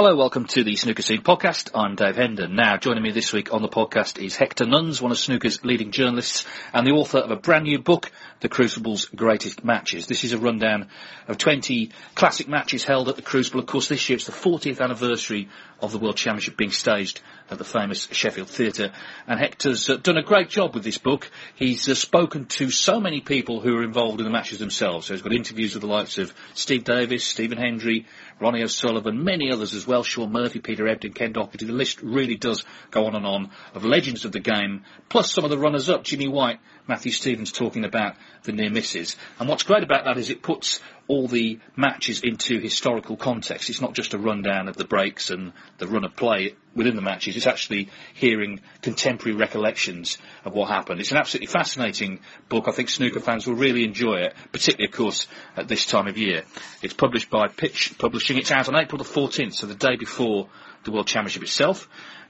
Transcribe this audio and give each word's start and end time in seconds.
Hello, 0.00 0.14
welcome 0.14 0.44
to 0.44 0.62
the 0.62 0.76
Snooker 0.76 1.02
Scene 1.02 1.22
podcast. 1.22 1.72
I'm 1.74 1.96
Dave 1.96 2.14
Hendon. 2.14 2.54
Now, 2.54 2.76
joining 2.76 3.02
me 3.02 3.10
this 3.10 3.32
week 3.32 3.52
on 3.52 3.62
the 3.62 3.68
podcast 3.68 4.24
is 4.24 4.36
Hector 4.36 4.64
Nunns, 4.64 5.02
one 5.02 5.10
of 5.10 5.18
snooker's 5.18 5.64
leading 5.64 5.90
journalists 5.90 6.46
and 6.72 6.86
the 6.86 6.92
author 6.92 7.18
of 7.18 7.32
a 7.32 7.36
brand 7.36 7.64
new 7.64 7.80
book, 7.80 8.12
The 8.40 8.48
Crucible's 8.48 9.06
Greatest 9.06 9.64
Matches. 9.64 10.06
This 10.06 10.22
is 10.22 10.32
a 10.32 10.38
rundown 10.38 10.88
of 11.26 11.38
20 11.38 11.90
classic 12.14 12.48
matches 12.48 12.84
held 12.84 13.08
at 13.08 13.16
the 13.16 13.22
Crucible. 13.22 13.60
Of 13.60 13.66
course, 13.66 13.88
this 13.88 14.08
year 14.08 14.16
it's 14.16 14.26
the 14.26 14.32
40th 14.32 14.80
anniversary 14.80 15.48
of 15.80 15.92
the 15.92 15.98
World 15.98 16.16
Championship 16.16 16.56
being 16.56 16.70
staged 16.70 17.20
at 17.50 17.58
the 17.58 17.64
famous 17.64 18.08
Sheffield 18.10 18.48
Theatre. 18.48 18.92
And 19.26 19.40
Hector's 19.40 19.88
uh, 19.88 19.96
done 19.96 20.18
a 20.18 20.22
great 20.22 20.48
job 20.48 20.74
with 20.74 20.84
this 20.84 20.98
book. 20.98 21.30
He's 21.54 21.88
uh, 21.88 21.94
spoken 21.94 22.46
to 22.46 22.70
so 22.70 23.00
many 23.00 23.20
people 23.20 23.60
who 23.60 23.76
are 23.76 23.84
involved 23.84 24.20
in 24.20 24.24
the 24.24 24.32
matches 24.32 24.58
themselves. 24.58 25.06
So 25.06 25.14
he's 25.14 25.22
got 25.22 25.32
interviews 25.32 25.74
with 25.74 25.82
the 25.82 25.88
likes 25.88 26.18
of 26.18 26.32
Steve 26.54 26.84
Davis, 26.84 27.24
Stephen 27.24 27.58
Hendry, 27.58 28.06
Ronnie 28.40 28.62
O'Sullivan, 28.62 29.24
many 29.24 29.50
others 29.50 29.74
as 29.74 29.86
well, 29.86 30.02
Shaun 30.02 30.30
Murphy, 30.30 30.60
Peter 30.60 30.86
Ebdon, 30.86 31.12
Ken 31.12 31.32
Doherty. 31.32 31.66
The 31.66 31.72
list 31.72 32.02
really 32.02 32.36
does 32.36 32.64
go 32.90 33.06
on 33.06 33.16
and 33.16 33.26
on 33.26 33.50
of 33.74 33.84
legends 33.84 34.24
of 34.24 34.32
the 34.32 34.40
game, 34.40 34.84
plus 35.08 35.32
some 35.32 35.44
of 35.44 35.50
the 35.50 35.58
runners-up, 35.58 36.04
Jimmy 36.04 36.28
White, 36.28 36.60
Matthew 36.88 37.12
Stevens 37.12 37.52
talking 37.52 37.84
about 37.84 38.16
the 38.44 38.52
near 38.52 38.70
misses. 38.70 39.16
And 39.38 39.48
what's 39.48 39.62
great 39.62 39.82
about 39.82 40.04
that 40.06 40.16
is 40.16 40.30
it 40.30 40.42
puts 40.42 40.80
all 41.06 41.28
the 41.28 41.58
matches 41.76 42.22
into 42.22 42.58
historical 42.58 43.16
context. 43.16 43.68
It's 43.68 43.80
not 43.80 43.94
just 43.94 44.14
a 44.14 44.18
rundown 44.18 44.68
of 44.68 44.76
the 44.76 44.86
breaks 44.86 45.30
and 45.30 45.52
the 45.76 45.86
run 45.86 46.04
of 46.04 46.16
play 46.16 46.54
within 46.74 46.96
the 46.96 47.02
matches. 47.02 47.36
It's 47.36 47.46
actually 47.46 47.90
hearing 48.14 48.60
contemporary 48.82 49.36
recollections 49.36 50.16
of 50.44 50.54
what 50.54 50.68
happened. 50.68 51.00
It's 51.00 51.12
an 51.12 51.18
absolutely 51.18 51.48
fascinating 51.48 52.20
book. 52.48 52.68
I 52.68 52.72
think 52.72 52.88
snooker 52.88 53.20
fans 53.20 53.46
will 53.46 53.54
really 53.54 53.84
enjoy 53.84 54.16
it, 54.16 54.34
particularly, 54.52 54.90
of 54.90 54.96
course, 54.96 55.28
at 55.56 55.68
this 55.68 55.86
time 55.86 56.08
of 56.08 56.16
year. 56.16 56.44
It's 56.82 56.94
published 56.94 57.30
by 57.30 57.48
Pitch 57.48 57.96
Publishing. 57.98 58.38
It's 58.38 58.50
out 58.50 58.68
on 58.68 58.76
April 58.76 58.98
the 58.98 59.04
14th, 59.08 59.54
so 59.54 59.66
the 59.66 59.74
day 59.74 59.96
before 59.96 60.48
the 60.84 60.92
World 60.92 61.06
Championship 61.06 61.42
itself. 61.42 61.88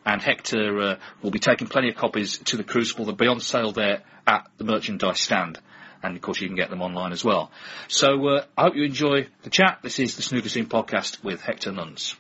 And 0.08 0.22
Hector 0.22 0.80
uh, 0.80 0.96
will 1.22 1.30
be 1.30 1.38
taking 1.38 1.68
plenty 1.68 1.90
of 1.90 1.96
copies 1.96 2.38
to 2.38 2.56
the 2.56 2.64
Crucible. 2.64 3.04
They'll 3.04 3.14
be 3.14 3.26
on 3.26 3.40
sale 3.40 3.72
there 3.72 4.04
at 4.26 4.48
the 4.56 4.64
merchandise 4.64 5.20
stand 5.20 5.58
and 6.02 6.16
of 6.16 6.22
course 6.22 6.40
you 6.40 6.46
can 6.46 6.56
get 6.56 6.70
them 6.70 6.80
online 6.80 7.12
as 7.12 7.22
well. 7.22 7.50
So 7.88 8.26
uh, 8.28 8.44
I 8.56 8.62
hope 8.62 8.76
you 8.76 8.84
enjoy 8.84 9.26
the 9.42 9.50
chat. 9.50 9.80
This 9.82 9.98
is 9.98 10.16
the 10.16 10.22
Snooker 10.22 10.48
Scene 10.48 10.66
podcast 10.66 11.22
with 11.22 11.42
Hector 11.42 11.72
Nunns. 11.72 12.16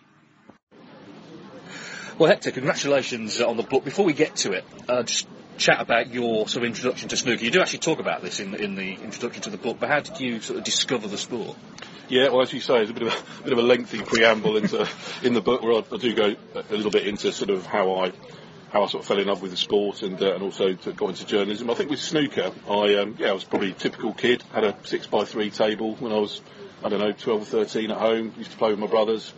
Well, 2.18 2.28
Hector, 2.28 2.50
congratulations 2.50 3.40
on 3.40 3.56
the 3.56 3.62
book. 3.62 3.84
Before 3.84 4.04
we 4.04 4.12
get 4.12 4.36
to 4.36 4.52
it, 4.52 4.64
uh, 4.86 5.04
just 5.04 5.26
chat 5.58 5.80
about 5.80 6.12
your 6.12 6.48
sort 6.48 6.64
of 6.64 6.68
introduction 6.68 7.08
to 7.08 7.16
snooker. 7.16 7.44
You 7.44 7.50
do 7.50 7.60
actually 7.60 7.80
talk 7.80 7.98
about 7.98 8.22
this 8.22 8.40
in, 8.40 8.54
in 8.54 8.74
the 8.74 8.94
introduction 8.94 9.42
to 9.42 9.50
the 9.50 9.58
book, 9.58 9.78
but 9.80 9.88
how 9.88 10.00
did 10.00 10.20
you 10.20 10.40
sort 10.40 10.58
of 10.58 10.64
discover 10.64 11.08
the 11.08 11.18
sport? 11.18 11.56
Yeah, 12.08 12.28
well, 12.28 12.40
as 12.40 12.52
you 12.52 12.60
say, 12.60 12.80
it's 12.80 12.90
a 12.90 12.94
bit 12.94 13.02
of 13.02 13.12
a, 13.12 13.42
bit 13.44 13.52
of 13.52 13.58
a 13.58 13.62
lengthy 13.62 14.00
preamble 14.00 14.56
into 14.56 14.88
in 15.22 15.34
the 15.34 15.42
book 15.42 15.62
where 15.62 15.74
I, 15.74 15.84
I 15.92 15.98
do 15.98 16.14
go 16.14 16.34
a 16.54 16.74
little 16.74 16.90
bit 16.90 17.06
into 17.06 17.32
sort 17.32 17.50
of 17.50 17.66
how 17.66 17.96
I 17.96 18.12
how 18.70 18.82
I 18.82 18.86
sort 18.86 19.02
of 19.02 19.08
fell 19.08 19.18
in 19.18 19.26
love 19.26 19.42
with 19.42 19.50
the 19.50 19.56
sport 19.56 20.02
and 20.02 20.20
uh, 20.22 20.34
and 20.34 20.42
also 20.42 20.74
got 20.74 21.10
into 21.10 21.26
journalism. 21.26 21.70
I 21.70 21.74
think 21.74 21.90
with 21.90 22.00
snooker, 22.00 22.52
I 22.68 22.94
um, 22.96 23.16
yeah, 23.18 23.28
I 23.28 23.32
was 23.32 23.44
probably 23.44 23.70
a 23.70 23.74
typical 23.74 24.14
kid. 24.14 24.42
Had 24.52 24.64
a 24.64 24.76
six 24.84 25.06
by 25.06 25.24
three 25.24 25.50
table 25.50 25.96
when 25.96 26.12
I 26.12 26.18
was 26.18 26.40
I 26.82 26.88
don't 26.88 27.00
know 27.00 27.12
twelve 27.12 27.42
or 27.42 27.44
thirteen 27.44 27.90
at 27.90 27.98
home. 27.98 28.32
Used 28.38 28.52
to 28.52 28.56
play 28.56 28.70
with 28.70 28.78
my 28.78 28.86
brothers. 28.86 29.32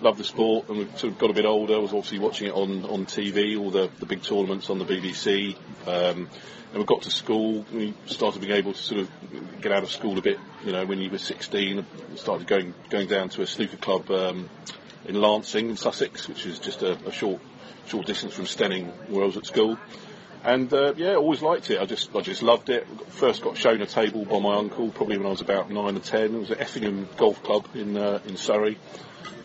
Loved 0.00 0.18
the 0.18 0.24
sport, 0.24 0.68
and 0.68 0.78
we 0.78 0.84
sort 0.96 1.12
of 1.12 1.18
got 1.18 1.30
a 1.30 1.34
bit 1.34 1.44
older. 1.44 1.74
I 1.74 1.78
was 1.78 1.92
obviously 1.92 2.20
watching 2.20 2.48
it 2.48 2.54
on, 2.54 2.84
on 2.84 3.06
TV, 3.06 3.58
all 3.58 3.70
the, 3.70 3.90
the 3.98 4.06
big 4.06 4.22
tournaments 4.22 4.70
on 4.70 4.78
the 4.78 4.84
BBC. 4.84 5.56
Um, 5.86 6.28
and 6.70 6.78
we 6.78 6.84
got 6.84 7.02
to 7.02 7.10
school, 7.10 7.64
we 7.72 7.94
started 8.06 8.40
being 8.40 8.52
able 8.52 8.74
to 8.74 8.78
sort 8.78 9.00
of 9.00 9.60
get 9.60 9.72
out 9.72 9.82
of 9.82 9.90
school 9.90 10.18
a 10.18 10.22
bit. 10.22 10.38
You 10.64 10.72
know, 10.72 10.84
when 10.86 11.00
you 11.00 11.10
were 11.10 11.18
16, 11.18 11.84
started 12.16 12.46
going 12.46 12.74
going 12.90 13.08
down 13.08 13.30
to 13.30 13.42
a 13.42 13.46
snooker 13.46 13.78
club 13.78 14.10
um, 14.10 14.48
in 15.06 15.20
Lancing, 15.20 15.70
in 15.70 15.76
Sussex, 15.76 16.28
which 16.28 16.46
is 16.46 16.58
just 16.58 16.82
a, 16.82 16.92
a 17.06 17.12
short 17.12 17.40
short 17.86 18.06
distance 18.06 18.34
from 18.34 18.44
Steyning, 18.44 18.86
where 19.08 19.24
I 19.24 19.26
was 19.26 19.36
at 19.36 19.46
school. 19.46 19.78
And 20.44 20.72
uh, 20.72 20.94
yeah, 20.96 21.16
always 21.16 21.42
liked 21.42 21.70
it. 21.70 21.80
I 21.80 21.84
just 21.84 22.14
I 22.14 22.20
just 22.20 22.42
loved 22.42 22.70
it. 22.70 22.86
First 23.10 23.42
got 23.42 23.56
shown 23.56 23.82
a 23.82 23.86
table 23.86 24.24
by 24.24 24.38
my 24.38 24.56
uncle, 24.56 24.90
probably 24.90 25.18
when 25.18 25.26
I 25.26 25.30
was 25.30 25.40
about 25.40 25.70
nine 25.70 25.96
or 25.96 26.00
ten. 26.00 26.34
It 26.34 26.38
was 26.38 26.50
at 26.50 26.60
Effingham 26.60 27.08
Golf 27.16 27.42
Club 27.42 27.66
in 27.74 27.96
uh, 27.96 28.20
in 28.26 28.36
Surrey. 28.36 28.78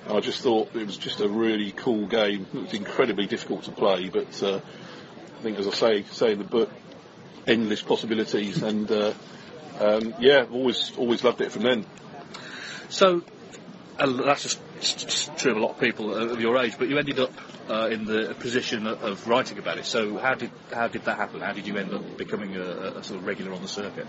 And 0.07 0.17
I 0.17 0.19
just 0.19 0.41
thought 0.41 0.75
it 0.75 0.85
was 0.85 0.97
just 0.97 1.19
a 1.21 1.27
really 1.27 1.71
cool 1.71 2.07
game. 2.07 2.45
It 2.53 2.61
was 2.61 2.73
incredibly 2.73 3.25
difficult 3.25 3.63
to 3.63 3.71
play, 3.71 4.09
but 4.09 4.43
uh, 4.43 4.57
I 4.57 5.41
think, 5.41 5.59
as 5.59 5.67
I 5.67 5.71
say, 5.71 6.03
say 6.03 6.33
in 6.33 6.39
the 6.39 6.43
book, 6.43 6.69
endless 7.47 7.81
possibilities. 7.81 8.61
And 8.61 8.91
uh, 8.91 9.13
um, 9.79 10.13
yeah, 10.19 10.45
always 10.51 10.91
always 10.97 11.23
loved 11.23 11.41
it 11.41 11.51
from 11.51 11.63
then. 11.63 11.85
So 12.89 13.23
that's 13.97 14.43
just 14.43 15.37
true 15.37 15.51
of 15.51 15.57
a 15.57 15.59
lot 15.59 15.71
of 15.71 15.79
people 15.79 16.13
of 16.13 16.39
your 16.39 16.57
age, 16.57 16.77
but 16.77 16.89
you 16.89 16.97
ended 16.97 17.19
up 17.19 17.31
uh, 17.69 17.89
in 17.91 18.05
the 18.05 18.35
position 18.39 18.87
of 18.87 19.27
writing 19.27 19.57
about 19.57 19.77
it. 19.77 19.85
So 19.85 20.17
how 20.17 20.35
did 20.35 20.51
how 20.71 20.87
did 20.87 21.05
that 21.05 21.17
happen? 21.17 21.41
How 21.41 21.53
did 21.53 21.67
you 21.67 21.77
end 21.77 21.93
up 21.93 22.17
becoming 22.17 22.55
a, 22.55 22.61
a 22.97 23.03
sort 23.03 23.19
of 23.19 23.25
regular 23.25 23.53
on 23.53 23.61
the 23.61 23.67
circuit? 23.67 24.07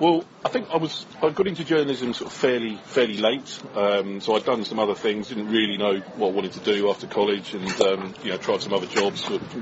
Well, 0.00 0.24
I 0.44 0.48
think 0.48 0.70
I 0.70 0.78
was 0.78 1.04
I 1.22 1.28
got 1.28 1.46
into 1.46 1.62
journalism 1.62 2.14
sort 2.14 2.30
of 2.30 2.36
fairly 2.36 2.76
fairly 2.84 3.18
late. 3.18 3.60
Um, 3.74 4.20
so 4.20 4.34
I'd 4.34 4.44
done 4.44 4.64
some 4.64 4.78
other 4.78 4.94
things, 4.94 5.28
didn't 5.28 5.50
really 5.50 5.76
know 5.76 5.98
what 6.16 6.28
I 6.28 6.30
wanted 6.32 6.52
to 6.52 6.60
do 6.60 6.88
after 6.88 7.06
college, 7.06 7.52
and 7.54 7.68
um, 7.82 8.14
you 8.22 8.30
know 8.30 8.38
tried 8.38 8.62
some 8.62 8.72
other 8.72 8.86
jobs, 8.86 9.20
sort 9.20 9.42
of, 9.42 9.52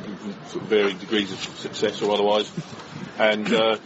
sort 0.46 0.62
of 0.62 0.68
varying 0.68 0.98
degrees 0.98 1.32
of 1.32 1.40
success 1.58 2.00
or 2.02 2.12
otherwise. 2.12 2.52
And 3.18 3.52
uh, 3.52 3.78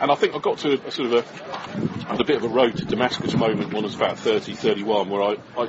and 0.00 0.10
I 0.10 0.14
think 0.14 0.34
I 0.34 0.38
got 0.38 0.58
to 0.58 0.80
a, 0.86 0.90
sort 0.90 1.12
of 1.12 1.24
a, 2.08 2.22
a 2.22 2.24
bit 2.24 2.36
of 2.36 2.44
a 2.44 2.48
road 2.48 2.76
to 2.76 2.84
Damascus 2.84 3.34
moment 3.34 3.72
when 3.74 3.84
I 3.84 3.86
was 3.86 3.96
about 3.96 4.18
30, 4.18 4.54
31, 4.54 5.10
where 5.10 5.22
I, 5.22 5.36
I 5.58 5.68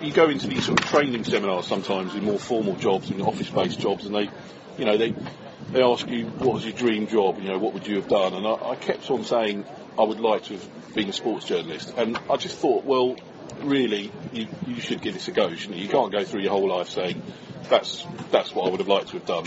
you 0.00 0.12
go 0.12 0.28
into 0.28 0.46
these 0.46 0.66
sort 0.66 0.80
of 0.80 0.86
training 0.86 1.24
seminars 1.24 1.66
sometimes 1.66 2.14
in 2.14 2.24
more 2.24 2.38
formal 2.38 2.76
jobs, 2.76 3.10
in 3.10 3.20
office-based 3.20 3.78
jobs, 3.78 4.06
and 4.06 4.14
they, 4.14 4.30
you 4.78 4.84
know, 4.84 4.96
they 4.96 5.14
they 5.72 5.82
ask 5.82 6.08
you 6.08 6.26
what 6.26 6.54
was 6.54 6.64
your 6.64 6.74
dream 6.74 7.06
job, 7.06 7.38
you 7.40 7.48
know, 7.48 7.58
what 7.58 7.74
would 7.74 7.86
you 7.86 7.96
have 7.96 8.08
done, 8.08 8.34
and 8.34 8.46
I, 8.46 8.70
I 8.70 8.76
kept 8.76 9.10
on 9.10 9.24
saying 9.24 9.64
I 9.98 10.02
would 10.02 10.20
like 10.20 10.44
to 10.44 10.54
have 10.54 10.94
been 10.94 11.08
a 11.08 11.12
sports 11.12 11.46
journalist, 11.46 11.94
and 11.96 12.18
I 12.30 12.36
just 12.36 12.56
thought, 12.58 12.84
well, 12.84 13.16
really, 13.62 14.12
you, 14.32 14.48
you 14.66 14.80
should 14.80 15.00
give 15.00 15.14
this 15.14 15.28
a 15.28 15.32
go, 15.32 15.54
shouldn't 15.54 15.78
you? 15.78 15.84
You 15.84 15.90
can't 15.90 16.12
go 16.12 16.24
through 16.24 16.42
your 16.42 16.52
whole 16.52 16.68
life 16.68 16.88
saying 16.88 17.22
that's 17.68 18.06
that's 18.30 18.54
what 18.54 18.66
I 18.66 18.70
would 18.70 18.80
have 18.80 18.88
liked 18.88 19.08
to 19.08 19.18
have 19.18 19.26
done. 19.26 19.46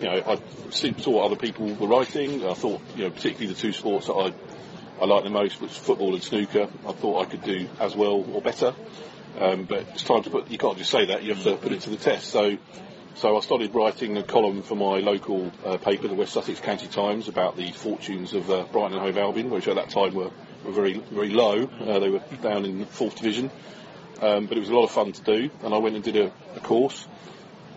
You 0.00 0.06
know, 0.06 0.22
I 0.26 0.70
saw 0.70 1.10
what 1.10 1.26
other 1.26 1.36
people 1.36 1.74
were 1.74 1.88
writing. 1.88 2.46
I 2.46 2.54
thought, 2.54 2.80
you 2.96 3.04
know, 3.04 3.10
particularly 3.10 3.52
the 3.52 3.60
two 3.60 3.72
sports 3.72 4.06
that 4.06 4.14
I 4.14 4.32
I 5.00 5.06
liked 5.06 5.24
the 5.24 5.30
most 5.30 5.60
was 5.62 5.74
football 5.74 6.14
and 6.14 6.22
snooker. 6.22 6.68
I 6.86 6.92
thought 6.92 7.26
I 7.26 7.30
could 7.30 7.42
do 7.42 7.68
as 7.80 7.96
well 7.96 8.24
or 8.32 8.42
better. 8.42 8.74
Um, 9.38 9.64
but 9.64 9.86
it's 9.92 10.02
time 10.02 10.22
to 10.24 10.30
put. 10.30 10.50
You 10.50 10.58
can't 10.58 10.76
just 10.76 10.90
say 10.90 11.06
that. 11.06 11.22
You 11.22 11.34
have 11.34 11.44
to 11.44 11.56
put 11.56 11.72
it 11.72 11.82
to 11.82 11.90
the 11.90 11.96
test. 11.96 12.28
So, 12.30 12.58
so 13.14 13.36
I 13.36 13.40
started 13.40 13.74
writing 13.74 14.16
a 14.16 14.22
column 14.22 14.62
for 14.62 14.74
my 14.74 14.98
local 14.98 15.52
uh, 15.64 15.76
paper, 15.76 16.08
the 16.08 16.14
West 16.14 16.32
Sussex 16.32 16.60
County 16.60 16.88
Times, 16.88 17.28
about 17.28 17.56
the 17.56 17.70
fortunes 17.72 18.34
of 18.34 18.50
uh, 18.50 18.64
Brighton 18.72 18.98
and 18.98 19.02
Hove 19.02 19.18
Albion, 19.18 19.50
which 19.50 19.68
at 19.68 19.76
that 19.76 19.90
time 19.90 20.14
were, 20.14 20.30
were 20.64 20.72
very 20.72 20.94
very 20.98 21.30
low. 21.30 21.64
Uh, 21.64 21.98
they 22.00 22.10
were 22.10 22.22
down 22.42 22.64
in 22.64 22.84
fourth 22.86 23.16
division, 23.16 23.50
um, 24.20 24.46
but 24.46 24.56
it 24.56 24.60
was 24.60 24.68
a 24.68 24.74
lot 24.74 24.84
of 24.84 24.90
fun 24.90 25.12
to 25.12 25.22
do. 25.22 25.50
And 25.62 25.72
I 25.72 25.78
went 25.78 25.94
and 25.94 26.04
did 26.04 26.16
a, 26.16 26.32
a 26.56 26.60
course, 26.60 27.06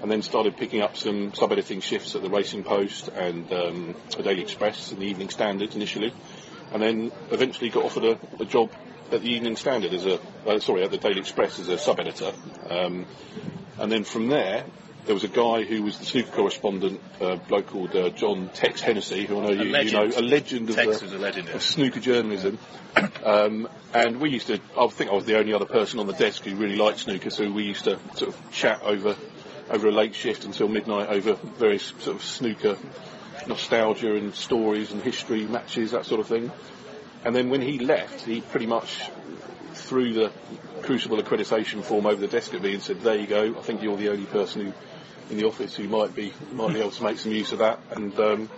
and 0.02 0.12
then 0.12 0.22
started 0.22 0.58
picking 0.58 0.82
up 0.82 0.98
some 0.98 1.34
sub-editing 1.34 1.82
shifts 1.82 2.16
at 2.16 2.22
the 2.22 2.30
Racing 2.30 2.64
Post 2.64 3.08
and 3.10 3.52
um, 3.54 3.96
the 4.18 4.24
Daily 4.24 4.42
Express 4.42 4.92
and 4.92 5.02
the 5.02 5.06
Evening 5.06 5.30
Standard 5.30 5.76
initially, 5.76 6.14
and 6.74 6.82
then 6.82 7.12
eventually 7.32 7.70
got 7.70 7.86
offered 7.86 8.04
a, 8.04 8.20
a 8.42 8.46
job 8.46 8.72
at 9.12 9.22
the 9.22 9.30
Evening 9.30 9.56
Standard 9.56 9.94
as 9.94 10.06
a 10.06 10.20
uh, 10.48 10.60
sorry 10.60 10.84
at 10.84 10.92
the 10.92 10.98
Daily 10.98 11.20
Express 11.20 11.60
as 11.60 11.70
a 11.70 11.78
sub-editor, 11.78 12.34
um, 12.70 13.06
and 13.80 13.92
then 13.92 14.04
from 14.04 14.28
there 14.28 14.66
there 15.06 15.14
was 15.14 15.24
a 15.24 15.30
guy 15.30 15.64
who 15.64 15.84
was 15.84 15.98
the 15.98 16.06
snooker 16.06 16.32
correspondent, 16.32 17.02
a 17.20 17.36
bloke 17.36 17.68
called 17.68 17.96
uh, 17.96 18.10
John 18.10 18.50
Tex 18.54 18.80
Hennessy, 18.80 19.26
who 19.26 19.40
I 19.40 19.44
know 19.44 19.52
you, 19.52 19.78
you 19.78 19.92
know, 19.92 20.06
a 20.06 20.22
legend 20.22 20.70
of, 20.70 20.78
Tex 20.78 21.02
the- 21.02 21.18
legend, 21.18 21.50
yeah. 21.50 21.56
of 21.56 21.64
snooker 21.64 22.00
journalism. 22.00 22.58
Um, 23.24 23.68
and 23.94 24.22
we 24.22 24.30
used 24.30 24.48
to, 24.48 24.60
I 24.80 24.88
think 24.88 25.10
I 25.10 25.14
was 25.16 25.26
the 25.26 25.38
only 25.38 25.54
other 25.54 25.66
person 25.66 26.00
on 26.00 26.08
the 26.08 26.14
desk 26.14 26.44
who 26.44 26.56
really 26.56 26.76
liked 26.76 27.00
snooker, 27.00 27.32
so 27.32 27.50
we 27.50 27.64
used 27.64 27.86
to 27.86 28.00
sort 28.16 28.34
of 28.34 28.52
chat 28.52 28.82
over 28.84 29.16
over 29.70 29.88
a 29.88 29.92
late 29.92 30.14
shift 30.14 30.46
until 30.46 30.68
midnight 30.68 31.10
over 31.10 31.34
various 31.34 31.94
sort 32.00 32.18
of 32.18 32.24
snooker 32.24 32.78
nostalgia 33.48 34.16
and 34.16 34.36
stories 34.36 34.92
and 34.92 35.02
history 35.02 35.46
matches, 35.46 35.92
that 35.92 36.06
sort 36.06 36.20
of 36.20 36.28
thing. 36.28 36.52
And 37.26 37.36
then 37.36 37.50
when 37.50 37.62
he 37.62 37.80
left, 37.80 38.22
he 38.22 38.42
pretty 38.42 38.66
much 38.66 39.10
threw 39.74 40.14
the 40.14 40.32
Crucible 40.82 41.18
accreditation 41.18 41.82
form 41.82 42.06
over 42.06 42.20
the 42.20 42.28
desk 42.28 42.54
at 42.54 42.62
me 42.62 42.74
and 42.74 42.84
said, 42.84 43.02
"There 43.02 43.16
you 43.16 43.28
go. 43.28 43.56
I 43.58 43.62
think 43.62 43.82
you're 43.82 43.96
the 43.96 44.10
only 44.10 44.26
person 44.26 44.66
who 44.66 44.74
in 45.30 45.38
the 45.38 45.46
office 45.46 45.76
who 45.76 45.88
might 45.88 46.14
be 46.14 46.34
might 46.52 46.74
be 46.74 46.82
able 46.82 46.92
to 46.92 47.04
make 47.04 47.18
some 47.18 47.32
use 47.32 47.54
of 47.54 47.60
that 47.60 47.80
and 47.92 48.20
um, 48.20 48.50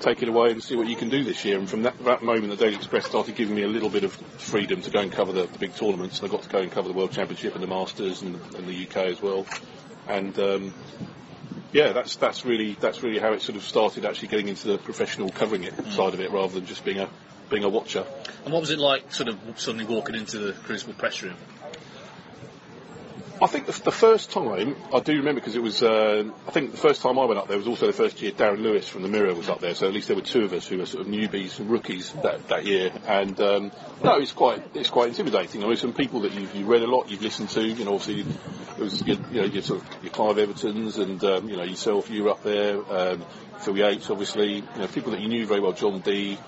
take 0.00 0.22
it 0.22 0.28
away 0.28 0.50
and 0.50 0.62
see 0.62 0.76
what 0.76 0.86
you 0.86 0.96
can 0.96 1.08
do 1.08 1.24
this 1.24 1.42
year." 1.46 1.58
And 1.58 1.68
from 1.68 1.84
that, 1.84 1.98
that 2.04 2.22
moment, 2.22 2.50
the 2.50 2.56
Daily 2.56 2.76
Express 2.76 3.06
started 3.06 3.36
giving 3.36 3.54
me 3.54 3.62
a 3.62 3.68
little 3.68 3.88
bit 3.88 4.04
of 4.04 4.12
freedom 4.12 4.82
to 4.82 4.90
go 4.90 5.00
and 5.00 5.10
cover 5.10 5.32
the, 5.32 5.46
the 5.46 5.58
big 5.58 5.74
tournaments. 5.74 6.20
And 6.20 6.28
I 6.28 6.30
got 6.30 6.42
to 6.42 6.50
go 6.50 6.58
and 6.58 6.70
cover 6.70 6.88
the 6.88 6.94
World 6.94 7.12
Championship 7.12 7.54
and 7.54 7.62
the 7.62 7.68
Masters 7.68 8.20
and, 8.20 8.38
and 8.54 8.68
the 8.68 8.86
UK 8.86 8.96
as 9.06 9.22
well. 9.22 9.46
And 10.06 10.38
um, 10.38 10.74
yeah, 11.72 11.92
that's 11.92 12.16
that's 12.16 12.44
really 12.44 12.76
that's 12.78 13.02
really 13.02 13.18
how 13.18 13.32
it 13.32 13.40
sort 13.40 13.56
of 13.56 13.64
started 13.64 14.04
actually 14.04 14.28
getting 14.28 14.48
into 14.48 14.68
the 14.68 14.76
professional 14.76 15.30
covering 15.30 15.64
it 15.64 15.74
side 15.92 16.12
of 16.12 16.20
it 16.20 16.30
rather 16.30 16.52
than 16.52 16.66
just 16.66 16.84
being 16.84 16.98
a 16.98 17.08
being 17.50 17.64
a 17.64 17.68
watcher. 17.68 18.04
And 18.44 18.52
what 18.52 18.60
was 18.60 18.70
it 18.70 18.78
like, 18.78 19.12
sort 19.12 19.28
of 19.28 19.38
suddenly 19.56 19.84
walking 19.84 20.14
into 20.14 20.38
the 20.38 20.52
Crucible 20.52 20.94
press 20.94 21.22
room? 21.22 21.36
I 23.42 23.46
think 23.46 23.66
the, 23.66 23.72
the 23.82 23.92
first 23.92 24.30
time 24.30 24.76
I 24.92 25.00
do 25.00 25.16
remember 25.16 25.40
because 25.40 25.56
it 25.56 25.62
was 25.62 25.82
uh, 25.82 26.24
I 26.46 26.50
think 26.52 26.70
the 26.70 26.76
first 26.76 27.02
time 27.02 27.18
I 27.18 27.24
went 27.24 27.38
up 27.38 27.48
there 27.48 27.56
was 27.58 27.66
also 27.66 27.86
the 27.86 27.92
first 27.92 28.22
year 28.22 28.30
Darren 28.30 28.62
Lewis 28.62 28.88
from 28.88 29.02
the 29.02 29.08
Mirror 29.08 29.34
was 29.34 29.48
up 29.48 29.60
there, 29.60 29.74
so 29.74 29.88
at 29.88 29.92
least 29.92 30.06
there 30.06 30.16
were 30.16 30.22
two 30.22 30.44
of 30.44 30.52
us 30.52 30.68
who 30.68 30.78
were 30.78 30.86
sort 30.86 31.04
of 31.04 31.12
newbies 31.12 31.58
and 31.58 31.68
rookies 31.68 32.12
that, 32.22 32.46
that 32.48 32.64
year. 32.64 32.92
And 33.08 33.38
um, 33.40 33.72
no, 34.04 34.18
it's 34.20 34.30
quite 34.30 34.62
it's 34.74 34.88
quite 34.88 35.08
intimidating. 35.08 35.64
I 35.64 35.66
mean, 35.66 35.76
some 35.76 35.92
people 35.92 36.20
that 36.20 36.32
you've 36.32 36.54
you 36.54 36.64
read 36.64 36.82
a 36.82 36.86
lot, 36.86 37.10
you've 37.10 37.22
listened 37.22 37.48
to. 37.50 37.66
You 37.66 37.84
know, 37.84 37.96
obviously 37.96 38.20
it 38.78 38.80
was 38.80 39.02
your, 39.04 39.18
you 39.32 39.40
know 39.40 39.46
your 39.46 39.62
sort 39.62 39.82
of 39.82 40.04
your 40.04 40.12
Clive 40.12 40.36
Evertons 40.36 40.98
and 40.98 41.22
um, 41.24 41.48
you 41.48 41.56
know 41.56 41.64
yourself. 41.64 42.10
You 42.10 42.24
were 42.24 42.30
up 42.30 42.44
there. 42.44 42.76
Um, 42.90 43.24
Phil 43.58 43.76
Yates, 43.76 44.10
obviously. 44.10 44.54
You 44.54 44.78
know, 44.78 44.86
people 44.86 45.10
that 45.10 45.20
you 45.20 45.28
knew 45.28 45.44
very 45.44 45.60
well. 45.60 45.72
John 45.72 46.00
Dee. 46.00 46.38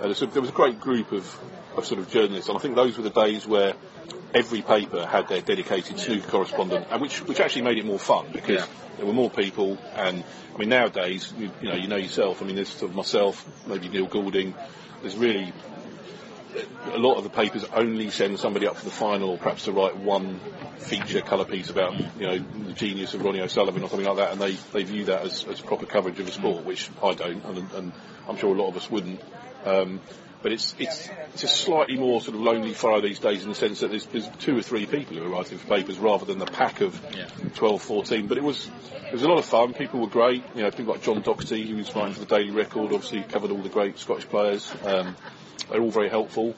Uh, 0.00 0.08
there 0.08 0.40
was 0.40 0.48
a 0.48 0.52
great 0.52 0.80
group 0.80 1.12
of, 1.12 1.38
of 1.76 1.84
sort 1.84 2.00
of 2.00 2.10
journalists, 2.10 2.48
and 2.48 2.56
I 2.56 2.60
think 2.60 2.74
those 2.74 2.96
were 2.96 3.02
the 3.02 3.10
days 3.10 3.46
where 3.46 3.74
every 4.32 4.62
paper 4.62 5.04
had 5.06 5.28
their 5.28 5.42
dedicated 5.42 5.98
snooker 5.98 6.26
correspondent, 6.28 6.86
and 6.90 7.02
which 7.02 7.20
which 7.26 7.40
actually 7.40 7.62
made 7.62 7.76
it 7.78 7.84
more 7.84 7.98
fun 7.98 8.26
because 8.32 8.60
Yeah. 8.60 8.66
there 8.96 9.06
were 9.06 9.12
more 9.12 9.28
people. 9.30 9.76
And 9.94 10.24
I 10.54 10.58
mean, 10.58 10.70
nowadays, 10.70 11.32
you, 11.38 11.50
you 11.60 11.68
know, 11.68 11.74
you 11.76 11.88
know 11.88 11.96
yourself. 11.96 12.40
I 12.42 12.46
mean, 12.46 12.56
there's 12.56 12.68
sort 12.70 12.90
of 12.90 12.96
myself, 12.96 13.46
maybe 13.66 13.88
Neil 13.88 14.06
Goulding. 14.06 14.54
There's 15.02 15.16
really 15.16 15.52
a 16.92 16.98
lot 16.98 17.16
of 17.16 17.24
the 17.24 17.30
papers 17.30 17.64
only 17.72 18.10
send 18.10 18.38
somebody 18.38 18.66
up 18.66 18.76
for 18.76 18.84
the 18.84 18.90
final, 18.90 19.30
or 19.30 19.38
perhaps 19.38 19.64
to 19.64 19.72
write 19.72 19.96
one 19.96 20.40
feature 20.78 21.20
colour 21.20 21.44
piece 21.44 21.70
about, 21.70 21.94
you 22.18 22.26
know, 22.26 22.38
the 22.38 22.72
genius 22.72 23.14
of 23.14 23.22
Ronnie 23.22 23.40
O'Sullivan 23.40 23.82
or 23.82 23.88
something 23.88 24.06
like 24.06 24.16
that, 24.16 24.32
and 24.32 24.40
they, 24.40 24.52
they 24.72 24.82
view 24.82 25.04
that 25.06 25.22
as, 25.22 25.44
as 25.44 25.60
proper 25.60 25.86
coverage 25.86 26.18
of 26.18 26.26
a 26.26 26.32
sport, 26.32 26.64
which 26.64 26.90
I 27.02 27.14
don't, 27.14 27.44
and, 27.44 27.72
and 27.74 27.92
I'm 28.28 28.36
sure 28.36 28.54
a 28.54 28.58
lot 28.58 28.68
of 28.68 28.76
us 28.76 28.90
wouldn't. 28.90 29.20
Um, 29.64 30.00
but 30.42 30.52
it's 30.52 30.74
it's 30.78 31.08
it's 31.34 31.44
a 31.44 31.48
slightly 31.48 31.96
more 31.98 32.20
sort 32.20 32.34
of 32.34 32.40
lonely 32.40 32.72
fire 32.72 33.00
these 33.00 33.18
days 33.18 33.42
in 33.42 33.50
the 33.50 33.54
sense 33.54 33.80
that 33.80 33.90
there's, 33.90 34.06
there's 34.06 34.28
two 34.38 34.56
or 34.56 34.62
three 34.62 34.86
people 34.86 35.16
who 35.16 35.22
are 35.24 35.28
writing 35.28 35.58
for 35.58 35.66
papers 35.66 35.98
rather 35.98 36.24
than 36.24 36.38
the 36.38 36.46
pack 36.46 36.80
of 36.80 36.98
Yeah. 37.14 37.26
12, 37.56 37.82
14. 37.82 38.26
But 38.26 38.38
it 38.38 38.44
was 38.44 38.70
it 39.06 39.12
was 39.12 39.22
a 39.22 39.28
lot 39.28 39.38
of 39.38 39.44
fun. 39.44 39.74
People 39.74 40.00
were 40.00 40.06
great. 40.06 40.42
You 40.54 40.62
know, 40.62 40.70
people 40.70 40.94
like 40.94 41.02
John 41.02 41.22
Doxty, 41.22 41.66
who 41.68 41.76
was 41.76 41.94
writing 41.94 42.14
for 42.14 42.20
the 42.20 42.26
Daily 42.26 42.50
Record, 42.52 42.92
obviously 42.92 43.22
covered 43.22 43.50
all 43.50 43.58
the 43.62 43.68
great 43.68 43.98
Scottish 43.98 44.28
players. 44.28 44.72
Um, 44.84 45.14
they're 45.70 45.80
all 45.82 45.90
very 45.90 46.08
helpful. 46.08 46.54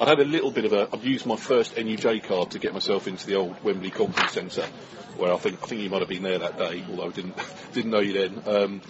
I'd 0.00 0.08
had 0.08 0.18
a 0.20 0.24
little 0.24 0.50
bit 0.50 0.64
of 0.64 0.72
a. 0.72 0.88
I've 0.92 1.04
used 1.04 1.26
my 1.26 1.36
first 1.36 1.76
NUJ 1.76 2.24
card 2.24 2.52
to 2.52 2.58
get 2.58 2.72
myself 2.72 3.06
into 3.06 3.26
the 3.26 3.36
old 3.36 3.62
Wembley 3.62 3.90
Conference 3.90 4.32
Centre, 4.32 4.66
where 5.16 5.32
I 5.32 5.36
think 5.36 5.62
I 5.62 5.66
think 5.66 5.82
you 5.82 5.90
might 5.90 6.00
have 6.00 6.08
been 6.08 6.22
there 6.22 6.38
that 6.38 6.58
day, 6.58 6.82
although 6.90 7.06
I 7.08 7.10
didn't 7.10 7.36
didn't 7.72 7.90
know 7.90 8.00
you 8.00 8.14
then. 8.14 8.42
Um, 8.46 8.80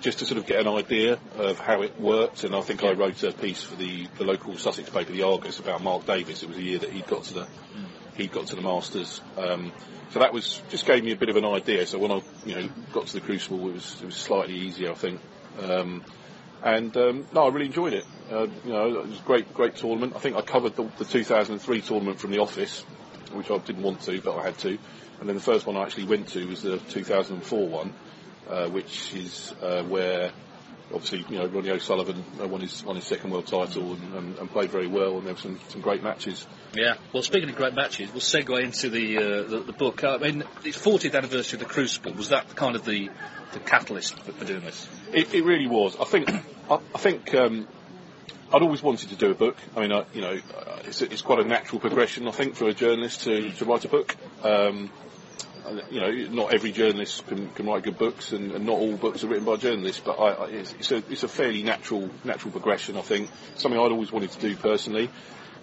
just 0.00 0.18
to 0.18 0.26
sort 0.26 0.38
of 0.38 0.46
get 0.46 0.60
an 0.60 0.68
idea 0.68 1.18
of 1.36 1.58
how 1.58 1.82
it 1.82 2.00
worked, 2.00 2.44
and 2.44 2.54
I 2.54 2.60
think 2.60 2.84
I 2.84 2.92
wrote 2.92 3.22
a 3.22 3.32
piece 3.32 3.62
for 3.62 3.76
the, 3.76 4.06
the 4.18 4.24
local 4.24 4.56
Sussex 4.56 4.90
paper, 4.90 5.12
the 5.12 5.22
Argus, 5.22 5.58
about 5.58 5.82
Mark 5.82 6.06
Davis. 6.06 6.42
It 6.42 6.48
was 6.48 6.58
a 6.58 6.62
year 6.62 6.78
that 6.78 6.90
he'd 6.90 7.06
got 7.06 7.24
to 7.24 7.34
the 7.34 7.48
he'd 8.16 8.32
got 8.32 8.46
to 8.48 8.56
the 8.56 8.62
Masters. 8.62 9.20
Um, 9.36 9.72
so 10.10 10.20
that 10.20 10.32
was 10.32 10.62
just 10.68 10.86
gave 10.86 11.04
me 11.04 11.12
a 11.12 11.16
bit 11.16 11.28
of 11.28 11.36
an 11.36 11.44
idea. 11.44 11.86
So 11.86 11.98
when 11.98 12.12
I 12.12 12.22
you 12.44 12.54
know 12.54 12.68
got 12.92 13.06
to 13.08 13.12
the 13.14 13.20
Crucible, 13.20 13.68
it 13.68 13.74
was 13.74 13.96
it 14.00 14.06
was 14.06 14.16
slightly 14.16 14.54
easier, 14.54 14.90
I 14.90 14.94
think. 14.94 15.20
Um, 15.62 16.04
and 16.62 16.96
um, 16.96 17.26
no, 17.32 17.46
I 17.46 17.48
really 17.50 17.66
enjoyed 17.66 17.92
it. 17.92 18.04
Uh, 18.30 18.46
you 18.64 18.72
know, 18.72 19.00
it 19.00 19.08
was 19.08 19.20
a 19.20 19.22
great, 19.22 19.52
great 19.54 19.76
tournament. 19.76 20.14
I 20.16 20.18
think 20.18 20.36
I 20.36 20.42
covered 20.42 20.74
the, 20.74 20.88
the 20.98 21.04
2003 21.04 21.80
tournament 21.82 22.18
from 22.18 22.30
the 22.30 22.38
office, 22.38 22.82
which 23.32 23.50
I 23.50 23.58
didn't 23.58 23.82
want 23.82 24.00
to, 24.02 24.20
but 24.20 24.36
I 24.36 24.44
had 24.44 24.58
to. 24.58 24.78
And 25.20 25.28
then 25.28 25.36
the 25.36 25.42
first 25.42 25.66
one 25.66 25.76
I 25.76 25.82
actually 25.82 26.04
went 26.04 26.28
to 26.28 26.46
was 26.46 26.62
the 26.62 26.78
2004 26.78 27.68
one, 27.68 27.92
uh, 28.48 28.68
which 28.68 29.14
is 29.14 29.54
uh, 29.62 29.82
where 29.84 30.32
obviously 30.92 31.24
you 31.28 31.38
know 31.38 31.46
Ronnie 31.46 31.70
O'Sullivan 31.70 32.24
uh, 32.40 32.46
won 32.46 32.60
his 32.60 32.84
won 32.84 32.96
his 32.96 33.04
second 33.04 33.30
world 33.30 33.46
title 33.46 33.94
and, 33.94 34.14
and, 34.14 34.38
and 34.38 34.50
played 34.50 34.70
very 34.70 34.86
well, 34.86 35.18
and 35.18 35.26
there 35.26 35.34
were 35.34 35.40
some, 35.40 35.58
some 35.68 35.80
great 35.80 36.02
matches. 36.02 36.46
Yeah. 36.74 36.94
Well, 37.12 37.22
speaking 37.22 37.48
of 37.48 37.56
great 37.56 37.74
matches, 37.74 38.10
we'll 38.12 38.20
segue 38.20 38.62
into 38.62 38.90
the 38.90 39.18
uh, 39.18 39.42
the, 39.48 39.60
the 39.66 39.72
book. 39.72 40.04
I 40.04 40.18
mean, 40.18 40.44
it's 40.64 40.78
40th 40.78 41.16
anniversary 41.16 41.60
of 41.60 41.66
the 41.66 41.72
Crucible. 41.72 42.12
Was 42.12 42.30
that 42.30 42.54
kind 42.54 42.76
of 42.76 42.84
the 42.84 43.10
the 43.52 43.60
catalyst 43.60 44.18
for, 44.18 44.32
for 44.32 44.44
doing 44.44 44.60
this? 44.60 44.88
It, 45.12 45.34
it 45.34 45.44
really 45.44 45.66
was. 45.66 45.96
I 45.98 46.04
think. 46.04 46.30
I, 46.70 46.78
I 46.94 46.98
think. 46.98 47.34
Um, 47.34 47.68
I'd 48.54 48.62
always 48.62 48.80
wanted 48.80 49.08
to 49.08 49.16
do 49.16 49.32
a 49.32 49.34
book. 49.34 49.56
I 49.76 49.80
mean, 49.80 49.90
I, 49.90 50.04
you 50.14 50.20
know, 50.20 50.38
uh, 50.56 50.78
it's, 50.84 51.02
it's 51.02 51.20
quite 51.20 51.40
a 51.40 51.44
natural 51.44 51.80
progression, 51.80 52.28
I 52.28 52.30
think, 52.30 52.54
for 52.54 52.68
a 52.68 52.72
journalist 52.72 53.24
to, 53.24 53.50
to 53.50 53.64
write 53.64 53.84
a 53.84 53.88
book. 53.88 54.14
Um, 54.44 54.90
you 55.90 56.00
know, 56.00 56.10
not 56.30 56.54
every 56.54 56.72
journalist 56.72 57.26
can, 57.26 57.48
can 57.50 57.66
write 57.66 57.82
good 57.82 57.98
books, 57.98 58.32
and, 58.32 58.52
and 58.52 58.66
not 58.66 58.74
all 58.74 58.96
books 58.96 59.24
are 59.24 59.28
written 59.28 59.44
by 59.44 59.56
journalists. 59.56 60.02
But 60.04 60.18
I, 60.18 60.30
I, 60.30 60.46
it's, 60.48 60.72
it's, 60.74 60.92
a, 60.92 60.96
it's 61.10 61.22
a 61.22 61.28
fairly 61.28 61.62
natural 61.62 62.10
natural 62.24 62.52
progression, 62.52 62.96
I 62.96 63.02
think. 63.02 63.30
Something 63.56 63.80
I'd 63.80 63.92
always 63.92 64.12
wanted 64.12 64.30
to 64.32 64.40
do 64.40 64.56
personally. 64.56 65.10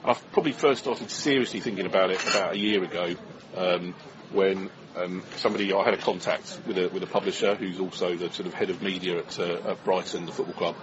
I've 0.05 0.31
probably 0.31 0.51
first 0.51 0.83
started 0.83 1.09
seriously 1.09 1.61
thinking 1.61 1.85
about 1.85 2.11
it 2.11 2.21
about 2.21 2.53
a 2.53 2.57
year 2.57 2.83
ago, 2.83 3.15
um, 3.55 3.95
when 4.31 4.69
um, 4.95 5.23
somebody 5.37 5.73
I 5.73 5.83
had 5.83 5.93
a 5.93 5.97
contact 5.97 6.59
with 6.67 6.77
a 6.77 6.89
with 6.89 7.03
a 7.03 7.07
publisher 7.07 7.55
who's 7.55 7.79
also 7.79 8.15
the 8.15 8.31
sort 8.31 8.47
of 8.47 8.53
head 8.53 8.69
of 8.69 8.81
media 8.81 9.19
at, 9.19 9.39
uh, 9.39 9.71
at 9.71 9.83
Brighton, 9.83 10.25
the 10.25 10.31
football 10.31 10.55
club. 10.55 10.75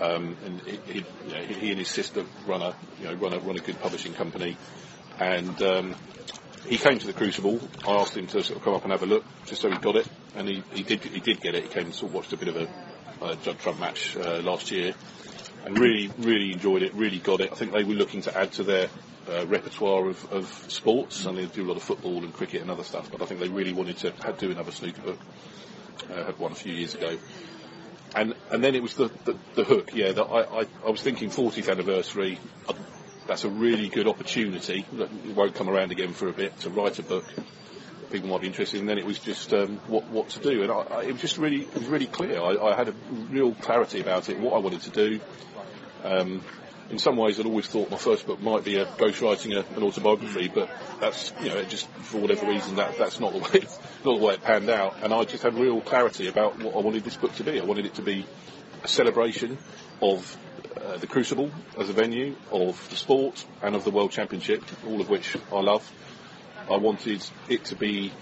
Um, 0.00 0.36
and 0.44 0.60
he, 0.60 0.98
you 1.26 1.32
know, 1.32 1.42
he 1.42 1.70
and 1.70 1.78
his 1.78 1.88
sister 1.88 2.24
run 2.46 2.62
a 2.62 2.76
you 3.00 3.06
know 3.08 3.14
run 3.14 3.32
a 3.32 3.40
run 3.40 3.56
a 3.56 3.60
good 3.60 3.80
publishing 3.80 4.14
company, 4.14 4.56
and 5.18 5.60
um, 5.62 5.94
he 6.66 6.78
came 6.78 6.98
to 6.98 7.06
the 7.06 7.12
Crucible. 7.12 7.60
I 7.86 7.92
asked 7.92 8.16
him 8.16 8.26
to 8.28 8.42
sort 8.42 8.58
of 8.58 8.64
come 8.64 8.74
up 8.74 8.82
and 8.82 8.92
have 8.92 9.02
a 9.02 9.06
look, 9.06 9.24
just 9.46 9.60
so 9.62 9.70
he 9.70 9.78
got 9.78 9.96
it, 9.96 10.08
and 10.34 10.48
he, 10.48 10.62
he 10.72 10.82
did 10.82 11.02
he 11.04 11.20
did 11.20 11.40
get 11.40 11.54
it. 11.54 11.64
He 11.64 11.68
came 11.68 11.86
and 11.86 11.94
sort 11.94 12.10
of 12.10 12.14
watched 12.14 12.32
a 12.32 12.36
bit 12.36 12.48
of 12.48 12.56
a, 12.56 13.24
a 13.24 13.36
Judd 13.36 13.58
Trump 13.58 13.80
match 13.80 14.16
uh, 14.16 14.40
last 14.42 14.70
year, 14.70 14.94
and 15.64 15.78
really 15.78 16.10
really 16.18 16.52
enjoyed 16.52 16.82
it. 16.82 16.94
Really 16.94 17.18
got 17.18 17.40
it. 17.40 17.52
I 17.52 17.54
think 17.54 17.72
they 17.72 17.84
were 17.84 17.94
looking 17.94 18.22
to 18.22 18.36
add 18.36 18.52
to 18.52 18.62
their 18.62 18.88
uh, 19.30 19.46
repertoire 19.46 20.08
of, 20.08 20.32
of 20.32 20.66
sports, 20.68 21.26
and 21.26 21.36
they 21.36 21.46
do 21.46 21.64
a 21.64 21.68
lot 21.68 21.76
of 21.76 21.82
football 21.82 22.24
and 22.24 22.32
cricket 22.32 22.62
and 22.62 22.70
other 22.70 22.84
stuff. 22.84 23.10
But 23.10 23.22
I 23.22 23.26
think 23.26 23.40
they 23.40 23.48
really 23.48 23.72
wanted 23.72 23.98
to 23.98 24.12
had 24.24 24.38
do 24.38 24.50
another 24.50 24.72
snooker 24.72 25.02
book. 25.02 25.18
Uh, 26.10 26.24
had 26.24 26.38
one 26.38 26.52
a 26.52 26.54
few 26.54 26.72
years 26.72 26.94
ago. 26.94 27.18
And 28.14 28.34
and 28.50 28.64
then 28.64 28.74
it 28.74 28.82
was 28.82 28.94
the, 28.94 29.10
the, 29.24 29.36
the 29.54 29.64
hook, 29.64 29.90
yeah. 29.94 30.12
That 30.12 30.24
I, 30.24 30.60
I, 30.60 30.66
I 30.86 30.90
was 30.90 31.02
thinking 31.02 31.28
40th 31.28 31.70
anniversary. 31.70 32.38
That's 33.28 33.44
a 33.44 33.50
really 33.50 33.88
good 33.90 34.08
opportunity. 34.08 34.86
that 34.94 35.10
won't 35.36 35.54
come 35.54 35.68
around 35.68 35.92
again 35.92 36.14
for 36.14 36.28
a 36.28 36.32
bit 36.32 36.58
to 36.60 36.70
write 36.70 36.98
a 36.98 37.02
book. 37.02 37.26
People 38.10 38.30
might 38.30 38.40
be 38.40 38.46
interested. 38.46 38.80
And 38.80 38.88
then 38.88 38.96
it 38.96 39.04
was 39.04 39.18
just 39.18 39.52
um, 39.52 39.76
what 39.86 40.08
what 40.08 40.30
to 40.30 40.40
do. 40.40 40.62
And 40.62 40.72
I, 40.72 40.76
I, 40.76 41.02
it 41.02 41.12
was 41.12 41.20
just 41.20 41.36
really 41.36 41.60
it 41.60 41.74
was 41.74 41.88
really 41.88 42.06
clear. 42.06 42.40
I, 42.40 42.56
I 42.56 42.74
had 42.74 42.88
a 42.88 42.94
real 43.30 43.52
clarity 43.54 44.00
about 44.00 44.30
it, 44.30 44.40
what 44.40 44.54
I 44.54 44.58
wanted 44.58 44.80
to 44.80 44.90
do. 44.90 45.20
Um, 46.04 46.42
in 46.88 46.98
some 46.98 47.18
ways, 47.18 47.38
I'd 47.38 47.44
always 47.44 47.66
thought 47.66 47.90
my 47.90 47.98
first 47.98 48.26
book 48.26 48.40
might 48.40 48.64
be 48.64 48.76
a 48.76 48.86
ghostwriting 48.86 49.54
a, 49.54 49.76
an 49.76 49.82
autobiography, 49.82 50.48
but 50.48 50.70
that's 50.98 51.34
you 51.42 51.50
know 51.50 51.62
just 51.64 51.86
for 51.86 52.16
whatever 52.16 52.46
reason 52.46 52.76
that 52.76 52.96
that's 52.96 53.20
not 53.20 53.34
the 53.34 53.38
way 53.52 53.66
not 54.06 54.18
the 54.18 54.24
way 54.24 54.34
it 54.34 54.42
panned 54.42 54.70
out, 54.70 54.96
and 55.02 55.12
I 55.12 55.24
just 55.24 55.42
had 55.42 55.52
real 55.52 55.82
clarity 55.82 56.28
about 56.28 56.58
what 56.62 56.74
I 56.74 56.78
wanted 56.78 57.04
this 57.04 57.18
book 57.18 57.34
to 57.34 57.44
be. 57.44 57.60
I 57.60 57.64
wanted 57.64 57.84
it 57.84 57.94
to 57.96 58.02
be 58.02 58.24
a 58.82 58.88
celebration 58.88 59.58
of 60.00 60.36
uh, 60.80 60.96
the 60.98 61.06
Crucible 61.06 61.50
as 61.78 61.88
a 61.88 61.92
venue, 61.92 62.36
of 62.50 62.88
the 62.90 62.96
sport, 62.96 63.44
and 63.62 63.74
of 63.74 63.84
the 63.84 63.90
World 63.90 64.10
Championship, 64.10 64.62
all 64.86 65.00
of 65.00 65.08
which 65.08 65.36
I 65.52 65.60
love. 65.60 65.90
I 66.70 66.76
wanted 66.76 67.24
it 67.48 67.64
to 67.66 67.76
be 67.76 68.12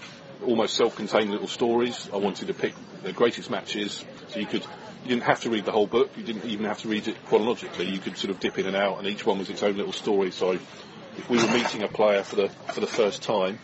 almost 0.45 0.75
self-contained 0.75 1.29
little 1.29 1.47
stories. 1.47 2.09
I 2.13 2.17
wanted 2.17 2.47
to 2.47 2.53
pick 2.53 2.73
the 3.03 3.11
greatest 3.11 3.49
matches, 3.49 4.05
so 4.29 4.39
you 4.39 4.45
could 4.45 4.65
you 5.03 5.09
didn't 5.09 5.23
have 5.23 5.41
to 5.41 5.49
read 5.49 5.65
the 5.65 5.71
whole 5.71 5.87
book. 5.87 6.11
You 6.17 6.23
didn't 6.23 6.45
even 6.45 6.65
have 6.65 6.79
to 6.79 6.87
read 6.87 7.07
it 7.07 7.23
chronologically. 7.25 7.89
You 7.89 7.99
could 7.99 8.17
sort 8.17 8.31
of 8.31 8.39
dip 8.39 8.57
in 8.57 8.65
and 8.65 8.75
out, 8.75 8.97
and 8.97 9.07
each 9.07 9.25
one 9.25 9.39
was 9.39 9.49
its 9.49 9.63
own 9.63 9.77
little 9.77 9.93
story. 9.93 10.31
So, 10.31 10.51
if 10.51 11.29
we 11.29 11.37
were 11.37 11.51
meeting 11.51 11.83
a 11.83 11.87
player 11.87 12.23
for 12.23 12.35
the 12.35 12.49
for 12.73 12.81
the 12.81 12.87
first 12.87 13.21
time 13.23 13.59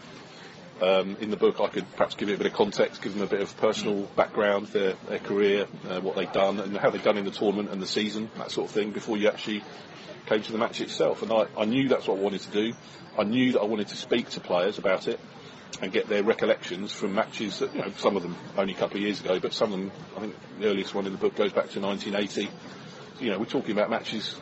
um, 0.82 1.18
in 1.22 1.30
the 1.30 1.38
book, 1.38 1.60
I 1.60 1.68
could 1.68 1.90
perhaps 1.94 2.16
give 2.16 2.30
it 2.30 2.36
a 2.36 2.38
bit 2.38 2.48
of 2.48 2.54
context, 2.54 3.02
give 3.02 3.14
them 3.14 3.24
a 3.24 3.28
bit 3.28 3.42
of 3.42 3.56
personal 3.58 4.04
background, 4.16 4.68
their 4.68 4.96
their 5.08 5.20
career, 5.20 5.68
uh, 5.90 6.02
what 6.02 6.16
they've 6.16 6.32
done, 6.32 6.60
and 6.60 6.78
how 6.78 6.90
they've 6.90 7.04
done 7.04 7.18
in 7.18 7.26
the 7.26 7.32
tournament 7.32 7.70
and 7.70 7.82
the 7.82 7.88
season, 7.88 8.30
that 8.38 8.52
sort 8.52 8.68
of 8.70 8.74
thing, 8.74 8.92
before 8.92 9.18
you 9.18 9.28
actually 9.28 9.64
came 10.26 10.42
to 10.42 10.52
the 10.52 10.58
match 10.58 10.82
itself. 10.82 11.22
And 11.22 11.32
I, 11.32 11.48
I 11.58 11.66
knew 11.66 11.90
that's 11.90 12.08
what 12.08 12.18
I 12.18 12.22
wanted 12.22 12.42
to 12.42 12.52
do. 12.52 12.74
I 13.18 13.24
knew 13.24 13.54
that 13.54 13.62
I 13.62 13.66
wanted 13.66 13.90
to 13.90 13.96
speak 13.96 14.30
to 14.32 14.40
players 14.40 14.78
about 14.78 15.08
it 15.08 15.20
and 15.82 15.92
get 15.92 16.08
their 16.08 16.24
recollections 16.24 16.92
from 16.92 17.16
matches 17.16 17.60
that, 17.60 17.74
you 17.74 17.82
know, 17.82 17.92
some 17.98 18.16
of 18.16 18.24
them 18.24 18.36
only 18.58 18.74
a 18.74 18.78
couple 18.78 18.98
of 18.98 19.04
years 19.04 19.20
ago, 19.20 19.40
but 19.40 19.54
some 19.54 19.74
of 19.74 19.80
them, 19.80 19.92
I 20.16 20.22
think 20.22 20.36
the 20.60 20.68
earliest 20.68 20.94
one 20.94 21.06
in 21.06 21.12
the 21.12 21.18
book 21.18 21.36
goes 21.36 21.52
back 21.52 21.70
to 21.72 21.80
1980. 21.80 22.50
You 23.20 23.32
know, 23.32 23.40
we're 23.40 23.46
talking 23.46 23.72
about 23.72 23.90
matches, 23.90 24.40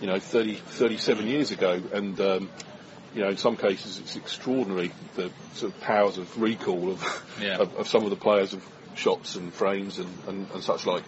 you 0.00 0.06
know, 0.06 0.18
30, 0.18 0.54
37 0.54 1.26
years 1.26 1.50
ago, 1.50 1.80
and, 1.92 2.20
um, 2.20 2.50
you 3.14 3.22
know, 3.22 3.28
in 3.30 3.36
some 3.36 3.56
cases 3.56 3.98
it's 3.98 4.16
extraordinary 4.16 4.92
the 5.14 5.30
sort 5.54 5.72
of 5.74 5.80
powers 5.80 6.18
of 6.18 6.40
recall 6.40 6.90
of, 6.92 7.26
Yeah. 7.40 7.58
of, 7.58 7.74
of 7.76 7.88
some 7.88 8.04
of 8.04 8.10
the 8.10 8.16
players 8.16 8.52
of 8.52 8.64
shots 8.94 9.36
and 9.36 9.52
frames 9.52 9.98
and, 9.98 10.08
and, 10.26 10.46
and 10.52 10.62
such 10.62 10.86
like. 10.86 11.04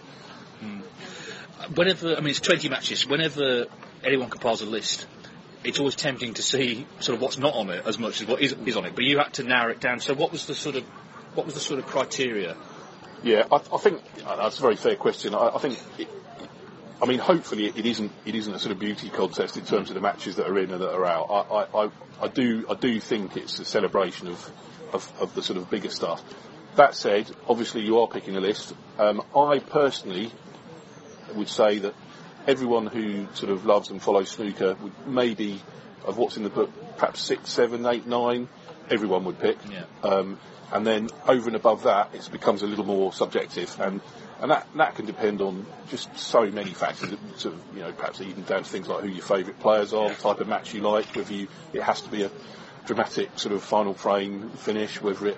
whenever 1.75 2.15
I 2.15 2.19
mean 2.19 2.29
it's 2.29 2.39
20 2.39 2.69
matches. 2.69 3.05
Whenever 3.07 3.65
anyone 4.03 4.29
compiles 4.29 4.61
a 4.61 4.65
list, 4.65 5.07
it's 5.63 5.79
always 5.79 5.95
tempting 5.95 6.33
to 6.35 6.41
see 6.43 6.87
sort 6.99 7.15
of 7.15 7.21
what's 7.21 7.37
not 7.37 7.53
on 7.53 7.69
it 7.69 7.85
as 7.85 7.99
much 7.99 8.21
as 8.21 8.27
what 8.27 8.41
is, 8.41 8.53
is 8.65 8.77
on 8.77 8.85
it. 8.85 8.95
But 8.95 9.03
you 9.03 9.19
had 9.19 9.33
to 9.33 9.43
narrow 9.43 9.71
it 9.71 9.79
down. 9.79 9.99
So 9.99 10.13
what 10.13 10.31
was 10.31 10.45
the 10.47 10.55
sort 10.55 10.75
of 10.75 10.83
what 11.35 11.45
was 11.45 11.55
the 11.55 11.61
sort 11.61 11.79
of 11.79 11.85
criteria? 11.85 12.55
Yeah, 13.23 13.45
I, 13.51 13.55
I 13.57 13.77
think 13.77 14.01
uh, 14.25 14.35
that's 14.37 14.57
a 14.57 14.61
very 14.61 14.75
fair 14.75 14.95
question. 14.95 15.35
I, 15.35 15.49
I 15.49 15.57
think, 15.59 15.79
it, 15.99 16.07
I 17.01 17.07
mean, 17.07 17.19
hopefully 17.19 17.65
it 17.65 17.85
isn't 17.85 18.11
it 18.25 18.35
isn't 18.35 18.53
a 18.53 18.59
sort 18.59 18.71
of 18.71 18.79
beauty 18.79 19.09
contest 19.09 19.57
in 19.57 19.65
terms 19.65 19.89
of 19.89 19.95
the 19.95 20.01
matches 20.01 20.35
that 20.35 20.47
are 20.47 20.57
in 20.59 20.71
and 20.71 20.81
that 20.81 20.93
are 20.93 21.05
out. 21.05 21.27
I, 21.29 21.55
I, 21.55 21.85
I, 21.85 21.91
I 22.21 22.27
do 22.27 22.65
I 22.69 22.75
do 22.75 22.99
think 22.99 23.37
it's 23.37 23.59
a 23.59 23.65
celebration 23.65 24.27
of, 24.27 24.51
of 24.93 25.11
of 25.19 25.33
the 25.33 25.41
sort 25.41 25.57
of 25.57 25.69
bigger 25.69 25.89
stuff. 25.89 26.23
That 26.75 26.95
said, 26.95 27.29
obviously 27.49 27.81
you 27.81 27.99
are 27.99 28.07
picking 28.07 28.37
a 28.37 28.39
list. 28.39 28.73
Um, 28.99 29.23
I 29.35 29.59
personally 29.59 30.31
would 31.33 31.49
say 31.49 31.79
that 31.79 31.95
everyone 32.47 32.87
who 32.87 33.27
sort 33.33 33.51
of 33.51 33.65
loves 33.65 33.89
and 33.89 34.01
follows 34.01 34.29
snooker 34.29 34.75
would 34.75 35.07
maybe 35.07 35.61
of 36.05 36.17
what's 36.17 36.37
in 36.37 36.43
the 36.43 36.49
book, 36.49 36.71
perhaps 36.97 37.21
six, 37.21 37.49
seven, 37.49 37.85
eight, 37.85 38.07
nine, 38.07 38.47
everyone 38.89 39.25
would 39.25 39.39
pick. 39.39 39.57
Yeah. 39.69 39.83
Um, 40.03 40.39
and 40.71 40.87
then 40.87 41.09
over 41.27 41.47
and 41.47 41.55
above 41.55 41.83
that, 41.83 42.13
it 42.13 42.29
becomes 42.31 42.63
a 42.63 42.67
little 42.67 42.85
more 42.85 43.11
subjective, 43.11 43.77
and 43.79 44.01
and 44.41 44.51
that 44.51 44.67
that 44.75 44.95
can 44.95 45.05
depend 45.05 45.39
on 45.41 45.65
just 45.89 46.17
so 46.17 46.45
many 46.49 46.71
factors. 46.73 47.15
Sort 47.37 47.53
of, 47.55 47.61
you 47.75 47.81
know, 47.81 47.91
perhaps 47.91 48.19
even 48.21 48.43
down 48.43 48.63
to 48.63 48.69
things 48.69 48.87
like 48.87 49.03
who 49.03 49.09
your 49.09 49.23
favourite 49.23 49.59
players 49.59 49.93
are, 49.93 50.09
the 50.09 50.15
type 50.15 50.39
of 50.39 50.47
match 50.47 50.73
you 50.73 50.81
like, 50.81 51.15
whether 51.15 51.33
you 51.33 51.47
it 51.73 51.81
has 51.83 52.01
to 52.01 52.09
be 52.09 52.23
a 52.23 52.31
dramatic 52.85 53.29
sort 53.37 53.53
of 53.53 53.63
final 53.63 53.93
frame 53.93 54.49
finish, 54.51 55.01
whether 55.01 55.27
it 55.27 55.37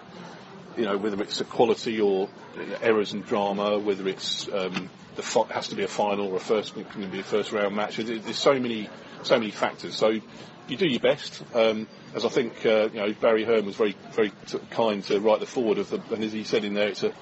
you 0.77 0.85
know, 0.85 0.97
whether 0.97 1.21
it's 1.21 1.39
a 1.39 1.45
quality 1.45 2.01
or 2.01 2.27
errors 2.81 3.13
and 3.13 3.25
drama, 3.25 3.77
whether 3.77 4.07
it's 4.07 4.47
um, 4.51 4.89
the 5.15 5.21
fi- 5.21 5.45
has 5.53 5.67
to 5.67 5.75
be 5.75 5.83
a 5.83 5.87
final 5.87 6.27
or 6.29 6.37
a 6.37 6.39
first 6.39 6.73
can 6.91 7.09
be 7.11 7.19
a 7.19 7.23
first 7.23 7.51
round 7.51 7.75
match. 7.75 7.97
There- 7.97 8.17
There's 8.17 8.37
so 8.37 8.59
many 8.59 8.89
so 9.23 9.37
many 9.37 9.51
factors. 9.51 9.95
So 9.95 10.19
you 10.67 10.77
do 10.77 10.87
your 10.87 10.99
best. 10.99 11.43
Um, 11.53 11.87
as 12.15 12.25
I 12.25 12.29
think 12.29 12.65
uh, 12.65 12.89
you 12.93 12.99
know, 12.99 13.13
Barry 13.13 13.43
Hearn 13.43 13.65
was 13.65 13.75
very 13.75 13.95
very 14.11 14.31
kind 14.71 15.03
to 15.05 15.19
write 15.19 15.39
the 15.41 15.45
foreword 15.45 15.77
of 15.77 15.89
the, 15.89 16.01
and 16.13 16.23
as 16.23 16.31
he 16.33 16.43
said 16.43 16.63
in 16.63 16.73
there, 16.73 16.87
it's 16.89 17.03
a 17.03 17.13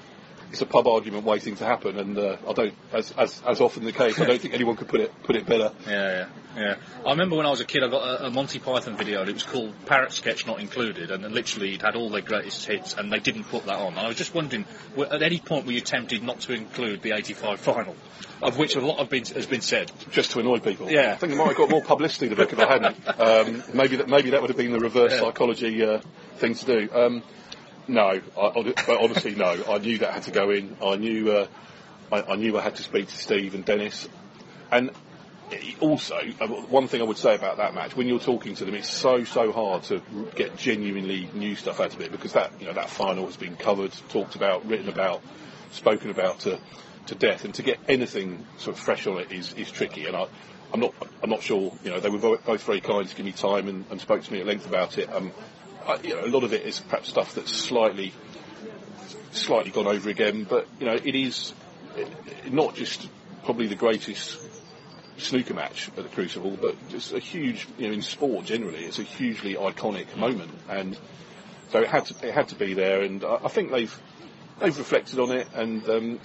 it's 0.52 0.60
a 0.60 0.66
pub 0.66 0.86
argument 0.86 1.24
waiting 1.24 1.56
to 1.56 1.64
happen, 1.64 1.98
and 1.98 2.18
uh, 2.18 2.36
I 2.46 2.52
don't, 2.52 2.74
as, 2.92 3.10
as 3.16 3.42
as 3.46 3.60
often 3.62 3.84
the 3.84 3.92
case, 3.92 4.20
I 4.20 4.26
don't 4.26 4.38
think 4.40 4.52
anyone 4.52 4.76
could 4.76 4.88
put 4.88 5.00
it 5.00 5.22
put 5.22 5.34
it 5.34 5.46
better. 5.46 5.72
Yeah, 5.86 6.26
yeah, 6.54 6.62
yeah. 6.62 6.74
I 7.06 7.10
remember 7.10 7.36
when 7.36 7.46
I 7.46 7.50
was 7.50 7.60
a 7.60 7.64
kid, 7.64 7.82
I 7.82 7.88
got 7.88 8.02
a, 8.02 8.26
a 8.26 8.30
Monty 8.30 8.58
Python 8.58 8.96
video, 8.98 9.20
and 9.22 9.30
it 9.30 9.32
was 9.32 9.44
called 9.44 9.72
Parrot 9.86 10.12
Sketch 10.12 10.46
Not 10.46 10.60
Included, 10.60 11.10
and 11.10 11.24
then 11.24 11.32
literally 11.32 11.74
it 11.74 11.80
had 11.82 11.96
all 11.96 12.10
their 12.10 12.20
greatest 12.20 12.66
hits, 12.66 12.94
and 12.94 13.10
they 13.10 13.18
didn't 13.18 13.44
put 13.44 13.64
that 13.64 13.78
on. 13.78 13.94
And 13.94 14.00
I 14.00 14.08
was 14.08 14.16
just 14.16 14.34
wondering, 14.34 14.66
were- 14.94 15.06
at 15.10 15.22
any 15.22 15.38
point 15.38 15.64
were 15.64 15.72
you 15.72 15.80
tempted 15.80 16.22
not 16.22 16.40
to 16.40 16.52
include 16.52 17.00
the 17.00 17.12
'85 17.12 17.58
final, 17.60 17.96
of 18.42 18.58
which 18.58 18.76
a 18.76 18.80
lot 18.80 18.98
have 18.98 19.08
been, 19.08 19.24
has 19.24 19.46
been 19.46 19.62
said? 19.62 19.90
just 20.10 20.32
to 20.32 20.40
annoy 20.40 20.58
people. 20.58 20.90
Yeah. 20.90 21.12
I 21.12 21.16
think 21.16 21.32
it 21.32 21.36
might 21.36 21.48
have 21.48 21.56
got 21.56 21.70
more 21.70 21.82
publicity 21.82 22.28
the 22.28 22.36
book 22.36 22.52
if 22.52 22.58
I 22.58 22.66
hadn't. 22.66 22.98
Um, 23.18 23.62
maybe 23.72 23.96
that 23.96 24.08
maybe 24.08 24.30
that 24.30 24.40
would 24.42 24.50
have 24.50 24.56
been 24.58 24.72
the 24.72 24.80
reverse 24.80 25.18
psychology 25.18 25.82
uh, 25.82 26.00
thing 26.36 26.54
to 26.54 26.66
do. 26.66 26.88
Um, 26.92 27.22
no, 27.88 28.08
I, 28.08 28.20
but 28.86 29.00
honestly, 29.00 29.34
no. 29.34 29.64
I 29.68 29.78
knew 29.78 29.98
that 29.98 30.12
had 30.12 30.22
to 30.24 30.30
go 30.30 30.50
in. 30.50 30.76
I 30.82 30.96
knew 30.96 31.32
uh, 31.32 31.46
I, 32.10 32.22
I 32.22 32.36
knew 32.36 32.56
I 32.58 32.62
had 32.62 32.76
to 32.76 32.82
speak 32.82 33.08
to 33.08 33.16
Steve 33.16 33.54
and 33.54 33.64
Dennis, 33.64 34.08
and 34.70 34.90
also 35.80 36.18
uh, 36.40 36.46
one 36.46 36.88
thing 36.88 37.00
I 37.00 37.04
would 37.04 37.18
say 37.18 37.34
about 37.34 37.58
that 37.58 37.74
match 37.74 37.96
when 37.96 38.08
you're 38.08 38.18
talking 38.18 38.54
to 38.54 38.64
them, 38.64 38.74
it's 38.74 38.90
so 38.90 39.24
so 39.24 39.52
hard 39.52 39.82
to 39.84 40.02
get 40.34 40.56
genuinely 40.56 41.28
new 41.34 41.56
stuff 41.56 41.80
out 41.80 41.94
of 41.94 42.00
it 42.00 42.12
because 42.12 42.32
that 42.32 42.52
you 42.60 42.66
know 42.66 42.72
that 42.72 42.90
final 42.90 43.26
has 43.26 43.36
been 43.36 43.56
covered, 43.56 43.92
talked 44.08 44.36
about, 44.36 44.66
written 44.66 44.88
about, 44.88 45.22
spoken 45.72 46.10
about 46.10 46.40
to 46.40 46.58
to 47.06 47.14
death, 47.14 47.44
and 47.44 47.54
to 47.54 47.62
get 47.62 47.78
anything 47.88 48.46
sort 48.58 48.76
of 48.76 48.82
fresh 48.82 49.06
on 49.06 49.18
it 49.18 49.32
is 49.32 49.54
is 49.54 49.70
tricky. 49.70 50.06
And 50.06 50.16
I. 50.16 50.26
I'm 50.74 50.80
not. 50.80 50.94
I'm 51.22 51.28
not 51.28 51.42
sure. 51.42 51.70
You 51.84 51.90
know, 51.90 52.00
they 52.00 52.08
were 52.08 52.38
both 52.38 52.62
very 52.62 52.80
kind 52.80 53.06
to 53.06 53.14
give 53.14 53.26
me 53.26 53.32
time 53.32 53.68
and, 53.68 53.84
and 53.90 54.00
spoke 54.00 54.22
to 54.22 54.32
me 54.32 54.40
at 54.40 54.46
length 54.46 54.66
about 54.66 54.96
it. 54.96 55.12
Um, 55.12 55.30
I, 55.86 56.00
you 56.02 56.14
know, 56.14 56.24
a 56.24 56.26
lot 56.26 56.44
of 56.44 56.52
it 56.52 56.62
is 56.62 56.80
perhaps 56.80 57.08
stuff 57.08 57.34
that's 57.34 57.52
slightly, 57.52 58.12
slightly 59.32 59.70
gone 59.70 59.86
over 59.86 60.10
again. 60.10 60.44
But 60.44 60.68
you 60.78 60.86
know, 60.86 60.94
it 60.94 61.14
is 61.14 61.52
not 62.50 62.74
just 62.74 63.08
probably 63.44 63.66
the 63.66 63.74
greatest 63.74 64.38
snooker 65.18 65.54
match 65.54 65.88
at 65.88 65.96
the 65.96 66.08
Crucible, 66.08 66.56
but 66.60 66.76
it's 66.90 67.12
a 67.12 67.18
huge, 67.18 67.68
you 67.78 67.88
know, 67.88 67.94
in 67.94 68.02
sport 68.02 68.46
generally, 68.46 68.84
it's 68.84 68.98
a 68.98 69.04
hugely 69.04 69.54
iconic 69.54 70.16
moment, 70.16 70.50
and 70.68 70.98
so 71.70 71.80
it 71.80 71.88
had 71.88 72.06
to, 72.06 72.26
it 72.26 72.34
had 72.34 72.48
to 72.48 72.54
be 72.54 72.74
there, 72.74 73.02
and 73.02 73.24
I, 73.24 73.40
I 73.44 73.48
think 73.48 73.70
they've 73.70 73.96
they've 74.60 74.76
reflected 74.76 75.18
on 75.18 75.32
it, 75.32 75.48
and 75.54 75.88
um, 75.88 76.20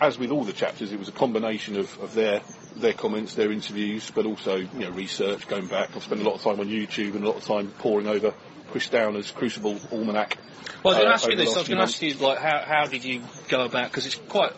as 0.00 0.18
with 0.18 0.30
all 0.30 0.44
the 0.44 0.52
chapters, 0.52 0.92
it 0.92 0.98
was 0.98 1.08
a 1.08 1.12
combination 1.12 1.76
of, 1.78 1.98
of 2.00 2.14
their 2.14 2.40
their 2.76 2.92
comments, 2.92 3.34
their 3.34 3.50
interviews, 3.50 4.10
but 4.10 4.26
also 4.26 4.56
you 4.56 4.68
know 4.78 4.90
research, 4.90 5.46
going 5.48 5.66
back. 5.66 5.90
I've 5.96 6.02
spent 6.02 6.20
a 6.20 6.24
lot 6.24 6.34
of 6.34 6.42
time 6.42 6.60
on 6.60 6.68
YouTube 6.68 7.14
and 7.14 7.24
a 7.24 7.28
lot 7.28 7.36
of 7.36 7.44
time 7.44 7.72
poring 7.78 8.06
over 8.06 8.32
Chris 8.70 8.88
Downer's 8.88 9.30
Crucible 9.30 9.78
Almanac. 9.92 10.38
Well, 10.84 10.94
I 10.94 10.98
was 10.98 10.98
going 10.98 11.06
uh, 11.06 11.08
to 11.08 11.14
ask 11.14 11.28
you 11.28 11.36
this. 11.36 11.54
I 11.54 11.58
was 11.58 11.68
going 11.68 11.78
to 11.78 11.82
ask 11.84 12.02
you, 12.02 12.14
like, 12.14 12.38
how, 12.38 12.58
how 12.60 12.86
did 12.86 13.04
you 13.04 13.22
go 13.48 13.64
about? 13.64 13.90
Because 13.90 14.06
it's 14.06 14.14
quite 14.28 14.52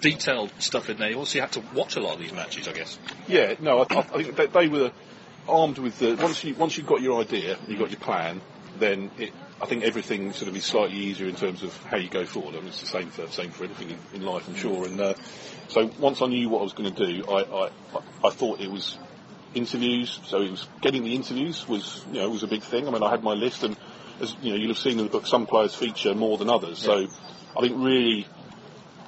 detailed 0.00 0.50
stuff 0.58 0.88
in 0.88 0.96
there. 0.96 1.10
You 1.10 1.18
also 1.18 1.40
had 1.40 1.52
to 1.52 1.62
watch 1.74 1.96
a 1.96 2.00
lot 2.00 2.14
of 2.14 2.20
these 2.20 2.32
matches, 2.32 2.66
I 2.68 2.72
guess. 2.72 2.98
Yeah, 3.28 3.54
no, 3.60 3.80
I, 3.80 3.98
I 3.98 4.02
think 4.22 4.36
they, 4.36 4.46
they 4.46 4.68
were 4.68 4.92
armed 5.48 5.78
with 5.78 5.98
the 5.98 6.14
once 6.16 6.44
you 6.44 6.54
once 6.54 6.76
you've 6.78 6.86
got 6.86 7.02
your 7.02 7.20
idea, 7.20 7.58
you've 7.68 7.78
got 7.78 7.90
your 7.90 8.00
plan, 8.00 8.40
then 8.78 9.10
it, 9.18 9.32
I 9.60 9.66
think 9.66 9.84
everything 9.84 10.32
sort 10.32 10.48
of 10.48 10.56
is 10.56 10.64
slightly 10.64 10.96
easier 10.96 11.28
in 11.28 11.34
terms 11.34 11.62
of 11.62 11.76
how 11.84 11.96
you 11.98 12.08
go 12.08 12.24
forward. 12.24 12.54
I 12.54 12.58
mean, 12.58 12.68
it's 12.68 12.80
the 12.80 12.86
same 12.86 13.10
for 13.10 13.26
same 13.28 13.50
for 13.50 13.64
anything 13.64 13.90
in, 13.90 13.98
in 14.14 14.22
life, 14.26 14.48
I'm 14.48 14.54
sure. 14.54 14.86
And 14.86 14.98
uh, 15.00 15.14
so 15.68 15.90
once 15.98 16.22
I 16.22 16.26
knew 16.26 16.48
what 16.48 16.60
I 16.60 16.62
was 16.62 16.72
going 16.72 16.94
to 16.94 17.06
do, 17.06 17.24
I 17.28 17.42
I- 17.66 17.70
I 18.22 18.30
thought 18.30 18.60
it 18.60 18.70
was 18.70 18.96
interviews. 19.54 20.20
So 20.24 20.42
it 20.42 20.50
was 20.50 20.66
getting 20.80 21.04
the 21.04 21.14
interviews 21.14 21.68
was 21.68 22.04
you 22.12 22.20
know 22.20 22.30
was 22.30 22.42
a 22.42 22.48
big 22.48 22.62
thing. 22.62 22.86
I 22.86 22.90
mean, 22.90 23.02
I 23.02 23.10
had 23.10 23.22
my 23.22 23.34
list, 23.34 23.62
and 23.62 23.76
as 24.20 24.34
you 24.42 24.50
know, 24.50 24.56
you'll 24.56 24.68
have 24.68 24.78
seen 24.78 24.98
in 24.98 25.04
the 25.04 25.10
book, 25.10 25.26
some 25.26 25.46
players 25.46 25.74
feature 25.74 26.14
more 26.14 26.38
than 26.38 26.50
others. 26.50 26.78
So 26.78 27.06
I 27.56 27.60
think 27.60 27.74
really 27.76 28.26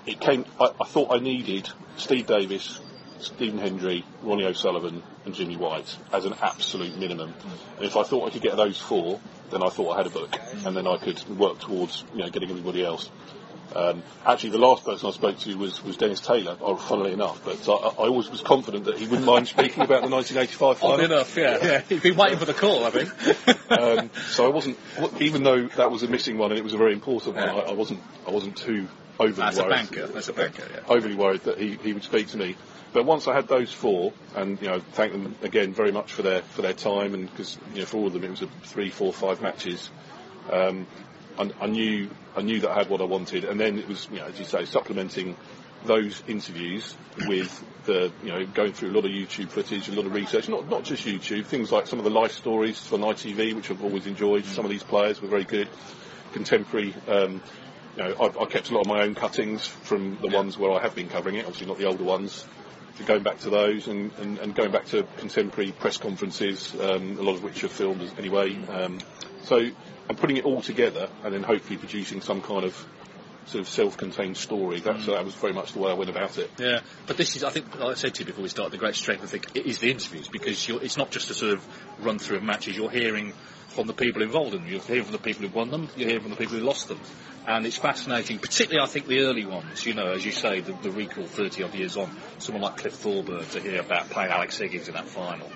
it 0.07 0.21
came. 0.21 0.45
I, 0.61 0.71
I 0.81 0.85
thought 0.85 1.15
I 1.15 1.19
needed 1.19 1.69
Steve 1.97 2.27
Davis, 2.27 2.81
Stephen 3.19 3.59
Hendry, 3.59 4.05
Ronnie 4.23 4.45
O'Sullivan, 4.45 5.03
and 5.25 5.35
Jimmy 5.35 5.57
White 5.57 5.97
as 6.13 6.25
an 6.25 6.35
absolute 6.43 6.99
minimum. 6.99 7.33
Mm. 7.33 7.77
And 7.77 7.87
if 7.87 7.97
I 7.97 8.03
thought 8.03 8.29
I 8.29 8.31
could 8.31 8.43
get 8.43 8.57
those 8.57 8.79
four, 8.79 9.21
then 9.51 9.63
I 9.63 9.69
thought 9.69 9.93
I 9.93 9.97
had 9.99 10.07
a 10.07 10.11
book, 10.11 10.37
and 10.65 10.77
then 10.77 10.87
I 10.87 10.97
could 10.97 11.23
work 11.29 11.61
towards 11.61 12.05
you 12.13 12.21
know 12.21 12.31
getting 12.31 12.51
everybody 12.51 12.85
else. 12.85 13.11
Um, 13.75 14.03
actually, 14.25 14.51
the 14.51 14.59
last 14.59 14.85
person 14.85 15.09
I 15.09 15.13
spoke 15.13 15.39
to 15.41 15.55
was, 15.57 15.83
was 15.83 15.97
Dennis 15.97 16.21
Taylor, 16.21 16.57
oh, 16.61 16.77
funnily 16.77 17.13
enough, 17.13 17.45
but 17.45 17.69
I, 17.69 17.73
I 17.73 18.09
always 18.09 18.31
was 18.31 18.41
confident 18.41 18.85
that 18.85 18.99
he 18.99 19.07
wouldn't 19.07 19.27
mind 19.27 19.49
speaking 19.49 19.83
about 19.83 20.03
the 20.03 20.11
1985 20.11 20.79
final. 20.79 20.97
Odd 20.97 21.05
enough, 21.05 21.37
yeah. 21.37 21.59
yeah. 21.63 21.81
He'd 21.89 22.03
been 22.03 22.17
waiting 22.17 22.39
for 22.39 22.45
the 22.45 22.55
call, 22.55 22.85
I 22.85 22.91
think. 22.91 23.71
um, 23.71 24.11
so 24.29 24.47
I 24.47 24.49
wasn't, 24.49 24.79
even 25.21 25.43
though 25.43 25.67
that 25.69 25.91
was 25.91 26.03
a 26.03 26.09
missing 26.09 26.39
one 26.39 26.51
and 26.51 26.59
it 26.59 26.65
was 26.65 26.75
a 26.75 26.79
very 26.79 26.93
important 26.93 27.37
one, 27.37 27.49
I, 27.49 27.59
I 27.59 27.73
wasn't, 27.73 28.01
I 28.27 28.31
wasn't 28.31 28.57
too 28.57 28.89
overly 29.19 29.37
That's 29.37 29.59
worried. 29.59 29.67
a 29.67 29.71
banker. 29.71 30.07
That's 30.09 30.29
a 30.29 30.33
banker. 30.33 30.65
Yeah. 30.73 30.81
overly 30.89 31.15
worried 31.15 31.43
that 31.45 31.59
he, 31.59 31.77
he 31.77 31.93
would 31.93 32.05
speak 32.05 32.29
to 32.29 32.37
me. 32.37 32.57
But 32.93 33.07
once 33.07 33.27
I 33.27 33.35
had 33.35 33.49
those 33.49 33.73
four, 33.73 34.13
and 34.35 34.61
you 34.61 34.69
know, 34.69 34.81
thank 34.93 35.13
them 35.13 35.35
again 35.43 35.73
very 35.73 35.93
much 35.93 36.13
for 36.13 36.23
their 36.23 36.43
for 36.43 36.61
their 36.61 36.75
time, 36.75 37.15
and 37.15 37.31
because 37.31 37.57
you 37.73 37.81
know, 37.81 37.87
for 37.87 37.97
all 37.97 38.07
of 38.07 38.13
them 38.13 38.25
it 38.25 38.31
was 38.31 38.43
a 38.43 38.49
three, 38.65 38.91
four, 38.91 39.13
five 39.13 39.41
matches. 39.41 39.91
Um, 40.51 40.87
I, 41.39 41.51
I 41.61 41.67
knew 41.67 42.11
I 42.37 42.43
knew 42.43 42.61
that 42.61 42.71
I 42.71 42.75
had 42.75 42.89
what 42.89 43.01
I 43.01 43.05
wanted, 43.05 43.45
and 43.45 43.61
then 43.61 43.79
it 43.79 43.89
was, 43.89 44.09
you 44.11 44.19
know, 44.19 44.27
as 44.27 44.39
you 44.39 44.45
say, 44.45 44.65
supplementing 44.65 45.37
those 45.85 46.23
interviews 46.29 46.95
with 47.27 47.65
the, 47.85 48.13
you 48.23 48.31
know, 48.31 48.47
going 48.47 48.73
through 48.73 48.91
a 48.91 48.95
lot 48.95 49.05
of 49.05 49.11
YouTube 49.11 49.49
footage, 49.49 49.89
a 49.89 49.93
lot 49.93 50.07
of 50.07 50.15
research, 50.15 50.49
not 50.49 50.69
not 50.69 50.85
just 50.85 51.07
YouTube, 51.07 51.45
things 51.47 51.73
like 51.73 51.87
some 51.87 51.99
of 51.99 52.05
the 52.05 52.11
life 52.11 52.33
stories 52.33 52.79
from 52.79 53.01
ITV, 53.03 53.55
which 53.55 53.71
I've 53.71 53.83
always 53.83 54.07
enjoyed. 54.07 54.45
Some 54.45 54.65
of 54.65 54.71
these 54.71 54.83
players 54.83 55.21
were 55.21 55.29
very 55.29 55.45
good, 55.45 55.69
contemporary. 56.33 56.95
Um, 57.09 57.43
you 57.97 58.03
know, 58.05 58.15
I, 58.21 58.43
I 58.43 58.47
kept 58.47 58.71
a 58.71 58.75
lot 58.75 58.83
of 58.83 58.87
my 58.87 59.03
own 59.03 59.15
cuttings 59.15 59.67
from 59.67 60.19
the 60.23 60.29
ones 60.29 60.57
where 60.57 60.73
I 60.73 60.81
have 60.81 60.95
been 60.95 61.09
covering 61.09 61.37
it, 61.37 61.45
obviously 61.45 61.67
not 61.67 61.79
the 61.79 61.85
older 61.85 62.05
ones. 62.05 62.47
So 62.97 63.05
going 63.05 63.23
back 63.23 63.41
to 63.41 63.51
those 63.51 63.89
and, 63.89 64.13
and, 64.19 64.39
and 64.39 64.55
going 64.55 64.71
back 64.71 64.87
to 64.87 65.05
contemporary 65.17 65.73
press 65.73 65.97
conferences, 65.97 66.75
um, 66.79 67.19
a 67.19 67.23
lot 67.23 67.35
of 67.35 67.43
which 67.43 67.65
are 67.65 67.69
filmed 67.69 68.11
anyway. 68.19 68.57
Um, 68.67 68.99
so 69.45 69.71
and 70.13 70.21
putting 70.21 70.37
it 70.37 70.45
all 70.45 70.61
together 70.61 71.09
and 71.25 71.33
then 71.33 71.43
hopefully 71.43 71.79
producing 71.79 72.21
some 72.21 72.43
kind 72.43 72.65
of 72.65 72.87
sort 73.47 73.63
of 73.63 73.69
self-contained 73.69 74.37
story. 74.37 74.79
That's, 74.81 75.05
mm. 75.05 75.07
that 75.07 75.25
was 75.25 75.35
very 75.35 75.55
much 75.55 75.73
the 75.73 75.79
way 75.79 75.91
I 75.91 75.95
went 75.95 76.11
about 76.11 76.37
it. 76.37 76.51
Yeah, 76.59 76.81
but 77.07 77.17
this 77.17 77.35
is, 77.35 77.43
I 77.43 77.49
think, 77.49 77.75
like 77.79 77.89
I 77.89 77.95
said 77.95 78.15
to 78.15 78.21
you 78.21 78.27
before 78.27 78.43
we 78.43 78.51
started, 78.51 78.73
the 78.73 78.79
great 78.79 78.95
strength, 78.95 79.23
I 79.23 79.27
think, 79.27 79.57
is 79.57 79.79
the 79.79 79.91
interviews 79.91 80.29
because 80.29 80.69
you're, 80.69 80.83
it's 80.83 80.99
not 80.99 81.11
just 81.11 81.31
a 81.31 81.35
sort 81.35 81.55
of 81.55 81.67
run 82.05 82.19
through 82.19 82.37
of 82.37 82.43
matches. 82.43 82.77
You're 82.77 82.91
hearing 82.91 83.33
from 83.69 83.87
the 83.87 83.95
people 83.95 84.21
involved 84.21 84.55
in 84.55 84.61
them. 84.61 84.71
You're 84.71 84.83
hearing 84.83 85.05
from 85.05 85.13
the 85.13 85.19
people 85.19 85.49
who 85.49 85.55
won 85.55 85.71
them. 85.71 85.89
You're 85.97 86.09
hearing 86.09 86.23
from 86.23 86.31
the 86.31 86.37
people 86.37 86.59
who 86.59 86.65
lost 86.65 86.89
them. 86.89 87.01
And 87.47 87.65
it's 87.65 87.79
fascinating, 87.79 88.39
particularly, 88.39 88.87
I 88.87 88.93
think, 88.93 89.07
the 89.07 89.21
early 89.21 89.47
ones. 89.47 89.87
You 89.87 89.95
know, 89.95 90.13
as 90.13 90.27
you 90.27 90.33
say, 90.33 90.61
the, 90.61 90.75
the 90.75 90.91
recall 90.91 91.25
30 91.25 91.63
odd 91.63 91.75
years 91.75 91.97
on, 91.97 92.15
someone 92.39 92.63
like 92.63 92.77
Cliff 92.77 92.93
Thorburn 92.93 93.47
to 93.47 93.61
hear 93.61 93.81
about 93.81 94.11
playing 94.11 94.31
Alex 94.31 94.59
Higgins 94.59 94.89
in 94.89 94.95
that 94.95 95.09
final. 95.09 95.51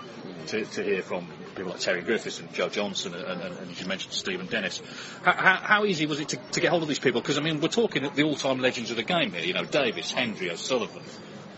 To, 0.48 0.64
to 0.64 0.82
hear 0.82 1.02
from 1.02 1.28
people 1.56 1.72
like 1.72 1.80
Terry 1.80 2.02
Griffiths 2.02 2.38
and 2.40 2.52
Joe 2.52 2.68
Johnson 2.68 3.14
and, 3.14 3.25
and, 3.25 3.42
and 3.42 3.70
as 3.70 3.80
you 3.80 3.86
mentioned, 3.86 4.12
Stephen 4.12 4.46
Dennis. 4.46 4.82
How, 5.22 5.32
how, 5.32 5.56
how 5.56 5.84
easy 5.84 6.06
was 6.06 6.20
it 6.20 6.28
to, 6.28 6.36
to 6.36 6.60
get 6.60 6.70
hold 6.70 6.82
of 6.82 6.88
these 6.88 6.98
people? 6.98 7.20
Because, 7.20 7.38
I 7.38 7.40
mean, 7.40 7.60
we're 7.60 7.68
talking 7.68 8.08
the 8.14 8.22
all-time 8.22 8.60
legends 8.60 8.90
of 8.90 8.96
the 8.96 9.02
game 9.02 9.32
here. 9.32 9.44
You 9.44 9.54
know, 9.54 9.64
Davis, 9.64 10.12
Hendry, 10.12 10.50
O'Sullivan, 10.50 11.02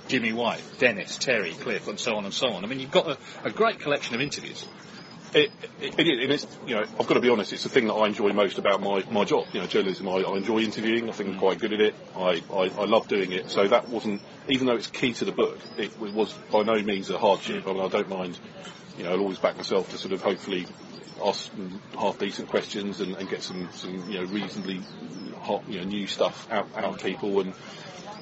Jimmy 0.09 0.33
White, 0.33 0.63
Dennis, 0.79 1.19
Terry, 1.19 1.53
Cliff, 1.53 1.89
and 1.89 1.99
so 1.99 2.17
on 2.17 2.25
and 2.25 2.33
so 2.33 2.49
on. 2.49 2.65
I 2.65 2.69
mean, 2.69 2.81
you've 2.81 2.91
got 2.91 3.09
a, 3.09 3.19
a 3.45 3.51
great 3.51 3.81
collection 3.81 4.15
of 4.15 4.21
interviews. 4.21 4.67
It, 5.35 5.51
it, 5.79 5.99
it 5.99 6.31
is, 6.31 6.47
you 6.67 6.75
know, 6.75 6.81
I've 6.81 7.07
got 7.07 7.15
to 7.15 7.21
be 7.21 7.29
honest, 7.29 7.53
it's 7.53 7.63
the 7.63 7.69
thing 7.69 7.87
that 7.89 7.93
I 7.93 8.07
enjoy 8.07 8.33
most 8.33 8.57
about 8.57 8.81
my, 8.81 9.05
my 9.11 9.25
job. 9.27 9.45
You 9.53 9.61
know, 9.61 9.67
journalism, 9.67 10.09
I, 10.09 10.23
I 10.23 10.37
enjoy 10.39 10.61
interviewing, 10.61 11.07
I 11.07 11.13
think 11.13 11.29
I'm 11.29 11.39
quite 11.39 11.59
good 11.59 11.75
at 11.75 11.81
it, 11.83 11.95
I, 12.17 12.43
I, 12.51 12.71
I 12.79 12.85
love 12.87 13.09
doing 13.09 13.33
it, 13.33 13.51
so 13.51 13.69
that 13.69 13.91
wasn't, 13.91 14.23
even 14.49 14.67
though 14.67 14.77
it's 14.77 14.87
key 14.87 15.13
to 15.13 15.27
the 15.27 15.33
book, 15.33 15.59
it, 15.77 15.93
it 16.01 16.15
was 16.15 16.33
by 16.51 16.63
no 16.63 16.81
means 16.81 17.11
a 17.11 17.19
hardship, 17.19 17.67
I 17.67 17.75
mean, 17.75 17.83
I 17.83 17.89
don't 17.89 18.09
mind, 18.09 18.39
you 18.99 19.05
know, 19.05 19.13
I'll 19.13 19.21
always 19.21 19.39
back 19.39 19.57
myself 19.57 19.91
to 19.91 19.99
sort 19.99 20.13
of 20.13 20.23
hopefully 20.23 20.67
ask 21.25 21.51
some 21.51 21.81
half 21.99 22.19
decent 22.19 22.49
questions 22.49 23.01
and, 23.01 23.17
and 23.17 23.29
get 23.29 23.43
some, 23.43 23.69
some, 23.73 24.11
you 24.11 24.19
know, 24.21 24.25
reasonably 24.27 24.81
hot, 25.41 25.63
you 25.69 25.79
know, 25.79 25.85
new 25.87 26.07
stuff 26.07 26.47
out, 26.51 26.69
out 26.77 26.85
of 26.95 27.03
people, 27.03 27.41
and 27.41 27.55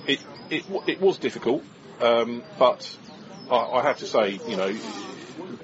it, 0.07 0.21
it, 0.51 0.65
it 0.87 1.01
was 1.01 1.19
difficult, 1.19 1.65
um, 2.01 2.43
but 2.59 2.97
I, 3.51 3.57
I 3.57 3.83
have 3.83 3.99
to 3.99 4.07
say, 4.07 4.39
you 4.49 4.57
know, 4.57 4.75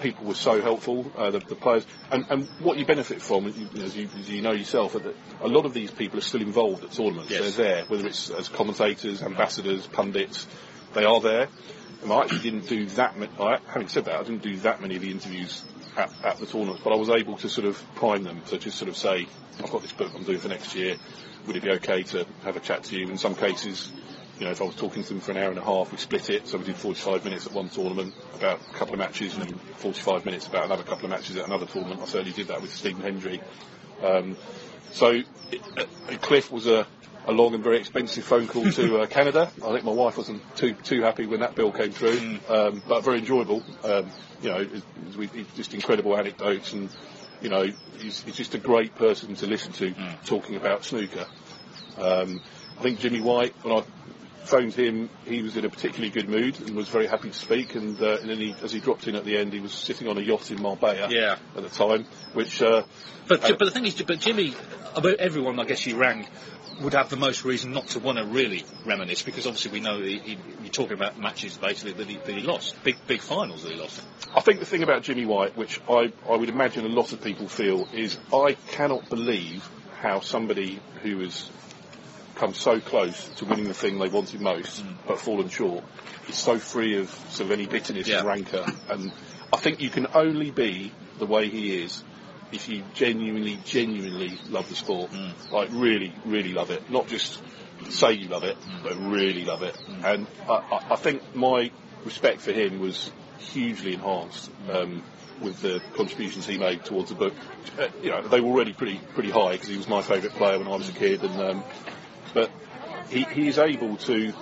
people 0.01 0.27
were 0.27 0.35
so 0.35 0.61
helpful, 0.61 1.11
uh, 1.17 1.31
the, 1.31 1.39
the 1.41 1.55
players, 1.55 1.87
and, 2.11 2.25
and 2.29 2.49
what 2.61 2.79
you 2.79 2.85
benefit 2.85 3.23
from, 3.23 3.47
you- 3.47 3.83
as 3.83 3.97
you, 3.97 4.09
as 4.19 4.29
you 4.31 4.43
know 4.43 4.53
yourself, 4.53 4.95
that 4.95 5.15
a 5.41 5.49
lot 5.49 5.65
of 5.67 5.75
these 5.75 5.91
people 5.91 6.19
are 6.19 6.23
still 6.23 6.43
involved 6.43 6.85
at 6.85 6.93
tournaments. 6.93 7.31
Yes. 7.31 7.57
They're 7.57 7.67
there, 7.67 7.85
whether 7.87 8.07
it's 8.07 8.31
as 8.31 8.49
commentators, 8.49 9.23
ambassadors, 9.23 9.87
pundits, 9.87 10.47
they 10.95 11.05
are 11.05 11.21
there. 11.21 11.49
I 12.11 12.23
actually 12.23 12.41
didn't 12.41 12.69
do 12.69 12.87
that 12.87 13.17
many, 13.17 13.31
I, 13.39 13.59
having 13.69 13.89
said 13.89 14.07
that, 14.07 14.19
I 14.19 14.23
didn't 14.23 14.43
do 14.43 14.57
that 14.59 14.81
many 14.81 14.97
of 14.97 15.03
the 15.03 15.11
interviews 15.11 15.63
at, 15.97 16.13
at 16.25 16.39
the 16.39 16.47
tournaments, 16.47 16.81
but 16.83 16.93
I 16.93 16.97
was 16.97 17.11
able 17.11 17.37
to 17.39 17.49
sort 17.49 17.67
of 17.67 17.81
prime 17.95 18.25
them 18.25 18.41
to 18.49 18.59
just 18.59 18.79
sort 18.79 18.89
of 18.89 18.97
say, 18.97 19.27
I've 19.63 19.71
got 19.71 19.83
this 19.83 19.93
book 19.93 20.11
I'm 20.15 20.25
doing 20.25 20.39
for 20.39 20.49
next 20.49 20.75
year, 20.75 20.97
would 21.47 21.57
it 21.57 21.63
be 21.63 21.71
okay 21.71 22.03
to 22.03 22.27
have 22.45 22.57
a 22.57 22.61
chat 22.61 22.85
to 22.85 22.99
you? 22.99 23.09
In 23.09 23.19
some 23.19 23.35
cases, 23.35 23.93
you 24.39 24.47
know, 24.47 24.53
if 24.53 24.61
I 24.61 24.65
was 24.65 24.75
talking 24.75 25.03
to 25.03 25.09
them 25.09 25.21
for 25.21 25.33
an 25.33 25.37
hour 25.37 25.51
and 25.51 25.59
a 25.59 25.65
half, 25.65 25.93
we 25.93 25.99
split 25.99 26.31
it. 26.31 26.49
So 26.49 26.59
we 26.59 26.65
did 26.65 26.77
45 26.77 27.25
minutes 27.25 27.47
at 27.47 27.53
one 27.53 27.69
tournament 27.69 28.15
about 28.35 28.61
a 28.71 28.75
couple 28.75 28.95
of 28.95 28.99
matches, 28.99 29.35
and 29.35 29.45
then 29.45 29.55
45 29.77 30.25
minutes 30.25 30.47
about 30.47 30.65
another 30.65 30.83
couple 30.83 31.05
of 31.05 31.11
matches 31.11 31.37
at 31.37 31.47
another 31.47 31.67
tournament. 31.67 32.01
I 32.01 32.07
certainly 32.07 32.33
did 32.33 32.49
that 32.49 32.61
with 32.61 32.73
Stephen 32.73 33.03
Hendry. 33.03 33.41
Um, 34.03 34.37
so 34.91 35.23
it, 35.53 36.21
Cliff 36.23 36.51
was 36.51 36.67
a, 36.67 36.87
a 37.27 37.33
long 37.33 37.55
and 37.55 37.63
very 37.63 37.79
expensive 37.79 38.25
phone 38.25 38.49
call 38.49 38.71
to 38.73 38.99
uh, 38.99 39.07
Canada. 39.11 39.51
I 39.65 39.73
think 39.73 39.85
my 39.85 39.93
wife 39.93 40.17
wasn't 40.17 40.43
too 40.57 40.75
too 40.75 41.03
happy 41.03 41.27
when 41.27 41.41
that 41.41 41.55
bill 41.55 41.73
came 41.73 41.93
through, 41.93 42.39
um, 42.49 42.83
but 42.87 43.05
very 43.05 43.19
enjoyable. 43.19 43.63
Um, 43.85 44.11
you 44.41 44.51
know, 44.51 44.67
just 45.55 45.75
incredible 45.75 46.17
anecdotes, 46.17 46.73
and 46.73 46.91
you 47.41 47.49
know, 47.49 47.67
he's, 47.99 48.23
he's 48.23 48.37
just 48.37 48.55
a 48.55 48.59
great 48.59 48.95
person 48.95 49.35
to 49.37 49.47
listen 49.47 49.73
to 49.73 49.95
talking 50.25 50.57
about 50.57 50.85
snooker. 50.85 51.27
Um, 51.99 52.41
I 52.79 52.83
think 52.83 53.01
Jimmy 53.01 53.21
White, 53.21 53.55
when 53.63 53.75
I 53.79 53.85
phoned 54.45 54.75
him, 54.75 55.11
he 55.25 55.43
was 55.43 55.57
in 55.57 55.65
a 55.65 55.69
particularly 55.69 56.11
good 56.11 56.29
mood 56.29 56.61
and 56.61 56.75
was 56.75 56.89
very 56.89 57.07
happy 57.07 57.29
to 57.29 57.35
speak. 57.35 57.75
And, 57.75 58.01
uh, 58.01 58.19
and 58.21 58.31
then 58.31 58.39
he, 58.39 58.55
as 58.63 58.73
he 58.73 58.81
dropped 58.81 59.07
in 59.07 59.15
at 59.15 59.25
the 59.25 59.37
end, 59.37 59.53
he 59.53 59.61
was 59.61 59.73
sitting 59.73 60.09
on 60.09 60.19
a 60.19 60.21
yacht 60.21 60.51
in 60.51 60.61
Marbella 60.61 61.09
Yeah. 61.11 61.37
at 61.57 61.63
the 61.63 61.69
time, 61.69 62.07
which 62.33 62.63
uh, 62.63 62.83
But, 63.29 63.45
Uh, 63.45 63.57
but 63.59 63.67
the 63.67 63.71
thing 63.71 63.87
is, 63.87 64.01
but 64.03 64.19
Jimmy, 64.21 64.55
about 64.95 65.17
everyone 65.17 65.61
I 65.61 65.65
guess 65.65 65.87
you 65.87 65.97
rang 65.97 66.27
would 66.83 66.95
have 66.95 67.09
the 67.09 67.17
most 67.17 67.45
reason 67.45 67.73
not 67.73 67.89
to 67.89 67.99
want 67.99 68.19
to 68.19 68.25
really 68.25 68.65
reminisce 68.85 69.23
because 69.23 69.47
obviously 69.47 69.71
we 69.71 69.81
know 69.81 70.01
he, 70.01 70.19
he, 70.19 70.39
you're 70.63 70.73
talking 70.73 70.95
about 70.95 71.19
matches 71.19 71.57
basically 71.57 71.93
that 71.93 72.09
he, 72.09 72.17
that 72.17 72.35
he 72.35 72.41
lost, 72.43 72.83
big 72.85 72.97
big 73.07 73.21
finals 73.21 73.63
that 73.63 73.73
he 73.73 73.79
lost. 73.79 74.03
I 74.35 74.41
think 74.41 74.61
the 74.61 74.67
thing 74.67 74.83
about 74.83 75.03
Jimmy 75.03 75.27
White, 75.27 75.57
which 75.57 75.81
I, 75.89 76.13
I 76.29 76.37
would 76.37 76.49
imagine 76.49 76.85
a 76.85 76.89
lot 76.89 77.13
of 77.13 77.23
people 77.23 77.49
feel, 77.49 77.89
is 77.93 78.19
I 78.33 78.57
cannot 78.69 79.09
believe 79.09 79.69
how 80.01 80.21
somebody 80.21 80.81
who 81.03 81.21
has 81.21 81.49
come 82.35 82.55
so 82.55 82.81
close 82.81 83.29
to 83.37 83.45
winning 83.45 83.69
the 83.69 83.75
thing 83.75 83.99
they 83.99 84.09
wanted 84.09 84.41
most, 84.41 84.83
mm. 84.85 84.95
but 85.07 85.19
fallen 85.21 85.49
short, 85.49 85.85
is 86.29 86.35
so 86.37 86.59
free 86.59 86.99
of 86.99 87.09
sort 87.31 87.47
of 87.47 87.53
any 87.53 87.67
bitterness 87.67 88.09
Yeah. 88.09 88.19
and 88.19 88.27
rancour. 88.27 88.67
And 88.89 89.13
I 89.53 89.59
think 89.59 89.81
you 89.81 89.91
can 89.91 90.09
only 90.15 90.51
be 90.51 90.93
the 91.19 91.27
way 91.27 91.49
he 91.49 91.83
is 91.83 92.03
if 92.53 92.69
you 92.69 92.83
genuinely, 92.95 93.59
genuinely 93.65 94.39
love 94.49 94.69
the 94.69 94.75
sport. 94.77 95.11
Like 95.51 95.71
really, 95.73 96.15
really 96.25 96.53
love 96.53 96.71
it. 96.71 96.91
Not 96.91 97.09
just 97.09 97.43
say 97.89 98.13
you 98.13 98.29
love 98.29 98.45
it, 98.45 98.57
but 98.83 98.97
really 98.97 99.45
love 99.45 99.63
it. 99.63 99.77
And 100.05 100.27
I, 100.49 100.53
I, 100.53 100.87
I 100.93 100.97
think 100.97 101.35
my 101.35 101.71
respect 102.05 102.41
for 102.41 102.53
him 102.53 102.81
was 102.81 103.11
hugely 103.39 103.95
enhanced 103.95 104.51
um, 104.71 105.03
with 105.41 105.61
the 105.61 105.81
contributions 105.95 106.47
he 106.47 106.59
made 106.59 106.85
towards 106.85 107.09
the 107.09 107.17
book. 107.17 107.35
Uh, 107.79 107.89
you 108.03 108.11
know, 108.11 108.23
they 108.23 108.41
were 108.41 108.51
already 108.51 108.73
pretty 108.73 109.01
pretty 109.15 109.31
high 109.31 109.53
because 109.53 109.69
he 109.69 109.77
was 109.77 109.89
my 109.89 110.03
favourite 110.03 110.35
player 110.37 110.59
when 110.59 110.69
I 110.69 110.77
was 110.77 110.89
a 110.89 110.93
kid, 110.93 111.23
and 111.23 111.41
um, 111.41 111.65
but 112.35 112.51
he, 113.09 113.25
he 113.25 113.49
is 113.49 113.59
able 113.59 113.97
to 113.97 114.33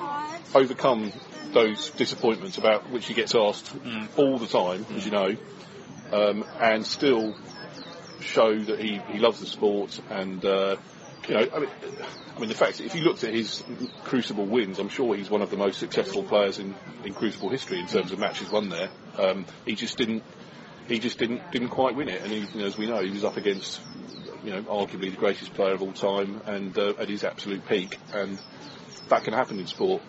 overcome 0.54 1.12
those 1.52 1.90
disappointments 1.90 2.58
about 2.58 2.90
which 2.90 3.06
he 3.06 3.14
gets 3.14 3.34
asked 3.34 3.72
all 4.16 4.38
the 4.38 4.46
time, 4.46 4.86
as 4.94 5.04
you 5.04 5.10
know, 5.10 5.36
um, 6.12 6.44
and 6.60 6.86
still 6.86 7.34
show 8.20 8.58
that 8.58 8.78
he, 8.80 9.00
he 9.08 9.18
loves 9.18 9.40
the 9.40 9.46
sport 9.46 10.00
and 10.10 10.44
uh, 10.44 10.76
you 11.28 11.34
know 11.34 11.46
I 11.52 11.58
mean, 11.60 11.70
I 12.36 12.40
mean 12.40 12.48
the 12.48 12.54
fact 12.54 12.80
if 12.80 12.94
you 12.94 13.02
looked 13.02 13.24
at 13.24 13.32
his 13.32 13.62
Crucible 14.04 14.46
wins 14.46 14.78
I'm 14.78 14.88
sure 14.88 15.14
he's 15.16 15.30
one 15.30 15.42
of 15.42 15.50
the 15.50 15.56
most 15.56 15.78
successful 15.78 16.22
players 16.22 16.58
in, 16.58 16.74
in 17.04 17.14
Crucible 17.14 17.50
history 17.50 17.80
in 17.80 17.86
terms 17.86 18.12
of 18.12 18.18
matches 18.18 18.50
won 18.50 18.68
there. 18.68 18.90
Um, 19.18 19.46
he 19.66 19.74
just 19.74 19.96
didn't 19.96 20.22
he 20.90 20.98
just 20.98 21.18
didn't 21.18 21.50
didn't 21.52 21.68
quite 21.68 21.94
win 21.94 22.08
it. 22.08 22.22
And 22.22 22.32
he, 22.32 22.38
you 22.40 22.60
know, 22.60 22.66
as 22.66 22.76
we 22.76 22.86
know 22.86 23.02
he 23.02 23.10
was 23.10 23.24
up 23.24 23.36
against 23.36 23.80
you 24.44 24.50
know 24.50 24.62
arguably 24.62 25.10
the 25.10 25.16
greatest 25.16 25.54
player 25.54 25.74
of 25.74 25.82
all 25.82 25.92
time 25.92 26.40
and 26.46 26.76
uh, 26.76 26.94
at 26.98 27.08
his 27.08 27.24
absolute 27.24 27.66
peak. 27.68 27.98
And 28.12 28.38
that 29.08 29.24
can 29.24 29.32
happen 29.32 29.58
in 29.58 29.66
sport. 29.66 30.02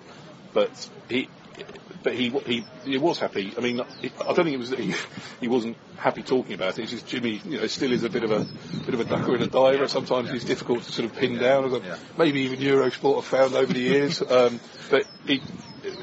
But 0.54 0.89
he 1.08 1.30
but 2.04 2.14
he 2.14 2.30
he 2.30 2.66
he 2.84 2.98
was 2.98 3.20
happy. 3.20 3.54
I 3.58 3.62
mean, 3.62 3.80
I 3.82 3.86
don't 4.34 4.36
think 4.36 4.50
it 4.50 4.58
was 4.60 4.72
that 4.72 4.80
he 4.80 4.94
he 5.40 5.48
wasn't 5.48 5.78
happy 5.98 6.24
talking 6.24 6.54
about 6.54 6.80
it. 6.80 6.84
It's 6.84 6.92
just 6.92 7.08
Jimmy, 7.08 7.42
you 7.46 7.60
know, 7.60 7.68
still 7.68 7.92
is 7.92 8.04
a 8.04 8.10
bit 8.10 8.24
of 8.24 8.32
a 8.32 8.46
bit 8.86 8.94
of 8.94 9.00
a 9.00 9.06
ducker 9.06 9.34
and 9.36 9.44
a 9.44 9.48
diver. 9.48 9.88
Sometimes 9.88 10.32
he's 10.32 10.44
difficult 10.46 10.84
to 10.84 10.92
sort 10.92 11.10
of 11.10 11.16
pin 11.16 11.38
down, 11.38 11.66
as 11.66 11.74
a, 11.74 11.98
maybe 12.18 12.42
even 12.42 12.60
Eurosport 12.60 13.16
have 13.16 13.26
found 13.26 13.56
over 13.56 13.72
the 13.72 13.80
years. 13.80 14.22
Um, 14.32 14.62
but 14.90 15.06
he, 15.26 15.42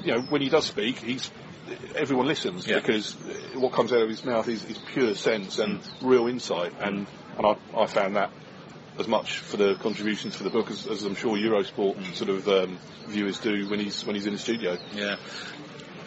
you 0.02 0.12
know, 0.14 0.20
when 0.20 0.42
he 0.42 0.50
does 0.50 0.66
speak, 0.66 0.98
he's 0.98 1.30
everyone 1.94 2.26
listens 2.26 2.66
Yeah. 2.66 2.76
because 2.76 3.14
what 3.54 3.72
comes 3.72 3.92
out 3.92 4.02
of 4.02 4.08
his 4.08 4.24
mouth 4.24 4.48
is, 4.48 4.64
is 4.64 4.78
pure 4.78 5.14
sense 5.14 5.58
and 5.58 5.80
real 6.02 6.26
insight, 6.28 6.72
and 6.80 7.06
and 7.38 7.46
I, 7.46 7.56
I 7.74 7.86
found 7.86 8.16
that 8.16 8.30
as 8.98 9.06
much 9.06 9.38
for 9.38 9.56
the 9.56 9.74
contributions 9.76 10.34
for 10.34 10.44
the 10.44 10.50
book 10.50 10.70
as, 10.70 10.86
as 10.86 11.04
I'm 11.04 11.14
sure 11.14 11.36
Eurosport 11.36 11.96
and 11.96 12.16
sort 12.16 12.30
of 12.30 12.48
um, 12.48 12.78
viewers 13.06 13.38
do 13.38 13.68
when 13.68 13.80
he's 13.80 14.04
when 14.04 14.16
he's 14.16 14.26
in 14.26 14.32
the 14.32 14.38
studio. 14.38 14.76
Yeah. 14.92 15.16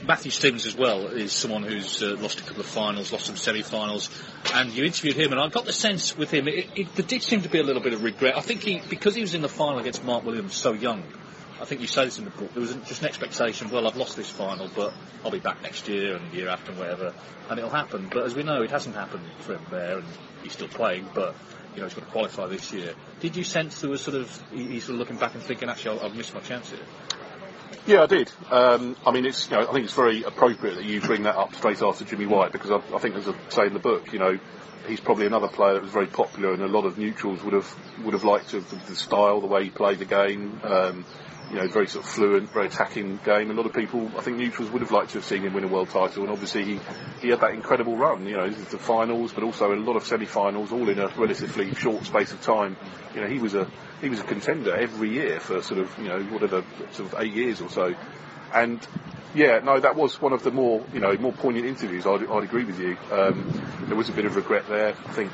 Matthew 0.05 0.31
Stevens 0.31 0.65
as 0.65 0.75
well 0.75 1.07
is 1.07 1.31
someone 1.31 1.61
who's 1.61 2.01
uh, 2.01 2.15
lost 2.19 2.39
a 2.39 2.43
couple 2.43 2.61
of 2.61 2.65
finals, 2.65 3.11
lost 3.11 3.27
some 3.27 3.35
semi-finals, 3.35 4.09
and 4.51 4.71
you 4.71 4.83
interviewed 4.83 5.15
him, 5.15 5.31
and 5.31 5.39
I 5.39 5.47
got 5.49 5.65
the 5.65 5.73
sense 5.73 6.17
with 6.17 6.31
him 6.31 6.47
it, 6.47 6.69
it, 6.75 6.95
there 6.95 7.05
did 7.05 7.21
seem 7.21 7.43
to 7.43 7.49
be 7.49 7.59
a 7.59 7.63
little 7.63 7.83
bit 7.83 7.93
of 7.93 8.03
regret. 8.03 8.35
I 8.35 8.41
think 8.41 8.63
he 8.63 8.81
because 8.89 9.15
he 9.15 9.21
was 9.21 9.35
in 9.35 9.41
the 9.41 9.49
final 9.49 9.79
against 9.79 10.03
Mark 10.03 10.25
Williams 10.25 10.55
so 10.55 10.73
young. 10.73 11.03
I 11.61 11.65
think 11.65 11.79
you 11.79 11.87
say 11.87 12.05
this 12.05 12.17
in 12.17 12.25
the 12.25 12.31
book. 12.31 12.51
There 12.53 12.61
was 12.61 12.73
just 12.87 13.01
an 13.01 13.07
expectation. 13.07 13.69
Well, 13.69 13.87
I've 13.87 13.95
lost 13.95 14.15
this 14.15 14.31
final, 14.31 14.67
but 14.75 14.91
I'll 15.23 15.29
be 15.29 15.37
back 15.37 15.61
next 15.61 15.87
year 15.87 16.15
and 16.15 16.33
year 16.33 16.49
after 16.49 16.71
and 16.71 16.79
whatever, 16.79 17.13
and 17.49 17.59
it'll 17.59 17.69
happen. 17.69 18.09
But 18.11 18.25
as 18.25 18.33
we 18.33 18.41
know, 18.41 18.63
it 18.63 18.71
hasn't 18.71 18.95
happened 18.95 19.25
for 19.41 19.53
him 19.53 19.65
there, 19.69 19.99
and 19.99 20.07
he's 20.41 20.53
still 20.53 20.67
playing. 20.67 21.07
But 21.13 21.35
you 21.73 21.81
know, 21.81 21.87
he's 21.87 21.93
got 21.93 22.05
to 22.05 22.11
qualify 22.11 22.47
this 22.47 22.71
year. 22.73 22.93
Did 23.19 23.35
you 23.35 23.43
sense 23.43 23.81
there 23.81 23.89
was 23.89 24.01
sort 24.01 24.17
of 24.17 24.43
he's 24.51 24.85
sort 24.85 24.95
of 24.95 24.99
looking 24.99 25.17
back 25.17 25.33
and 25.33 25.43
thinking, 25.43 25.69
actually, 25.69 25.99
I've 25.99 26.15
missed 26.15 26.33
my 26.33 26.41
chance 26.41 26.69
here? 26.69 26.79
Yeah, 27.87 28.03
I 28.03 28.05
did. 28.05 28.31
Um, 28.51 28.95
I 29.05 29.11
mean, 29.11 29.25
it's 29.25 29.49
you 29.49 29.57
know, 29.57 29.67
I 29.67 29.73
think 29.73 29.85
it's 29.85 29.93
very 29.93 30.23
appropriate 30.23 30.75
that 30.75 30.85
you 30.85 31.01
bring 31.01 31.23
that 31.23 31.35
up 31.35 31.55
straight 31.55 31.81
after 31.81 32.05
Jimmy 32.05 32.27
White 32.27 32.51
because 32.51 32.69
I, 32.69 32.77
I 32.95 32.99
think, 32.99 33.15
as 33.15 33.27
I 33.27 33.33
say 33.49 33.65
in 33.65 33.73
the 33.73 33.79
book, 33.79 34.13
you 34.13 34.19
know, 34.19 34.37
he's 34.87 34.99
probably 34.99 35.25
another 35.25 35.47
player 35.47 35.73
that 35.73 35.81
was 35.81 35.91
very 35.91 36.07
popular, 36.07 36.53
and 36.53 36.61
a 36.61 36.67
lot 36.67 36.85
of 36.85 36.97
neutrals 36.97 37.41
would 37.43 37.53
have 37.53 37.75
would 38.03 38.13
have 38.13 38.23
liked 38.23 38.51
the, 38.51 38.59
the 38.87 38.95
style, 38.95 39.41
the 39.41 39.47
way 39.47 39.63
he 39.63 39.69
played 39.69 39.99
the 39.99 40.05
game. 40.05 40.59
Um, 40.63 41.05
you 41.51 41.57
know, 41.57 41.67
very 41.67 41.87
sort 41.87 42.05
of 42.05 42.11
fluent, 42.11 42.49
very 42.51 42.67
attacking 42.67 43.19
game. 43.25 43.51
A 43.51 43.53
lot 43.53 43.65
of 43.65 43.73
people, 43.73 44.09
I 44.17 44.21
think, 44.21 44.37
neutrals 44.37 44.71
would 44.71 44.81
have 44.81 44.91
liked 44.91 45.09
to 45.11 45.17
have 45.17 45.25
seen 45.25 45.41
him 45.41 45.53
win 45.53 45.65
a 45.65 45.67
world 45.67 45.89
title, 45.89 46.23
and 46.23 46.31
obviously 46.31 46.63
he, 46.63 46.79
he 47.21 47.27
had 47.27 47.41
that 47.41 47.51
incredible 47.53 47.97
run. 47.97 48.25
You 48.25 48.37
know, 48.37 48.49
the 48.49 48.77
finals, 48.77 49.33
but 49.33 49.43
also 49.43 49.73
a 49.73 49.75
lot 49.75 49.97
of 49.97 50.05
semi-finals, 50.05 50.71
all 50.71 50.87
in 50.87 50.97
a 50.97 51.07
relatively 51.09 51.73
short 51.75 52.05
space 52.05 52.31
of 52.31 52.41
time. 52.41 52.77
You 53.13 53.21
know, 53.21 53.27
he 53.27 53.39
was 53.39 53.53
a 53.53 53.69
he 54.01 54.09
was 54.09 54.21
a 54.21 54.23
contender 54.23 54.75
every 54.75 55.09
year 55.09 55.41
for 55.41 55.61
sort 55.61 55.81
of 55.81 55.97
you 55.97 56.07
know 56.07 56.23
whatever 56.23 56.63
sort 56.91 57.11
of 57.11 57.19
eight 57.19 57.33
years 57.33 57.59
or 57.59 57.69
so, 57.69 57.93
and 58.53 58.79
yeah, 59.35 59.59
no, 59.59 59.77
that 59.79 59.95
was 59.97 60.21
one 60.21 60.31
of 60.31 60.43
the 60.43 60.51
more 60.51 60.85
you 60.93 61.01
know 61.01 61.17
more 61.17 61.33
poignant 61.33 61.65
interviews. 61.65 62.07
I'd, 62.07 62.25
I'd 62.27 62.43
agree 62.43 62.63
with 62.63 62.79
you. 62.79 62.97
Um, 63.11 63.61
there 63.87 63.97
was 63.97 64.07
a 64.07 64.13
bit 64.13 64.25
of 64.25 64.37
regret 64.37 64.69
there. 64.69 64.95
I 65.05 65.11
think 65.11 65.31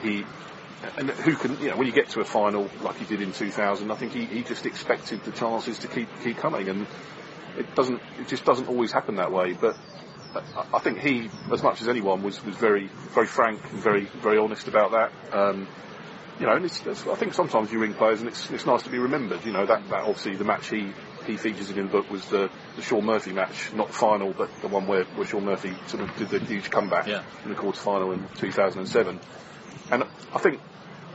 he 0.00 0.24
and 0.96 1.10
who 1.10 1.36
can, 1.36 1.60
you 1.60 1.68
know, 1.70 1.76
when 1.76 1.86
you 1.86 1.92
get 1.92 2.08
to 2.10 2.20
a 2.20 2.24
final 2.24 2.68
like 2.82 2.96
he 2.96 3.04
did 3.04 3.20
in 3.20 3.32
2000, 3.32 3.90
I 3.90 3.94
think 3.96 4.12
he, 4.12 4.24
he 4.24 4.42
just 4.42 4.64
expected 4.66 5.22
the 5.24 5.32
chances 5.32 5.78
to 5.80 5.88
keep 5.88 6.08
keep 6.22 6.38
coming, 6.38 6.68
and 6.68 6.86
it 7.58 7.74
doesn't, 7.74 8.00
it 8.18 8.28
just 8.28 8.44
doesn't 8.44 8.68
always 8.68 8.92
happen 8.92 9.16
that 9.16 9.30
way. 9.32 9.52
But 9.52 9.76
I, 10.34 10.76
I 10.76 10.78
think 10.78 10.98
he, 10.98 11.30
as 11.52 11.62
much 11.62 11.82
as 11.82 11.88
anyone, 11.88 12.22
was 12.22 12.42
was 12.44 12.56
very 12.56 12.88
very 13.14 13.26
frank 13.26 13.60
and 13.70 13.82
very 13.82 14.04
very 14.22 14.38
honest 14.38 14.68
about 14.68 14.92
that. 14.92 15.12
Um, 15.36 15.68
you 16.38 16.46
know, 16.46 16.54
and 16.56 16.64
it's, 16.64 16.86
it's, 16.86 17.06
I 17.06 17.16
think 17.16 17.34
sometimes 17.34 17.70
you 17.70 17.78
ring 17.78 17.92
players 17.92 18.20
and 18.20 18.28
it's 18.28 18.50
it's 18.50 18.64
nice 18.64 18.82
to 18.84 18.90
be 18.90 18.98
remembered. 18.98 19.44
You 19.44 19.52
know, 19.52 19.66
that, 19.66 19.86
that 19.90 20.00
obviously 20.04 20.36
the 20.36 20.44
match 20.44 20.70
he 20.70 20.92
he 21.26 21.36
features 21.36 21.68
in 21.68 21.76
the 21.76 21.82
book 21.92 22.10
was 22.10 22.24
the, 22.30 22.50
the 22.76 22.82
Shaun 22.82 23.04
Murphy 23.04 23.32
match, 23.34 23.74
not 23.74 23.88
the 23.88 23.92
final, 23.92 24.32
but 24.32 24.48
the 24.62 24.68
one 24.68 24.86
where, 24.86 25.04
where 25.04 25.26
Shaun 25.26 25.44
Murphy 25.44 25.74
sort 25.86 26.02
of 26.02 26.16
did 26.16 26.30
the 26.30 26.38
huge 26.38 26.70
comeback 26.70 27.06
Yeah. 27.06 27.22
in 27.44 27.50
the 27.50 27.54
quarter 27.56 27.78
final 27.78 28.12
in 28.12 28.26
2007. 28.38 29.20
And 29.90 30.04
I 30.32 30.38
think 30.38 30.60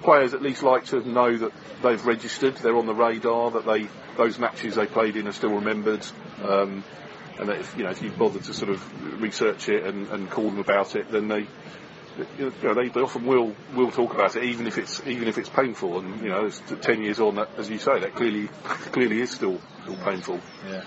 players 0.05 0.33
at 0.33 0.41
least 0.41 0.63
like 0.63 0.85
to 0.85 1.07
know 1.07 1.35
that 1.37 1.51
they've 1.83 2.05
registered, 2.05 2.55
they're 2.57 2.77
on 2.77 2.85
the 2.85 2.93
radar, 2.93 3.51
that 3.51 3.65
they 3.65 3.87
those 4.17 4.39
matches 4.39 4.75
they 4.75 4.85
played 4.85 5.17
in 5.17 5.27
are 5.27 5.33
still 5.33 5.55
remembered. 5.55 6.05
Um, 6.43 6.83
and 7.37 7.49
that 7.49 7.59
if 7.59 7.75
you 7.77 7.83
know 7.83 7.89
if 7.89 8.01
you 8.01 8.11
bother 8.11 8.39
to 8.39 8.53
sort 8.53 8.71
of 8.71 9.21
research 9.21 9.67
it 9.67 9.83
and, 9.83 10.07
and 10.07 10.29
call 10.29 10.45
them 10.45 10.59
about 10.59 10.95
it, 10.95 11.11
then 11.11 11.27
they 11.27 11.47
you 12.37 12.53
know, 12.63 12.73
they, 12.73 12.87
they 12.87 13.01
often 13.01 13.25
will 13.25 13.53
will 13.73 13.91
talk 13.91 14.13
about 14.13 14.35
it, 14.35 14.43
even 14.43 14.67
if 14.67 14.77
it's 14.77 15.05
even 15.05 15.27
if 15.27 15.37
it's 15.37 15.49
painful. 15.49 15.99
And 15.99 16.21
you 16.21 16.29
know, 16.29 16.49
ten 16.81 17.01
years 17.01 17.19
on, 17.19 17.35
that 17.35 17.49
as 17.57 17.69
you 17.69 17.77
say, 17.77 17.99
that 17.99 18.15
clearly 18.15 18.47
clearly 18.93 19.21
is 19.21 19.31
still 19.31 19.59
still 19.83 19.97
painful. 19.97 20.39
Yeah. 20.69 20.83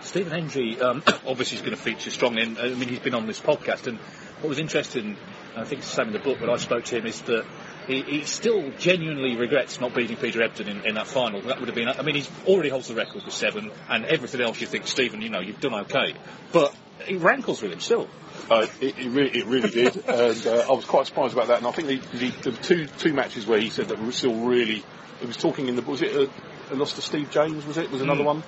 Stephen 0.00 0.30
Hendry 0.30 0.80
um, 0.80 1.02
obviously 1.26 1.56
is 1.56 1.62
going 1.62 1.76
to 1.76 1.82
feature 1.82 2.10
strongly. 2.10 2.42
In, 2.42 2.58
I 2.58 2.68
mean, 2.68 2.88
he's 2.88 3.00
been 3.00 3.14
on 3.14 3.26
this 3.26 3.40
podcast, 3.40 3.88
and 3.88 3.98
what 4.40 4.48
was 4.48 4.60
interesting, 4.60 5.16
I 5.56 5.64
think 5.64 5.80
it's 5.80 5.90
the 5.90 5.96
same 5.96 6.06
in 6.08 6.12
the 6.12 6.20
book, 6.20 6.38
but 6.38 6.48
I 6.48 6.56
spoke 6.56 6.84
to 6.84 6.96
him, 6.96 7.06
is 7.06 7.20
that 7.22 7.44
he, 7.88 8.02
he 8.02 8.24
still 8.24 8.70
genuinely 8.78 9.34
regrets 9.36 9.80
not 9.80 9.94
beating 9.94 10.16
Peter 10.16 10.42
Ebdon 10.42 10.68
in, 10.68 10.84
in 10.84 10.94
that 10.94 11.06
final. 11.08 11.40
That 11.40 11.58
would 11.58 11.68
have 11.68 11.74
been, 11.74 11.88
I 11.88 12.02
mean, 12.02 12.14
he's 12.14 12.30
already 12.46 12.68
holds 12.68 12.86
the 12.88 12.94
record 12.94 13.24
with 13.24 13.34
seven, 13.34 13.72
and 13.88 14.04
everything 14.04 14.40
else 14.40 14.60
you 14.60 14.66
think, 14.66 14.86
Stephen, 14.86 15.22
you 15.22 15.30
know, 15.30 15.40
you've 15.40 15.60
done 15.60 15.74
okay. 15.74 16.14
But 16.52 16.74
it 17.08 17.18
rankles 17.20 17.62
with 17.62 17.72
him 17.72 17.80
still. 17.80 18.08
Uh, 18.50 18.66
it, 18.80 18.98
it, 18.98 19.08
really, 19.10 19.38
it 19.38 19.46
really 19.46 19.70
did, 19.70 19.96
and 20.08 20.46
uh, 20.46 20.66
I 20.68 20.72
was 20.72 20.84
quite 20.84 21.06
surprised 21.06 21.32
about 21.34 21.48
that. 21.48 21.58
And 21.58 21.66
I 21.66 21.72
think 21.72 21.88
the, 21.88 22.18
the, 22.18 22.50
the 22.50 22.52
two 22.52 22.86
two 22.98 23.12
matches 23.12 23.46
where 23.46 23.58
he 23.60 23.70
said 23.70 23.88
that 23.88 24.00
were 24.00 24.12
still 24.12 24.34
really. 24.46 24.84
He 25.20 25.26
was 25.26 25.36
talking 25.36 25.68
in 25.68 25.74
the 25.74 25.82
was 25.82 26.00
it 26.02 26.14
a, 26.14 26.30
a 26.72 26.76
loss 26.76 26.92
to 26.92 27.02
Steve 27.02 27.30
James? 27.30 27.66
Was 27.66 27.76
it 27.76 27.90
was 27.90 28.02
another 28.02 28.22
Mm. 28.22 28.26
one? 28.26 28.42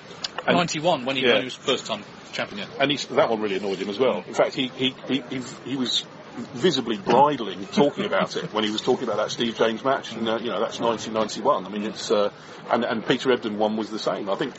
And- 0.47 0.57
91, 0.57 1.05
when 1.05 1.15
he, 1.17 1.23
yeah. 1.23 1.33
when 1.33 1.41
he 1.41 1.45
was 1.45 1.55
first 1.55 1.85
time 1.85 2.03
champion. 2.31 2.59
yeah. 2.67 2.81
and 2.81 2.89
he, 2.89 2.97
that 3.15 3.29
one 3.29 3.41
really 3.41 3.57
annoyed 3.57 3.77
him 3.77 3.89
as 3.89 3.99
well. 3.99 4.23
In 4.27 4.33
fact, 4.33 4.53
he 4.53 4.67
he, 4.69 4.95
he, 5.07 5.23
he, 5.29 5.41
he 5.65 5.75
was 5.75 6.05
visibly 6.53 6.97
bridling 6.97 7.65
talking 7.67 8.05
about 8.05 8.35
it 8.35 8.53
when 8.53 8.63
he 8.63 8.71
was 8.71 8.81
talking 8.81 9.03
about 9.07 9.17
that 9.17 9.31
Steve 9.31 9.57
James 9.57 9.83
match, 9.83 10.13
and 10.13 10.27
uh, 10.27 10.37
you 10.37 10.49
know 10.49 10.59
that's 10.59 10.79
1991. 10.79 11.65
I 11.65 11.69
mean, 11.69 11.83
it's 11.83 12.11
uh, 12.11 12.31
and 12.71 12.83
and 12.83 13.05
Peter 13.05 13.31
Ebdon 13.31 13.57
one 13.57 13.77
was 13.77 13.89
the 13.89 13.99
same. 13.99 14.29
I 14.29 14.35
think. 14.35 14.53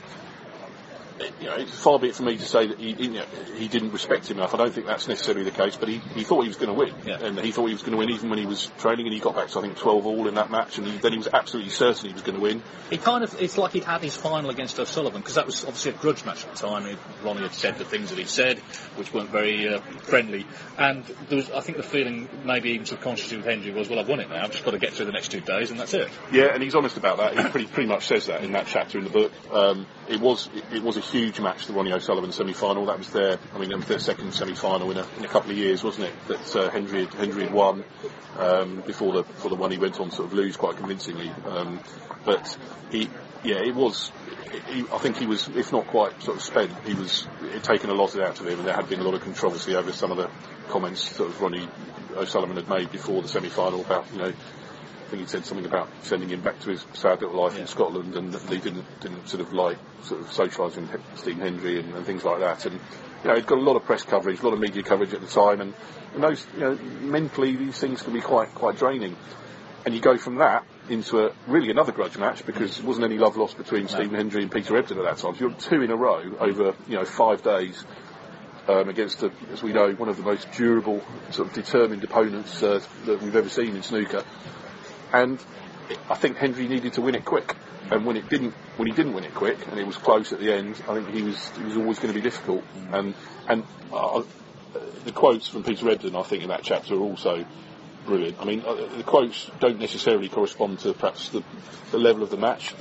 You 1.41 1.47
know, 1.47 1.57
it's 1.57 1.79
far 1.79 1.99
be 1.99 2.09
it 2.09 2.15
from 2.17 2.27
me 2.27 2.37
to 2.37 2.45
say 2.45 2.67
that 2.67 2.79
he, 2.79 2.93
he, 2.95 3.05
you 3.05 3.11
know, 3.11 3.25
he 3.57 3.69
didn't 3.69 3.93
respect 3.93 4.31
him 4.31 4.39
enough. 4.39 4.55
I 4.55 4.59
don't 4.59 4.73
think 4.73 4.87
that's 4.87 5.09
necessarily 5.09 5.45
the 5.45 5.51
case, 5.51 5.77
but 5.77 5.89
he, 5.89 5.99
he 6.15 6.25
thought 6.25 6.43
he 6.43 6.49
was 6.49 6.57
going 6.57 6.69
to 6.69 6.75
win, 6.75 6.95
Yeah. 7.05 7.19
and 7.25 7.39
he 7.39 7.53
thought 7.53 7.67
he 7.67 7.73
was 7.73 7.83
going 7.83 7.93
to 7.93 7.99
win 7.99 8.11
even 8.11 8.31
when 8.31 8.39
he 8.39 8.47
was 8.47 8.71
training, 8.79 9.07
and 9.07 9.15
he 9.15 9.21
got 9.21 9.35
back 9.35 9.49
to 9.49 9.59
I 9.59 9.63
think 9.63 9.77
12 9.77 10.07
all 10.07 10.29
in 10.29 10.35
that 10.35 10.51
match, 10.51 10.79
and 10.79 10.87
he, 10.87 10.97
then 10.99 11.13
he 11.13 11.19
was 11.19 11.29
absolutely 11.33 11.71
certain 11.71 12.09
he 12.09 12.13
was 12.13 12.23
going 12.23 12.37
to 12.37 12.43
win. 12.43 12.63
It 12.91 13.03
kind 13.03 13.25
of, 13.25 13.41
it's 13.41 13.57
like 13.59 13.73
he'd 13.73 13.85
had 13.85 14.03
his 14.03 14.17
final 14.17 14.51
against 14.51 14.79
O'Sullivan, 14.79 15.21
because 15.21 15.35
that 15.37 15.47
was 15.47 15.65
obviously 15.65 15.93
a 15.93 15.95
grudge 15.95 16.25
match 16.25 16.45
at 16.45 16.55
the 16.55 16.67
time. 16.67 16.99
Ronnie 17.25 17.43
had 17.43 17.53
said 17.53 17.79
the 17.79 17.85
things 17.85 18.11
that 18.11 18.19
he'd 18.19 18.29
said, 18.29 18.59
which 18.97 19.13
weren't 19.15 19.31
very 19.31 19.69
uh, 19.69 19.81
friendly. 20.03 20.47
And 20.79 21.05
there 21.29 21.37
was, 21.37 21.51
I 21.51 21.61
think 21.61 21.77
the 21.77 21.83
feeling, 21.83 22.29
maybe 22.45 22.71
even 22.71 22.87
subconsciously 22.87 23.37
with 23.39 23.47
Hendry, 23.47 23.73
was, 23.73 23.89
well, 23.89 23.99
I've 23.99 24.09
won 24.09 24.21
it 24.21 24.29
now, 24.29 24.43
I've 24.45 24.51
just 24.51 24.65
got 24.65 24.73
to 24.73 24.79
get 24.79 24.93
through 24.93 25.07
the 25.07 25.13
next 25.13 25.31
two 25.31 25.41
days, 25.41 25.71
and 25.71 25.79
that's 25.79 25.95
it. 25.95 26.09
Yeah, 26.33 26.53
and 26.55 26.63
he's 26.63 26.75
honest 26.75 26.97
about 26.97 27.19
that. 27.19 27.37
He 27.37 27.43
pretty 27.51 27.67
pretty 27.67 27.89
much 27.89 28.07
says 28.07 28.27
that 28.27 28.43
in 28.45 28.53
that 28.53 28.67
chapter 28.67 28.99
in 28.99 29.05
the 29.05 29.11
book. 29.11 29.33
Um, 29.53 29.87
it 30.09 30.21
was 30.21 30.49
it, 30.55 30.65
it 30.77 30.83
was 30.83 30.97
a 30.97 31.03
huge 31.13 31.41
match, 31.41 31.67
the 31.67 31.75
Ronnie 31.75 31.93
O'Sullivan 31.93 32.33
semi-final. 32.33 32.87
That 32.87 32.99
was 32.99 33.11
their, 33.11 33.39
I 33.55 33.59
mean, 33.59 33.69
that 33.71 33.83
their 33.83 33.99
second 33.99 34.33
semi-final 34.33 34.91
in 34.91 34.97
a, 34.97 35.07
in 35.19 35.25
a 35.25 35.29
couple 35.29 35.51
of 35.51 35.59
years, 35.59 35.85
wasn't 35.85 36.09
it? 36.09 36.15
That 36.29 36.57
uh, 36.57 36.71
Hendry 36.71 37.05
had, 37.05 37.15
had 37.15 37.53
won 37.53 37.85
um, 38.39 38.83
before 38.87 39.13
the 39.13 39.23
before 39.23 39.51
the 39.51 39.57
one 39.57 39.71
he 39.71 39.79
went 39.79 40.01
on 40.01 40.11
sort 40.11 40.29
of 40.29 40.33
lose 40.33 40.57
quite 40.57 40.77
convincingly. 40.77 41.31
Um, 41.47 41.81
but 42.25 42.57
he, 42.91 43.11
yeah, 43.45 43.57
it 43.57 43.75
was. 43.75 44.11
He, 44.71 44.85
I 44.93 44.99
think 44.99 45.17
he 45.17 45.27
was, 45.27 45.49
if 45.49 45.73
not 45.73 45.87
quite 45.87 46.23
sort 46.23 46.37
of 46.37 46.43
spent, 46.43 46.73
he 46.87 46.95
was 46.95 47.27
taken 47.63 47.91
a 47.91 47.95
lot 47.95 48.19
out 48.19 48.41
of 48.41 48.47
him, 48.47 48.59
and 48.59 48.67
there 48.67 48.75
had 48.75 48.89
been 48.89 49.01
a 49.01 49.05
lot 49.05 49.15
of 49.15 49.23
controversy 49.23 49.75
over 49.75 49.93
some 49.93 50.11
of 50.11 50.17
the 50.17 50.31
comments 50.69 51.17
sort 51.17 51.31
of 51.31 51.41
Ronnie 51.41 51.69
O'Sullivan 52.17 52.57
had 52.57 52.69
made 52.69 52.91
before 52.91 53.23
the 53.23 53.29
semi-final 53.29 53.81
about 53.81 54.07
you 54.13 54.19
know 54.19 54.33
think 55.13 55.23
he 55.23 55.29
said 55.29 55.45
something 55.45 55.67
about 55.67 55.89
sending 56.03 56.31
him 56.31 56.41
back 56.41 56.59
to 56.61 56.71
his 56.71 56.85
sad 56.95 57.21
little 57.21 57.41
life 57.41 57.55
Yeah. 57.55 57.63
in 57.63 57.67
Scotland, 57.67 58.17
and 58.17 58.33
that 58.33 58.43
he 58.51 58.59
didn't 58.59 58.87
didn't 59.01 59.29
sort 59.29 59.43
of 59.43 59.53
like 59.53 59.77
sort 60.05 60.23
of 60.23 60.29
socialising 60.29 60.91
with 60.91 61.01
Stephen 61.17 61.43
Hendry 61.43 61.79
and, 61.81 61.95
and 61.95 62.07
things 62.07 62.25
like 62.25 62.41
that. 62.41 62.65
And 62.65 62.81
you 63.23 63.29
know, 63.29 63.35
he'd 63.37 63.47
got 63.47 63.59
a 63.59 63.61
lot 63.61 63.77
of 63.77 63.85
press 63.85 64.03
coverage, 64.03 64.41
a 64.41 64.45
lot 64.45 64.55
of 64.55 64.61
media 64.61 64.83
coverage 64.83 65.13
at 65.13 65.21
the 65.21 65.27
time, 65.27 65.61
and, 65.61 65.75
and 66.15 66.23
those 66.25 66.47
you 66.55 66.61
know 66.61 66.75
mentally 67.03 67.55
these 67.57 67.79
things 67.79 68.01
can 68.01 68.15
be 68.15 68.21
quite 68.23 68.55
quite 68.55 68.79
draining. 68.79 69.17
And 69.85 69.95
you 69.95 70.01
go 70.01 70.17
from 70.17 70.37
that 70.37 70.65
into 70.89 71.27
a 71.27 71.33
really 71.47 71.71
another 71.71 71.93
grudge 71.93 72.17
match 72.17 72.47
because 72.47 72.79
there 72.79 72.87
wasn't 72.87 73.05
any 73.05 73.19
love 73.19 73.37
lost 73.37 73.57
between 73.59 73.89
Stephen 73.89 74.15
Hendry 74.15 74.43
and 74.43 74.51
Peter 74.51 74.77
Ebdon 74.77 74.99
at 74.99 75.05
that 75.05 75.19
time. 75.19 75.35
So 75.35 75.41
you're 75.41 75.55
two 75.55 75.83
in 75.83 75.91
a 75.91 75.97
row 75.97 76.23
over 76.41 76.75
you 76.89 76.97
know 76.97 77.05
five 77.05 77.43
days 77.43 77.85
um, 78.69 78.89
against, 78.89 79.21
the, 79.21 79.33
as 79.53 79.63
we 79.63 79.73
know, 79.73 79.93
one 79.93 80.09
of 80.09 80.17
the 80.17 80.23
most 80.23 80.51
durable, 80.53 81.03
sort 81.31 81.49
of 81.49 81.55
determined 81.55 82.05
opponents 82.05 82.63
uh, 82.63 82.81
that 83.07 83.21
we've 83.21 83.35
ever 83.35 83.49
seen 83.49 83.75
in 83.75 83.83
snooker. 83.83 84.25
And 85.13 85.39
I 86.09 86.15
think 86.15 86.37
Hendry 86.37 86.69
needed 86.69 86.95
to 86.95 87.03
win 87.03 87.15
it 87.15 87.25
quick. 87.25 87.57
And 87.91 88.07
when 88.07 88.17
it 88.17 88.29
didn't, 88.29 88.55
when 88.77 88.89
he 88.89 88.95
didn't 88.95 89.13
win 89.13 89.25
it 89.25 89.35
quick, 89.35 89.59
and 89.69 89.79
it 89.79 89.87
was 89.87 89.97
close 89.97 90.33
at 90.33 90.41
the 90.41 90.53
end, 90.53 90.81
I 90.89 90.95
think 90.95 91.11
he 91.11 91.23
was 91.23 91.51
it 91.59 91.65
was 91.65 91.77
always 91.77 91.99
going 91.99 92.15
to 92.15 92.19
be 92.19 92.23
difficult. 92.23 92.65
And 92.93 93.15
and 93.49 93.65
uh, 93.93 94.23
the 95.05 95.13
quotes 95.13 95.49
from 95.49 95.65
Peter 95.65 95.91
Ebdon, 95.91 96.17
I 96.17 96.23
think, 96.23 96.43
in 96.43 96.49
that 96.49 96.63
chapter 96.63 96.95
are 96.95 97.01
also 97.01 97.45
brilliant. 98.07 98.41
I 98.41 98.45
mean, 98.45 98.63
uh, 98.67 98.75
the 98.97 99.03
quotes 99.05 99.51
don't 99.61 99.79
necessarily 99.79 100.29
correspond 100.29 100.81
to 100.81 100.95
perhaps 100.95 101.29
the, 101.29 101.43
the 101.91 101.99
level 101.99 102.23
of 102.23 102.31
the 102.31 102.37
match. 102.37 102.75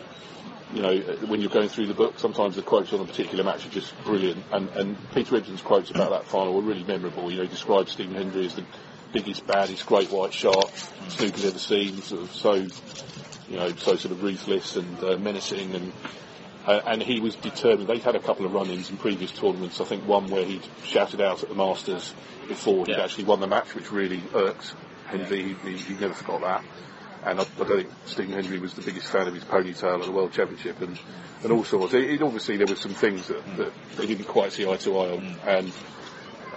You 0.74 0.82
know, 0.82 0.98
when 1.28 1.42
you're 1.42 1.50
going 1.50 1.68
through 1.68 1.88
the 1.88 1.94
book, 1.94 2.18
sometimes 2.18 2.56
the 2.56 2.62
quotes 2.62 2.94
on 2.94 3.02
a 3.02 3.06
particular 3.06 3.44
match 3.44 3.66
are 3.66 3.70
just 3.70 3.94
brilliant. 4.06 4.42
And, 4.54 4.70
and 4.70 5.12
Peter 5.14 5.36
Ebdon's 5.36 5.62
quotes 5.62 5.92
about 5.92 6.12
that 6.12 6.26
final 6.26 6.54
were 6.54 6.62
really 6.62 6.86
memorable. 6.86 7.30
You 7.30 7.38
know, 7.38 7.44
he 7.44 7.50
described 7.50 7.90
Stephen 7.90 8.16
Hendry 8.16 8.46
as 8.46 8.56
the 8.56 8.64
biggest, 9.12 9.46
baddest, 9.48 9.86
great 9.86 10.12
white 10.12 10.34
shark 10.34 10.70
snooker's 11.10 11.46
ever 11.46 11.60
seen. 11.60 12.02
Sort 12.02 12.22
of 12.22 12.32
so, 12.32 12.54
you 12.54 13.58
know, 13.58 13.70
so 13.70 13.96
sort 13.96 14.12
of 14.12 14.24
ruthless 14.24 14.76
and 14.76 15.04
uh, 15.04 15.18
menacing 15.18 15.76
and. 15.76 15.92
Uh, 16.64 16.80
and 16.86 17.02
he 17.02 17.20
was 17.20 17.36
determined. 17.38 17.88
They'd 17.88 18.04
had 18.04 18.16
a 18.16 18.20
couple 18.20 18.46
of 18.46 18.54
run-ins 18.54 18.92
in 18.92 18.98
previous 18.98 19.32
tournaments. 19.32 19.82
I 19.82 19.86
think 19.86 20.08
one 20.08 20.30
where 20.30 20.46
he'd 20.46 20.62
shouted 20.84 21.20
out 21.20 21.42
at 21.42 21.50
the 21.50 21.56
Masters 21.56 22.14
before 22.48 22.86
he'd 22.86 22.98
Yeah. 22.98 23.04
actually 23.04 23.24
won 23.24 23.40
the 23.40 23.48
match, 23.48 23.74
which 23.74 23.92
really 23.92 24.22
irked 24.36 24.76
Hendry. 25.08 25.56
He, 25.56 25.78
he, 25.78 25.94
never 25.96 26.14
forgot 26.14 26.42
that. 26.42 26.64
And 27.26 27.40
I, 27.40 27.44
I 27.44 27.64
don't 27.64 27.68
think 27.68 27.90
Stephen 28.06 28.34
Hendry 28.34 28.60
was 28.60 28.76
the 28.76 28.84
biggest 28.84 29.08
fan 29.08 29.28
of 29.28 29.34
his 29.34 29.44
ponytail 29.44 30.02
at 30.02 30.06
the 30.06 30.12
World 30.12 30.34
Championship, 30.34 30.80
and 30.82 31.00
and 31.44 31.52
all 31.52 31.64
sorts. 31.64 31.96
It, 31.96 32.04
it, 32.04 32.22
obviously, 32.22 32.58
there 32.58 32.68
were 32.68 32.76
some 32.76 32.94
things 32.94 33.28
that, 33.30 33.58
that 33.58 33.74
they 33.98 34.06
didn't 34.06 34.26
quite 34.26 34.52
see 34.54 34.70
eye 34.70 34.78
to 34.78 34.98
eye 35.00 35.12
on, 35.14 35.36
and 35.48 35.72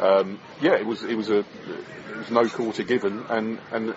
um, 0.00 0.40
yeah, 0.60 0.74
it 0.74 0.86
was 0.86 1.02
it 1.04 1.16
was 1.16 1.30
a 1.30 1.38
it 1.38 2.16
was 2.16 2.30
no 2.30 2.48
quarter 2.48 2.82
given, 2.82 3.24
and 3.28 3.58
and 3.72 3.94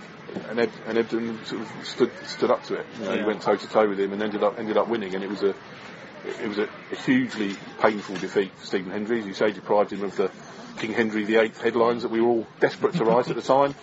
and, 0.50 0.60
Ed, 0.60 0.72
and 0.86 0.98
Ebdon 0.98 1.40
sort 1.46 1.62
of 1.62 1.68
stood 1.84 2.12
stood 2.26 2.52
up 2.52 2.64
to 2.66 2.76
it. 2.76 2.86
You 3.00 3.06
know, 3.06 3.18
he 3.18 3.24
went 3.24 3.42
toe 3.42 3.56
to 3.56 3.68
toe 3.68 3.88
with 3.90 4.00
him 4.00 4.14
and 4.14 4.22
ended 4.22 4.44
up 4.44 4.60
ended 4.60 4.78
up 4.78 4.88
winning, 4.88 5.16
and 5.16 5.24
it 5.24 5.30
was 5.30 5.44
a 5.44 5.56
it 6.26 6.48
was 6.48 6.58
a, 6.58 6.70
a 6.92 6.96
hugely 6.96 7.56
painful 7.80 8.16
defeat 8.16 8.52
for 8.56 8.66
Stephen 8.66 8.92
Hendry, 8.92 9.20
as 9.22 9.26
you 9.26 9.34
say, 9.34 9.52
deprived 9.52 9.94
him 9.94 10.04
of 10.04 10.16
the 10.16 10.32
King 10.78 10.94
Henry 10.94 11.24
VIII 11.24 11.52
headlines 11.64 12.04
that 12.04 12.12
we 12.12 12.22
were 12.22 12.30
all 12.30 12.48
desperate 12.60 12.94
to 12.96 13.06
write 13.06 13.30
at 13.30 13.36
the 13.36 13.42
time. 13.42 13.74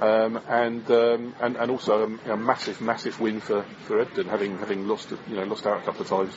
Um, 0.00 0.40
and, 0.48 0.90
um, 0.90 1.34
and 1.40 1.56
and 1.56 1.70
also 1.70 2.18
a, 2.26 2.32
a, 2.32 2.36
massive, 2.36 2.80
massive 2.80 3.20
win 3.20 3.38
for, 3.38 3.64
for 3.86 4.00
Ebdon, 4.00 4.26
having 4.26 4.58
having 4.58 4.88
lost 4.88 5.12
you 5.28 5.36
know 5.36 5.44
lost 5.44 5.64
out 5.64 5.80
a 5.80 5.84
couple 5.84 6.02
of 6.02 6.08
times. 6.08 6.34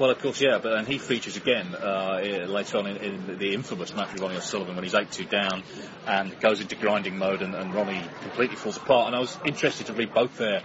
Well, 0.00 0.08
of 0.08 0.18
course, 0.18 0.40
yeah, 0.40 0.58
but 0.62 0.72
and 0.72 0.88
he 0.88 0.96
features 0.96 1.36
again 1.36 1.74
uh, 1.74 2.46
later 2.48 2.78
on 2.78 2.86
in, 2.86 2.96
in, 2.96 3.38
the 3.38 3.52
infamous 3.52 3.94
match 3.94 4.14
with 4.14 4.22
Ronnie 4.22 4.36
O'Sullivan 4.36 4.74
when 4.74 4.82
he's 4.82 4.94
8-2 4.94 5.28
down 5.28 5.62
and 6.06 6.40
goes 6.40 6.62
into 6.62 6.74
grinding 6.74 7.18
mode 7.18 7.42
and, 7.42 7.54
and, 7.54 7.74
Ronnie 7.74 8.02
completely 8.22 8.56
falls 8.56 8.78
apart. 8.78 9.08
And 9.08 9.16
I 9.16 9.18
was 9.18 9.36
interested 9.44 9.88
to 9.88 9.92
read 9.92 10.14
both 10.14 10.38
their 10.38 10.62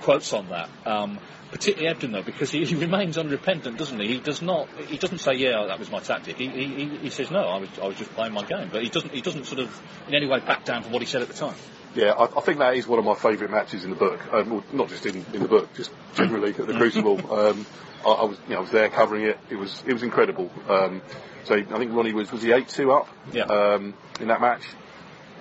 quotes 0.00 0.32
on 0.32 0.48
that. 0.48 0.68
Um, 0.84 1.20
particularly 1.52 1.94
Ebdon 1.94 2.10
though, 2.10 2.24
because 2.24 2.50
he, 2.50 2.64
he, 2.64 2.74
remains 2.74 3.16
unrepentant, 3.16 3.78
doesn't 3.78 4.00
he? 4.00 4.08
He 4.08 4.18
does 4.18 4.42
not. 4.42 4.68
He 4.88 4.98
doesn't 4.98 5.18
say, 5.18 5.34
"Yeah, 5.34 5.66
that 5.68 5.78
was 5.78 5.88
my 5.88 6.00
tactic." 6.00 6.36
He, 6.36 6.48
he, 6.48 6.88
he 7.02 7.10
says, 7.10 7.30
"No, 7.30 7.38
I 7.38 7.58
was, 7.58 7.68
I 7.80 7.86
was 7.86 7.96
just 7.96 8.12
playing 8.14 8.32
my 8.32 8.44
game." 8.44 8.68
But 8.72 8.82
he 8.82 8.88
doesn't. 8.88 9.12
He 9.12 9.20
doesn't 9.20 9.44
sort 9.44 9.60
of 9.60 9.82
in 10.08 10.14
any 10.16 10.26
way 10.26 10.40
back 10.40 10.64
down 10.64 10.82
from 10.82 10.90
what 10.90 11.02
he 11.02 11.06
said 11.06 11.22
at 11.22 11.28
the 11.28 11.34
time. 11.34 11.54
Yeah, 11.96 12.12
I, 12.12 12.24
I 12.24 12.40
think 12.42 12.58
that 12.58 12.76
is 12.76 12.86
one 12.86 12.98
of 12.98 13.04
my 13.04 13.14
favourite 13.14 13.50
matches 13.50 13.84
in 13.84 13.90
the 13.90 13.96
book. 13.96 14.20
Um, 14.32 14.50
well, 14.50 14.64
not 14.72 14.88
just 14.90 15.06
in, 15.06 15.24
in 15.32 15.42
the 15.42 15.48
book, 15.48 15.74
just 15.74 15.90
generally 16.14 16.50
at 16.50 16.66
the 16.66 16.74
Crucible. 16.76 17.18
Um, 17.32 17.64
I, 18.04 18.10
I, 18.10 18.24
was, 18.24 18.38
you 18.46 18.50
know, 18.50 18.58
I 18.58 18.60
was 18.60 18.70
there 18.70 18.88
covering 18.90 19.24
it. 19.24 19.38
It 19.48 19.56
was, 19.56 19.82
it 19.86 19.94
was 19.94 20.02
incredible. 20.02 20.50
Um, 20.68 21.00
so 21.44 21.54
I 21.54 21.62
think 21.62 21.92
Ronnie 21.94 22.12
was 22.12 22.30
was 22.30 22.42
he 22.42 22.52
eight 22.52 22.68
two 22.68 22.92
up 22.92 23.08
yeah. 23.32 23.44
Um, 23.44 23.94
in 24.20 24.28
that 24.28 24.40
match, 24.40 24.62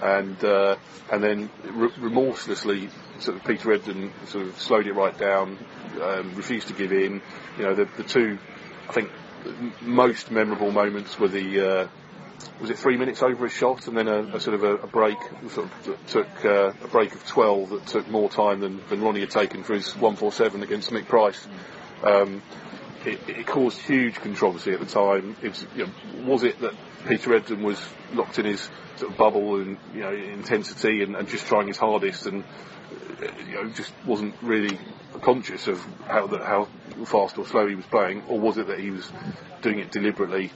and 0.02 0.42
uh, 0.44 0.78
and 1.12 1.24
then 1.24 1.50
re- 1.66 1.92
remorselessly 2.00 2.90
sort 3.20 3.38
of 3.38 3.44
Peter 3.44 3.74
Ebdon 3.74 4.12
sort 4.28 4.46
of 4.46 4.62
slowed 4.62 4.88
it 4.88 4.94
right 4.94 5.18
down, 5.18 5.58
um, 6.02 6.36
refused 6.36 6.68
to 6.68 6.74
give 6.74 6.92
in. 6.92 7.22
You 7.58 7.64
know, 7.64 7.76
the, 7.76 7.86
the 7.98 8.04
two, 8.04 8.38
I 8.88 8.94
think, 8.94 9.10
most 9.82 10.32
memorable 10.32 10.72
moments 10.72 11.20
were 11.20 11.28
the. 11.28 11.70
Uh, 11.70 11.88
was 12.60 12.70
it 12.70 12.78
three 12.78 12.98
minutes 12.98 13.22
over 13.22 13.46
a 13.46 13.50
shot 13.50 13.88
and 13.88 13.98
then 13.98 14.08
a, 14.08 14.36
a 14.36 14.40
sort 14.40 14.56
of 14.56 14.64
a, 14.64 14.76
a, 14.78 14.88
break 14.88 15.18
sort 15.50 15.68
of 15.68 15.86
that 15.86 16.08
took 16.08 16.46
uh, 16.46 16.72
a 16.84 16.88
break 16.88 17.14
of 17.14 17.26
12 17.28 17.70
that 17.70 17.88
took 17.88 18.08
more 18.10 18.30
time 18.30 18.62
than, 18.62 18.82
than 18.90 19.02
Ronnie 19.02 19.22
had 19.22 19.30
taken 19.30 19.64
for 19.64 19.74
his 19.74 19.94
147 19.96 20.64
against 20.64 20.92
Mick 20.92 21.06
Price. 21.08 21.48
Um, 22.04 22.42
it, 23.06 23.20
it, 23.28 23.46
caused 23.46 23.80
huge 23.80 24.16
controversy 24.16 24.72
at 24.72 24.80
the 24.80 24.86
time. 24.86 25.36
You 25.42 25.86
know, 25.86 25.92
was 26.26 26.44
it 26.44 26.60
that 26.62 26.74
Peter 27.08 27.36
Ebdon 27.36 27.62
was 27.62 27.80
locked 28.14 28.40
in 28.40 28.46
his 28.46 28.68
sort 28.96 29.12
of 29.12 29.18
bubble 29.18 29.62
and 29.62 29.78
you 29.94 30.02
know 30.02 30.14
intensity 30.14 31.04
and, 31.04 31.16
and 31.16 31.28
just 31.28 31.46
trying 31.46 31.68
his 31.68 31.78
hardest 31.78 32.26
and 32.26 32.44
you 33.48 33.54
know 33.54 33.70
just 33.70 33.94
wasn't 34.06 34.34
really 34.42 34.80
conscious 35.22 35.68
of 35.68 35.86
how 36.08 36.28
the, 36.28 36.40
how 36.40 36.68
fast 37.06 37.38
or 37.38 37.46
slow 37.46 37.68
he 37.68 37.76
was 37.76 37.86
playing, 37.86 38.24
or 38.28 38.40
was 38.40 38.58
it 38.58 38.68
that 38.68 38.80
he 38.80 38.92
was 38.92 39.10
doing 39.62 39.80
it 39.80 39.92
deliberately 39.92 40.52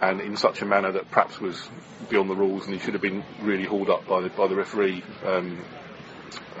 and 0.00 0.20
in 0.20 0.36
such 0.36 0.62
a 0.62 0.64
manner 0.64 0.92
that 0.92 1.10
perhaps 1.10 1.40
was 1.40 1.68
beyond 2.08 2.30
the 2.30 2.36
rules 2.36 2.64
and 2.64 2.74
he 2.74 2.80
should 2.80 2.94
have 2.94 3.02
been 3.02 3.24
really 3.42 3.64
hauled 3.64 3.90
up 3.90 4.06
by 4.06 4.20
the 4.20 4.28
by 4.30 4.46
the 4.46 4.54
referee, 4.54 5.02
um, 5.24 5.58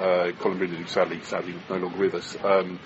uh, 0.00 0.32
Colin 0.40 0.58
Brindley, 0.58 0.78
who 0.78 0.86
sadly 0.86 1.20
sadly 1.22 1.54
no 1.70 1.76
longer 1.76 1.98
with 1.98 2.14
us. 2.14 2.36
Um, 2.42 2.78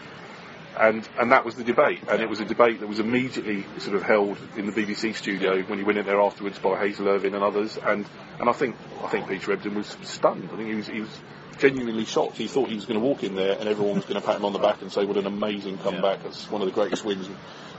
and 0.79 1.07
and 1.19 1.33
that 1.33 1.45
was 1.45 1.55
the 1.57 1.65
debate, 1.65 2.01
and 2.09 2.23
it 2.23 2.29
was 2.29 2.41
a 2.41 2.45
debate 2.45 2.81
that 2.81 2.87
was 2.87 2.99
immediately 2.99 3.67
sort 3.79 3.97
of 3.97 4.03
held 4.03 4.39
in 4.57 4.67
the 4.67 4.73
BBC 4.73 5.15
studio 5.15 5.63
when 5.63 5.79
he 5.79 5.85
went 5.85 5.99
in 5.99 6.07
there 6.07 6.21
afterwards 6.21 6.59
by 6.59 6.79
Hazel 6.79 7.09
Irvine 7.09 7.35
and 7.35 7.45
others, 7.45 7.79
and 7.83 8.07
and 8.41 8.49
I 8.49 8.53
think 8.53 8.77
I 9.03 9.09
think 9.09 9.29
Peter 9.29 9.53
Ebdon 9.53 9.75
was 9.75 9.97
stunned. 10.03 10.49
I 10.53 10.57
think 10.57 10.69
he 10.69 10.75
was 10.75 10.87
he 10.87 11.01
was 11.01 11.21
genuinely 11.59 12.05
shocked. 12.05 12.39
He 12.39 12.49
thought 12.49 12.69
he 12.69 12.75
was 12.75 12.87
going 12.87 12.99
to 12.99 13.05
walk 13.05 13.23
in 13.23 13.35
there 13.35 13.59
and 13.59 13.69
everyone 13.69 13.97
was 13.97 14.05
going 14.05 14.21
to 14.21 14.27
pat 14.27 14.37
him 14.37 14.45
on 14.45 14.53
the 14.53 14.59
back 14.59 14.81
and 14.81 14.91
say, 14.91 15.05
"What 15.05 15.19
an 15.19 15.27
amazing 15.27 15.79
comeback! 15.79 16.23
That's 16.23 16.51
one 16.51 16.63
of 16.63 16.67
the 16.67 16.73
greatest 16.73 17.05
wins 17.05 17.29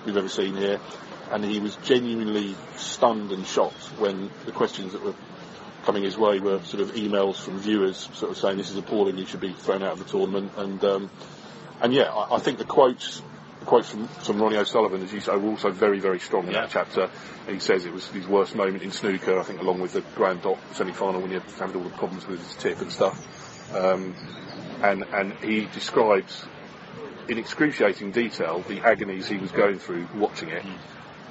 we've 0.05 0.17
ever 0.17 0.29
seen 0.29 0.55
here." 0.55 0.79
And 1.33 1.43
he 1.43 1.59
was 1.59 1.75
genuinely 1.77 2.55
stunned 2.77 3.31
and 3.31 3.45
shocked 3.45 3.83
when 3.97 4.29
the 4.45 4.51
questions 4.51 4.93
that 4.93 5.03
were 5.03 5.15
coming 5.83 6.03
his 6.03 6.17
way 6.17 6.39
were 6.39 6.61
sort 6.63 6.81
of 6.81 6.93
emails 6.93 7.35
from 7.35 7.57
viewers, 7.59 8.07
sort 8.13 8.31
of 8.31 8.37
saying, 8.37 8.57
"This 8.57 8.69
is 8.69 8.77
appalling. 8.77 9.17
You 9.17 9.25
should 9.25 9.41
be 9.41 9.51
thrown 9.51 9.81
out 9.81 9.93
of 9.93 9.99
the 9.99 10.05
tournament." 10.05 10.51
And 10.57 10.83
um, 10.83 11.09
and 11.81 11.91
yeah, 11.91 12.13
I, 12.13 12.35
I, 12.35 12.39
think 12.39 12.59
the 12.59 12.65
quotes. 12.65 13.21
The 13.59 13.65
quotes 13.65 13.89
from, 13.89 14.07
from 14.07 14.41
Ronnie 14.41 14.57
O'Sullivan, 14.57 15.01
as 15.03 15.13
you 15.13 15.21
say, 15.21 15.35
were 15.35 15.49
also 15.49 15.71
very, 15.71 15.99
very 15.99 16.19
strong 16.19 16.47
in 16.47 16.51
yeah. 16.51 16.61
that 16.61 16.69
chapter. 16.69 17.09
he 17.47 17.59
says 17.59 17.85
it 17.85 17.93
was 17.93 18.05
his 18.09 18.27
worst 18.27 18.55
moment 18.55 18.83
in 18.83 18.91
snooker, 18.91 19.39
I 19.39 19.43
think, 19.43 19.61
along 19.61 19.79
with 19.79 19.93
the 19.93 20.01
Graham 20.15 20.39
Dott 20.39 20.59
semi-final 20.73 21.21
when 21.21 21.29
he 21.29 21.35
had 21.35 21.75
all 21.75 21.81
the 21.81 21.89
problems 21.91 22.27
with 22.27 22.45
his 22.45 22.55
tip 22.57 22.81
and 22.81 22.91
stuff. 22.91 23.73
Um, 23.73 24.15
and 24.83 25.03
and 25.13 25.33
he 25.35 25.65
describes 25.65 26.45
in 27.29 27.37
excruciating 27.37 28.11
detail 28.11 28.63
the 28.67 28.81
agonies 28.81 29.27
he 29.27 29.37
was 29.37 29.51
going 29.51 29.79
through 29.79 30.07
watching 30.15 30.49
it. 30.49 30.65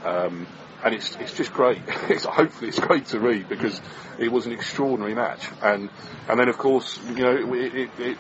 Um, 0.05 0.47
and 0.85 0.95
it's 0.95 1.17
it's 1.17 1.35
just 1.35 1.53
great. 1.53 1.81
it's, 2.09 2.25
hopefully, 2.25 2.69
it's 2.69 2.81
great 2.81 3.07
to 3.07 3.21
read 3.21 3.49
because 3.49 3.81
it 4.19 4.31
was 4.31 4.47
an 4.47 4.53
extraordinary 4.53 5.15
match. 5.15 5.49
And 5.63 5.91
and 6.29 6.39
then 6.41 6.49
of 6.49 6.59
course, 6.59 6.99
you 7.09 7.23
know, 7.23 7.55
it, 7.55 7.75
it, 7.75 7.91
it 7.99 8.19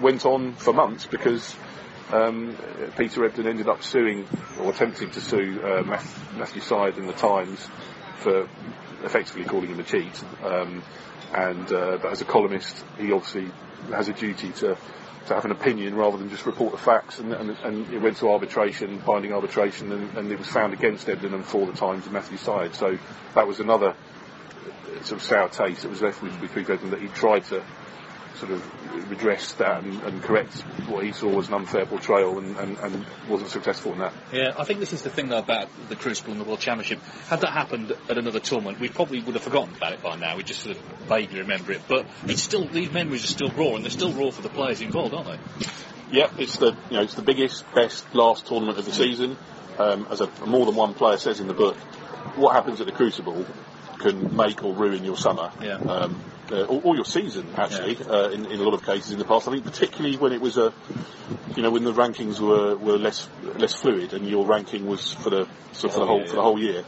went 0.00 0.24
on 0.24 0.54
for 0.54 0.72
months 0.72 1.06
because 1.06 1.54
um, 2.12 2.56
Peter 2.96 3.24
Ebdon 3.24 3.46
ended 3.46 3.68
up 3.68 3.82
suing 3.82 4.26
or 4.60 4.70
attempting 4.70 5.10
to 5.10 5.20
sue 5.20 5.60
uh, 5.62 5.82
Matthew 5.82 6.62
Syed 6.62 6.96
in 6.96 7.06
the 7.06 7.12
Times 7.12 7.66
for 8.16 8.48
effectively 9.04 9.44
calling 9.44 9.68
him 9.68 9.80
a 9.80 9.84
cheat. 9.84 10.22
Um, 10.42 10.82
and 11.34 11.70
uh, 11.72 11.98
but 12.00 12.12
as 12.12 12.22
a 12.22 12.24
columnist, 12.24 12.84
he 12.98 13.12
obviously 13.12 13.50
has 13.92 14.08
a 14.08 14.12
duty 14.12 14.50
to 14.52 14.76
to 15.26 15.34
have 15.34 15.44
an 15.44 15.50
opinion 15.50 15.94
rather 15.94 16.16
than 16.16 16.30
just 16.30 16.46
report 16.46 16.72
the 16.72 16.78
facts. 16.78 17.18
And, 17.18 17.32
and, 17.32 17.50
and 17.50 17.92
it 17.92 18.00
went 18.00 18.16
to 18.18 18.30
arbitration, 18.30 18.98
binding 18.98 19.32
arbitration, 19.32 19.92
and, 19.92 20.16
and, 20.16 20.32
it 20.32 20.38
was 20.38 20.48
found 20.48 20.72
against 20.72 21.08
Ebdon 21.08 21.34
and 21.34 21.44
for 21.44 21.66
the 21.66 21.72
Times 21.72 22.04
and 22.04 22.12
Matthew 22.12 22.38
Syed. 22.38 22.74
So 22.74 22.98
that 23.34 23.46
was 23.46 23.60
another 23.60 23.94
uh, 23.94 25.02
sort 25.02 25.20
of 25.20 25.22
sour 25.22 25.48
taste 25.48 25.82
that 25.82 25.90
was 25.90 26.02
left 26.02 26.22
with, 26.22 26.40
with 26.40 26.54
that 26.54 27.00
he 27.00 27.08
tried 27.08 27.44
to 27.46 27.62
sort 28.38 28.52
of 28.52 29.10
redress 29.10 29.52
that 29.54 29.82
and, 29.82 30.02
and, 30.02 30.22
correct 30.22 30.60
what 30.86 31.04
he 31.04 31.12
saw 31.12 31.28
was 31.28 31.48
an 31.48 31.54
unfair 31.54 31.86
portrayal 31.86 32.38
and, 32.38 32.56
and, 32.56 32.78
and, 32.78 33.06
wasn't 33.28 33.50
successful 33.50 33.92
in 33.92 33.98
that. 33.98 34.12
Yeah, 34.32 34.54
I 34.56 34.64
think 34.64 34.80
this 34.80 34.92
is 34.92 35.02
the 35.02 35.10
thing 35.10 35.28
though 35.28 35.38
about 35.38 35.68
the 35.88 35.96
Crucible 35.96 36.32
and 36.32 36.40
the 36.40 36.44
World 36.44 36.60
Championship. 36.60 37.00
Had 37.28 37.40
that 37.40 37.52
happened 37.52 37.92
at 38.08 38.18
another 38.18 38.40
tournament, 38.40 38.80
we 38.80 38.88
probably 38.88 39.20
would 39.20 39.34
have 39.34 39.42
forgotten 39.42 39.74
about 39.74 39.92
it 39.92 40.02
by 40.02 40.16
now. 40.16 40.36
We 40.36 40.42
just 40.42 40.60
sort 40.60 40.76
of 40.76 40.82
vaguely 41.08 41.40
remember 41.40 41.72
it, 41.72 41.82
but 41.88 42.06
it's 42.26 42.42
still 42.42 42.66
these 42.66 42.92
memories 42.92 43.24
are 43.24 43.28
still 43.28 43.50
raw, 43.50 43.74
and 43.74 43.84
they're 43.84 43.90
still 43.90 44.12
raw 44.12 44.30
for 44.30 44.42
the 44.42 44.48
players 44.48 44.80
involved, 44.80 45.14
aren't 45.14 45.28
they? 45.28 45.66
Yep, 46.12 46.32
it's 46.38 46.56
the 46.56 46.76
you 46.90 46.96
know 46.96 47.02
it's 47.02 47.14
the 47.14 47.22
biggest, 47.22 47.64
best 47.74 48.14
last 48.14 48.46
tournament 48.46 48.78
of 48.78 48.84
the 48.84 48.92
season. 48.92 49.36
Um, 49.78 50.08
as 50.10 50.20
a, 50.20 50.28
more 50.46 50.66
than 50.66 50.74
one 50.74 50.94
player 50.94 51.18
says 51.18 51.38
in 51.38 51.46
the 51.46 51.54
book, 51.54 51.76
what 52.36 52.54
happens 52.54 52.80
at 52.80 52.86
the 52.86 52.92
Crucible 52.92 53.46
can 53.98 54.36
make 54.36 54.64
or 54.64 54.74
ruin 54.74 55.04
your 55.04 55.16
summer. 55.16 55.50
Yeah. 55.60 55.76
Um, 55.76 56.20
uh, 56.50 56.64
or, 56.64 56.80
or, 56.82 56.96
your 56.96 57.04
season 57.04 57.46
actually 57.56 57.94
yeah. 57.96 58.06
uh, 58.06 58.28
in, 58.30 58.46
in, 58.46 58.60
a 58.60 58.62
lot 58.62 58.74
of 58.74 58.84
cases 58.84 59.12
in 59.12 59.18
the 59.18 59.24
past. 59.24 59.48
I 59.48 59.52
think 59.52 59.64
particularly 59.64 60.16
when 60.16 60.32
it 60.32 60.40
was 60.40 60.56
a, 60.56 60.72
you 61.56 61.62
know, 61.62 61.70
when 61.70 61.84
the 61.84 61.92
rankings 61.92 62.40
were, 62.40 62.76
were 62.76 62.98
less 62.98 63.28
less 63.56 63.74
fluid 63.74 64.12
and 64.14 64.26
your 64.26 64.46
ranking 64.46 64.86
was 64.86 65.12
for 65.12 65.30
the 65.30 65.48
so 65.72 65.88
for 65.88 66.00
the 66.00 66.06
whole 66.06 66.26
for 66.26 66.36
the 66.36 66.42
whole 66.42 66.58
year. 66.58 66.84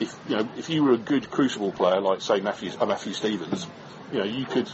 If 0.00 0.18
you 0.28 0.36
know 0.36 0.48
if 0.56 0.70
you 0.70 0.82
were 0.84 0.92
a 0.92 0.98
good 0.98 1.30
Crucible 1.30 1.72
player 1.72 2.00
like 2.00 2.20
say 2.20 2.40
Matthew 2.40 2.70
uh, 2.78 2.86
Matthew 2.86 3.12
Stevens, 3.12 3.66
you 4.12 4.18
know 4.18 4.24
you 4.24 4.44
could 4.44 4.70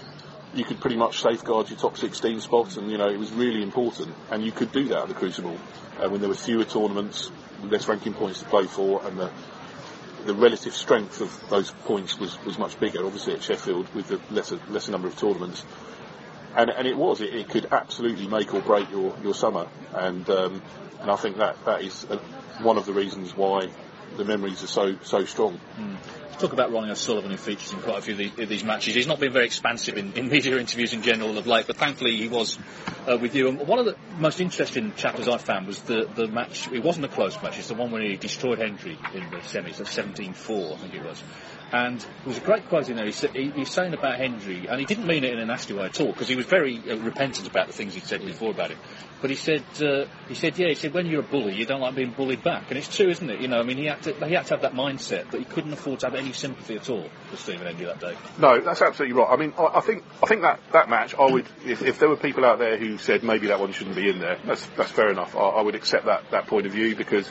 you 0.54 0.64
could 0.64 0.80
pretty 0.80 0.96
much 0.96 1.22
safeguard 1.22 1.70
your 1.70 1.78
top 1.78 1.96
16 1.96 2.40
spots, 2.40 2.76
and 2.76 2.90
you 2.90 2.98
know 2.98 3.08
it 3.08 3.18
was 3.18 3.32
really 3.32 3.62
important, 3.62 4.14
and 4.30 4.44
you 4.44 4.52
could 4.52 4.72
do 4.72 4.88
that 4.88 4.98
at 4.98 5.08
the 5.08 5.14
Crucible 5.14 5.56
uh, 6.00 6.08
when 6.08 6.20
there 6.20 6.28
were 6.28 6.34
fewer 6.34 6.64
tournaments, 6.64 7.30
less 7.62 7.86
ranking 7.88 8.14
points 8.14 8.40
to 8.40 8.46
play 8.46 8.66
for, 8.66 9.04
and 9.06 9.18
the 9.18 9.30
the 10.26 10.34
relative 10.34 10.74
strength 10.74 11.20
of 11.20 11.48
those 11.48 11.70
points 11.70 12.18
was, 12.18 12.42
was 12.44 12.58
much 12.58 12.78
bigger, 12.78 13.04
obviously 13.04 13.34
at 13.34 13.42
Sheffield 13.42 13.92
with 13.94 14.08
the 14.08 14.20
lesser 14.30 14.58
lesser 14.68 14.92
number 14.92 15.08
of 15.08 15.16
tournaments. 15.16 15.64
And, 16.54 16.70
and 16.70 16.86
it 16.86 16.96
was, 16.96 17.20
it, 17.20 17.34
it 17.34 17.48
could 17.48 17.66
absolutely 17.70 18.26
make 18.26 18.52
or 18.54 18.60
break 18.60 18.90
your, 18.90 19.16
your 19.22 19.34
summer. 19.34 19.68
And, 19.94 20.28
um, 20.30 20.62
and 21.00 21.10
I 21.10 21.16
think 21.16 21.36
that, 21.36 21.64
that 21.64 21.82
is 21.82 22.06
a, 22.10 22.16
one 22.62 22.76
of 22.76 22.86
the 22.86 22.92
reasons 22.92 23.36
why 23.36 23.68
the 24.16 24.24
memories 24.24 24.62
are 24.62 24.68
so, 24.68 24.96
so 25.02 25.24
strong. 25.24 25.58
Mm 25.78 25.96
talk 26.40 26.52
about 26.54 26.72
Ronnie 26.72 26.90
O'Sullivan, 26.90 27.30
who 27.30 27.36
features 27.36 27.72
in 27.72 27.80
quite 27.80 27.98
a 27.98 28.02
few 28.02 28.14
of, 28.14 28.38
of 28.38 28.48
these 28.48 28.64
matches. 28.64 28.94
He's 28.94 29.06
not 29.06 29.20
been 29.20 29.32
very 29.32 29.44
expansive 29.44 29.98
in, 29.98 30.14
in, 30.14 30.28
media 30.28 30.56
interviews 30.58 30.94
in 30.94 31.02
general 31.02 31.36
of 31.36 31.46
late, 31.46 31.66
but 31.66 31.76
thankfully 31.76 32.16
he 32.16 32.28
was 32.28 32.58
uh, 33.06 33.18
with 33.20 33.34
you. 33.34 33.48
And 33.48 33.58
one 33.68 33.78
of 33.78 33.84
the 33.84 33.96
most 34.18 34.40
interesting 34.40 34.94
chapters 34.96 35.28
I 35.28 35.36
found 35.36 35.66
was 35.66 35.80
the, 35.82 36.08
the 36.14 36.26
match. 36.28 36.68
It 36.72 36.82
wasn't 36.82 37.04
a 37.04 37.08
close 37.08 37.40
match. 37.42 37.58
It's 37.58 37.68
the 37.68 37.74
one 37.74 37.90
where 37.90 38.02
he 38.02 38.16
destroyed 38.16 38.58
Hendry 38.58 38.98
in 39.14 39.30
the 39.30 39.36
semis 39.38 39.80
at 39.80 39.86
17-4, 39.86 40.74
I 40.74 40.76
think 40.78 40.94
it 40.94 41.04
was. 41.04 41.22
And 41.72 42.00
there 42.00 42.08
was 42.26 42.38
a 42.38 42.40
great 42.40 42.68
quote 42.68 42.88
in 42.88 42.96
there. 42.96 43.06
He 43.06 43.12
said, 43.12 43.30
he, 43.30 43.50
he's 43.50 43.70
saying 43.70 43.94
about 43.94 44.16
Hendry, 44.16 44.66
and 44.68 44.80
he 44.80 44.86
didn't 44.86 45.06
mean 45.06 45.22
it 45.22 45.32
in 45.32 45.38
a 45.38 45.46
nasty 45.46 45.72
way 45.72 45.84
at 45.84 46.00
all, 46.00 46.08
because 46.08 46.26
he 46.26 46.34
was 46.34 46.46
very 46.46 46.78
uh, 46.78 46.96
repentant 46.96 47.46
about 47.46 47.68
the 47.68 47.72
things 47.72 47.94
he'd 47.94 48.02
said 48.02 48.24
before 48.24 48.50
about 48.50 48.72
it. 48.72 48.78
But 49.20 49.30
he 49.30 49.36
said, 49.36 49.62
uh, 49.80 50.06
he 50.28 50.34
said, 50.34 50.58
yeah, 50.58 50.68
he 50.68 50.74
said, 50.74 50.94
when 50.94 51.06
you're 51.06 51.20
a 51.20 51.22
bully, 51.22 51.54
you 51.54 51.66
don't 51.66 51.80
like 51.80 51.94
being 51.94 52.10
bullied 52.10 52.42
back, 52.42 52.64
and 52.70 52.78
it's 52.78 52.94
true, 52.94 53.08
isn't 53.08 53.30
it? 53.30 53.40
You 53.40 53.48
know, 53.48 53.60
I 53.60 53.62
mean, 53.62 53.76
he 53.76 53.84
had 53.84 54.02
to, 54.02 54.14
he 54.26 54.34
had 54.34 54.46
to 54.46 54.54
have 54.54 54.62
that 54.62 54.74
mindset 54.74 55.30
that 55.30 55.38
he 55.38 55.44
couldn't 55.44 55.72
afford 55.72 56.00
to 56.00 56.06
have 56.06 56.14
any 56.16 56.32
sympathy 56.32 56.76
at 56.76 56.90
all 56.90 57.08
for 57.28 57.36
Stephen 57.36 57.66
Hendry 57.66 57.86
that 57.86 58.00
day. 58.00 58.16
No, 58.38 58.60
that's 58.60 58.82
absolutely 58.82 59.16
right. 59.20 59.28
I 59.30 59.36
mean, 59.36 59.52
I, 59.56 59.78
I 59.78 59.80
think 59.80 60.02
I 60.22 60.26
think 60.26 60.42
that, 60.42 60.58
that 60.72 60.88
match, 60.88 61.14
I 61.14 61.30
would, 61.30 61.46
if, 61.64 61.82
if 61.82 61.98
there 62.00 62.08
were 62.08 62.16
people 62.16 62.44
out 62.44 62.58
there 62.58 62.78
who 62.78 62.98
said 62.98 63.22
maybe 63.22 63.48
that 63.48 63.60
one 63.60 63.72
shouldn't 63.72 63.96
be 63.96 64.08
in 64.08 64.18
there, 64.18 64.38
that's 64.44 64.66
that's 64.76 64.90
fair 64.90 65.10
enough. 65.10 65.36
I, 65.36 65.40
I 65.40 65.62
would 65.62 65.74
accept 65.74 66.06
that 66.06 66.30
that 66.30 66.46
point 66.46 66.66
of 66.66 66.72
view 66.72 66.96
because 66.96 67.30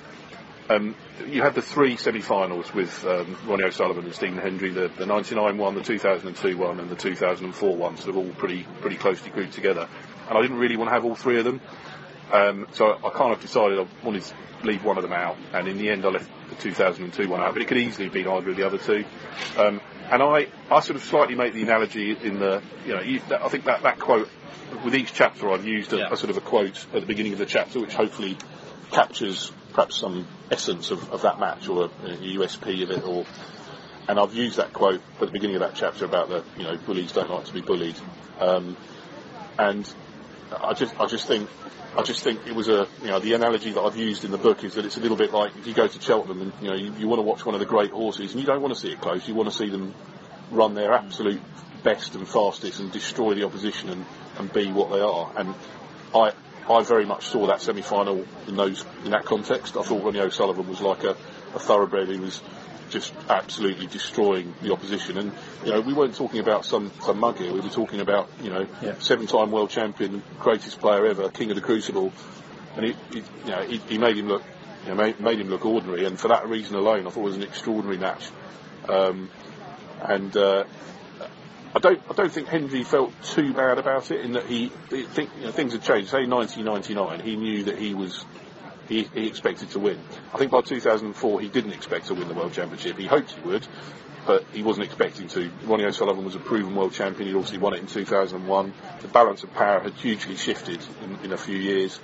um, 0.70 0.96
you 1.28 1.42
had 1.42 1.56
the 1.56 1.62
three 1.62 1.98
semi-finals 1.98 2.74
with 2.74 3.06
um, 3.06 3.38
Ronnie 3.48 3.64
O'Sullivan 3.64 4.06
and 4.06 4.14
Stephen 4.14 4.38
Hendry, 4.38 4.70
the, 4.70 4.90
the 4.98 5.06
99 5.06 5.58
one, 5.58 5.76
the 5.76 5.84
2002 5.84 6.58
one, 6.58 6.80
and 6.80 6.90
the 6.90 6.96
2004 6.96 7.76
one, 7.76 7.98
sort 7.98 8.10
of 8.10 8.18
all 8.18 8.30
pretty 8.36 8.66
pretty 8.82 8.96
closely 8.98 9.32
grouped 9.32 9.54
together. 9.54 9.88
And 10.30 10.38
I 10.38 10.42
didn't 10.42 10.58
really 10.58 10.78
want 10.78 10.90
to 10.90 10.94
have 10.94 11.06
all 11.06 11.16
three 11.16 11.40
of 11.40 11.46
them, 11.46 11.60
um, 12.32 12.68
so 12.72 12.94
I 13.04 13.10
kind 13.10 13.34
of 13.34 13.42
decided 13.42 13.80
I 13.80 13.88
wanted 14.06 14.22
to 14.24 14.34
leave 14.64 14.84
one 14.84 14.98
of 14.98 15.04
them 15.04 15.14
out. 15.14 15.38
And 15.54 15.68
in 15.68 15.78
the 15.78 15.90
end, 15.90 16.06
I 16.06 16.10
left 16.10 16.30
the 16.50 16.56
2002 16.56 17.28
one 17.30 17.42
out, 17.42 17.54
but 17.54 17.62
it 17.62 17.68
could 17.68 17.78
easily 17.78 18.06
have 18.06 18.14
been 18.14 18.28
either 18.28 18.50
of 18.52 18.56
the 18.56 18.66
other 18.66 18.78
two. 18.78 19.06
Um, 19.58 19.82
and 20.12 20.22
I, 20.24 20.48
I 20.72 20.80
sort 20.82 20.96
of 20.98 21.04
slightly 21.04 21.36
make 21.36 21.54
the 21.54 21.62
analogy 21.64 22.12
in 22.12 22.40
the, 22.40 22.62
you 22.86 22.94
know, 22.94 23.02
you, 23.02 23.22
that, 23.30 23.44
I 23.44 23.48
think 23.50 23.66
that, 23.66 23.84
that 23.84 24.00
quote 24.00 24.28
with 24.84 24.96
each 24.96 25.14
chapter 25.14 25.52
I've 25.52 25.66
used 25.66 25.94
a, 25.94 25.98
Yeah. 25.98 26.10
a 26.12 26.18
sort 26.18 26.30
of 26.30 26.38
a 26.38 26.42
quote 26.42 26.86
at 26.94 27.02
the 27.02 27.06
beginning 27.08 27.34
of 27.34 27.40
the 27.40 27.46
chapter, 27.46 27.80
which 27.80 27.94
hopefully 27.94 28.38
captures 28.92 29.52
perhaps 29.74 29.98
some 29.98 30.28
essence 30.52 30.92
of, 30.92 31.12
of 31.12 31.22
that 31.22 31.40
match 31.40 31.68
or 31.68 31.84
a, 31.84 32.06
a 32.06 32.18
USP 32.38 32.84
of 32.84 32.92
it 32.92 33.04
or 33.04 33.26
and 34.10 34.20
I've 34.20 34.34
used 34.34 34.58
that 34.58 34.74
quote 34.74 35.02
at 35.16 35.20
the 35.20 35.32
beginning 35.32 35.58
of 35.58 35.62
that 35.62 35.76
chapter 35.76 36.04
about 36.04 36.30
the 36.30 36.44
you 36.58 36.64
know 36.64 36.76
bullies 36.78 37.12
don't 37.12 37.30
like 37.30 37.46
to 37.46 37.54
be 37.54 37.62
bullied. 37.62 37.96
Um, 38.40 38.76
and 39.58 39.92
I 40.60 40.74
just 40.74 41.00
I 41.00 41.06
just 41.06 41.28
think 41.28 41.48
I 41.96 42.02
just 42.02 42.24
think 42.24 42.48
it 42.48 42.56
was 42.56 42.70
a 42.70 42.88
you 43.02 43.10
know 43.10 43.20
the 43.20 43.34
analogy 43.34 43.72
that 43.72 43.82
I've 43.82 43.96
used 43.96 44.26
in 44.26 44.32
the 44.32 44.40
book 44.40 44.64
is 44.64 44.74
that 44.74 44.86
it's 44.86 44.98
a 44.98 45.00
little 45.00 45.16
bit 45.16 45.32
like 45.32 45.56
if 45.58 45.68
you 45.68 45.76
go 45.76 45.88
to 45.88 46.02
Cheltenham 46.02 46.42
and 46.42 46.54
you 46.60 46.70
know 46.70 46.76
you, 46.76 46.92
you 46.94 47.08
want 47.08 47.20
to 47.20 47.24
watch 47.24 47.46
one 47.46 47.54
of 47.54 47.60
the 47.60 47.68
great 47.68 47.92
horses 47.92 48.32
and 48.32 48.42
you 48.42 48.48
don't 48.48 48.62
want 48.62 48.74
to 48.74 48.80
see 48.80 48.92
it 48.92 49.00
close. 49.00 49.28
You 49.28 49.36
want 49.36 49.50
to 49.50 49.56
see 49.56 49.70
them 49.70 49.94
run 50.50 50.74
their 50.74 50.92
absolute 50.94 51.42
best 51.84 52.16
and 52.16 52.28
fastest 52.28 52.80
and 52.80 52.92
destroy 52.92 53.36
the 53.36 53.44
opposition 53.46 53.90
and, 53.90 54.06
and 54.40 54.52
be 54.52 54.72
what 54.72 54.90
they 54.90 55.00
are. 55.00 55.32
And 55.38 55.54
I 56.16 56.32
I 56.68 56.84
very 56.84 57.06
much 57.06 57.26
saw 57.28 57.48
that 57.48 57.62
semi-final 57.62 58.26
in 58.48 58.56
those 58.56 58.86
in 59.06 59.12
that 59.12 59.26
context. 59.26 59.78
I 59.78 59.84
thought 59.84 60.04
Ronnie 60.04 60.20
O'Sullivan 60.20 60.68
was 60.68 60.82
like 60.82 61.04
a, 61.04 61.12
a 61.56 61.60
thoroughbred. 61.60 62.10
He 62.10 62.18
was 62.18 62.42
just 62.90 63.14
absolutely 63.30 63.86
destroying 63.88 64.54
the 64.62 64.74
opposition. 64.74 65.18
And 65.18 65.32
you 65.64 65.72
know, 65.72 65.82
we 65.82 65.94
weren't 65.94 66.16
talking 66.16 66.40
about 66.40 66.66
some 66.66 66.92
some 67.02 67.20
mug 67.20 67.38
here. 67.38 67.54
We 67.54 67.60
were 67.60 67.70
talking 67.70 68.02
about 68.02 68.30
you 68.42 68.50
know, 68.50 68.68
Yeah. 68.82 68.96
seven-time 69.00 69.52
world 69.52 69.70
champion, 69.70 70.24
greatest 70.40 70.80
player 70.80 71.06
ever, 71.06 71.30
king 71.30 71.50
of 71.52 71.56
the 71.56 71.62
Crucible, 71.62 72.12
and 72.76 72.86
he, 72.86 72.96
you 73.12 73.24
know 73.48 73.62
he, 73.64 73.78
he 73.78 73.98
made 73.98 74.18
him 74.18 74.28
look 74.28 74.44
you 74.86 74.90
know, 74.90 74.96
made, 74.96 75.20
made 75.20 75.40
him 75.40 75.50
look 75.50 75.66
ordinary. 75.66 76.06
And 76.06 76.20
for 76.20 76.30
that 76.30 76.48
reason 76.48 76.76
alone, 76.76 77.06
I 77.06 77.10
thought 77.10 77.22
it 77.22 77.24
was 77.24 77.36
an 77.36 77.44
extraordinary 77.44 77.98
match. 77.98 78.30
Um, 78.88 79.30
and 80.02 80.36
uh, 80.38 80.64
I 81.76 81.80
don't, 81.80 82.02
I 82.10 82.14
don't 82.14 82.32
think 82.32 82.48
Hendry 82.48 82.84
felt 82.84 83.14
too 83.22 83.54
bad 83.54 83.78
about 83.78 84.10
it 84.10 84.22
in 84.22 84.34
that 84.34 84.46
he, 84.46 84.72
he 84.90 85.04
think, 85.04 85.30
you 85.38 85.46
know, 85.46 85.52
things 85.52 85.74
had 85.74 85.84
changed. 85.84 86.10
Say 86.10 86.26
1999, 86.26 87.20
he 87.20 87.36
knew 87.36 87.64
that 87.66 87.78
he 87.78 87.94
was, 87.94 88.26
he, 88.88 89.04
he 89.04 89.28
expected 89.28 89.70
to 89.72 89.80
win. 89.80 90.00
I 90.34 90.40
think 90.40 90.52
by 90.52 90.62
2004 90.62 91.42
he 91.42 91.48
didn't 91.48 91.74
expect 91.74 92.08
to 92.08 92.16
win 92.16 92.28
the 92.28 92.34
World 92.34 92.54
Championship. 92.54 92.98
He 92.98 93.06
hoped 93.06 93.32
he 93.32 93.42
would, 93.42 93.68
but 94.26 94.46
he 94.52 94.64
wasn't 94.64 94.86
expecting 94.86 95.28
to. 95.30 95.52
Ronnie 95.66 95.86
O'Sullivan 95.86 96.26
was 96.26 96.34
a 96.34 96.40
proven 96.40 96.76
World 96.76 96.94
Champion. 96.94 97.28
He'd 97.28 97.36
obviously 97.36 97.60
won 97.60 97.76
it 97.76 97.82
in 97.82 97.88
2001. 97.88 98.74
The 99.02 99.08
balance 99.08 99.44
of 99.44 99.54
power 99.54 99.80
had 99.80 99.94
hugely 99.94 100.38
shifted 100.38 100.80
in, 101.04 101.26
in 101.26 101.32
a 101.34 101.38
few 101.38 101.58
years, 101.58 102.00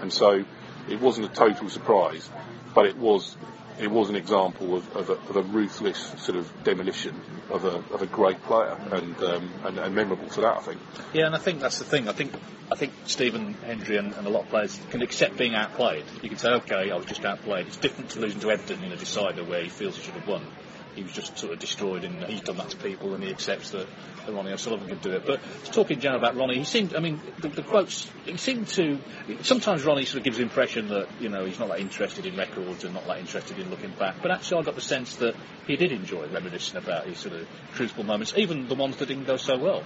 and 0.00 0.12
so 0.12 0.44
it 0.88 1.00
wasn't 1.00 1.30
a 1.30 1.34
total 1.34 1.68
surprise, 1.68 2.28
but 2.74 2.86
it 2.86 2.96
was 2.96 3.36
it 3.80 3.90
was 3.90 4.10
an 4.10 4.16
example 4.16 4.76
of, 4.76 4.96
of, 4.96 5.10
a, 5.10 5.12
of 5.12 5.36
a 5.36 5.42
ruthless 5.42 6.14
sort 6.18 6.38
of 6.38 6.50
demolition 6.64 7.20
of 7.50 7.64
a, 7.64 7.76
of 7.94 8.02
a 8.02 8.06
great 8.06 8.42
player 8.42 8.76
and, 8.92 9.16
um, 9.22 9.50
and 9.64 9.78
and 9.78 9.94
memorable 9.94 10.28
for 10.28 10.42
that 10.42 10.56
I 10.56 10.60
think. 10.60 10.80
Yeah, 11.12 11.26
and 11.26 11.34
I 11.34 11.38
think 11.38 11.60
that's 11.60 11.78
the 11.78 11.84
thing. 11.84 12.08
I 12.08 12.12
think 12.12 12.32
I 12.70 12.74
think 12.74 12.92
Stephen 13.06 13.54
Hendry 13.54 13.96
and, 13.96 14.12
and 14.14 14.26
a 14.26 14.30
lot 14.30 14.44
of 14.44 14.50
players 14.50 14.78
can 14.90 15.00
accept 15.00 15.38
being 15.38 15.54
outplayed. 15.54 16.04
You 16.22 16.28
can 16.28 16.38
say, 16.38 16.50
okay, 16.50 16.90
I 16.90 16.96
was 16.96 17.06
just 17.06 17.24
outplayed. 17.24 17.66
It's 17.66 17.78
different 17.78 18.10
to 18.10 18.20
losing 18.20 18.40
to 18.40 18.50
Ebdon 18.50 18.84
in 18.84 18.92
a 18.92 18.96
decider 18.96 19.42
where 19.44 19.62
he 19.62 19.68
feels 19.68 19.96
he 19.96 20.02
should 20.02 20.14
have 20.14 20.28
won. 20.28 20.44
He 20.94 21.02
was 21.02 21.12
just 21.12 21.38
sort 21.38 21.52
of 21.52 21.58
destroyed, 21.58 22.04
and 22.04 22.24
he's 22.24 22.40
done 22.40 22.56
that 22.56 22.70
to 22.70 22.76
people, 22.76 23.14
and 23.14 23.22
he 23.22 23.30
accepts 23.30 23.70
that, 23.70 23.86
that 24.26 24.32
Ronnie 24.32 24.52
O'Sullivan 24.52 24.88
could 24.88 25.00
do 25.00 25.12
it. 25.12 25.26
But 25.26 25.40
to 25.64 25.70
talk 25.70 25.90
in 25.90 26.00
general 26.00 26.20
about 26.20 26.36
Ronnie, 26.36 26.58
he 26.58 26.64
seemed, 26.64 26.94
I 26.94 27.00
mean, 27.00 27.20
the, 27.38 27.48
the 27.48 27.62
quotes, 27.62 28.10
he 28.24 28.36
seemed 28.36 28.68
to. 28.68 28.98
Sometimes 29.42 29.84
Ronnie 29.84 30.04
sort 30.04 30.18
of 30.18 30.24
gives 30.24 30.38
the 30.38 30.42
impression 30.42 30.88
that 30.88 31.08
you 31.20 31.28
know 31.28 31.44
he's 31.44 31.58
not 31.58 31.68
that 31.68 31.80
interested 31.80 32.26
in 32.26 32.36
records 32.36 32.84
and 32.84 32.94
not 32.94 33.06
that 33.06 33.18
interested 33.18 33.58
in 33.58 33.70
looking 33.70 33.90
back. 33.90 34.16
But 34.22 34.30
actually, 34.30 34.62
I 34.62 34.64
got 34.64 34.74
the 34.74 34.80
sense 34.80 35.16
that 35.16 35.34
he 35.66 35.76
did 35.76 35.92
enjoy 35.92 36.26
reminiscing 36.28 36.76
about 36.76 37.06
his 37.06 37.18
sort 37.18 37.34
of 37.34 37.46
crucible 37.74 38.04
moments, 38.04 38.34
even 38.36 38.68
the 38.68 38.74
ones 38.74 38.96
that 38.96 39.06
didn't 39.08 39.24
go 39.24 39.36
so 39.36 39.58
well. 39.58 39.84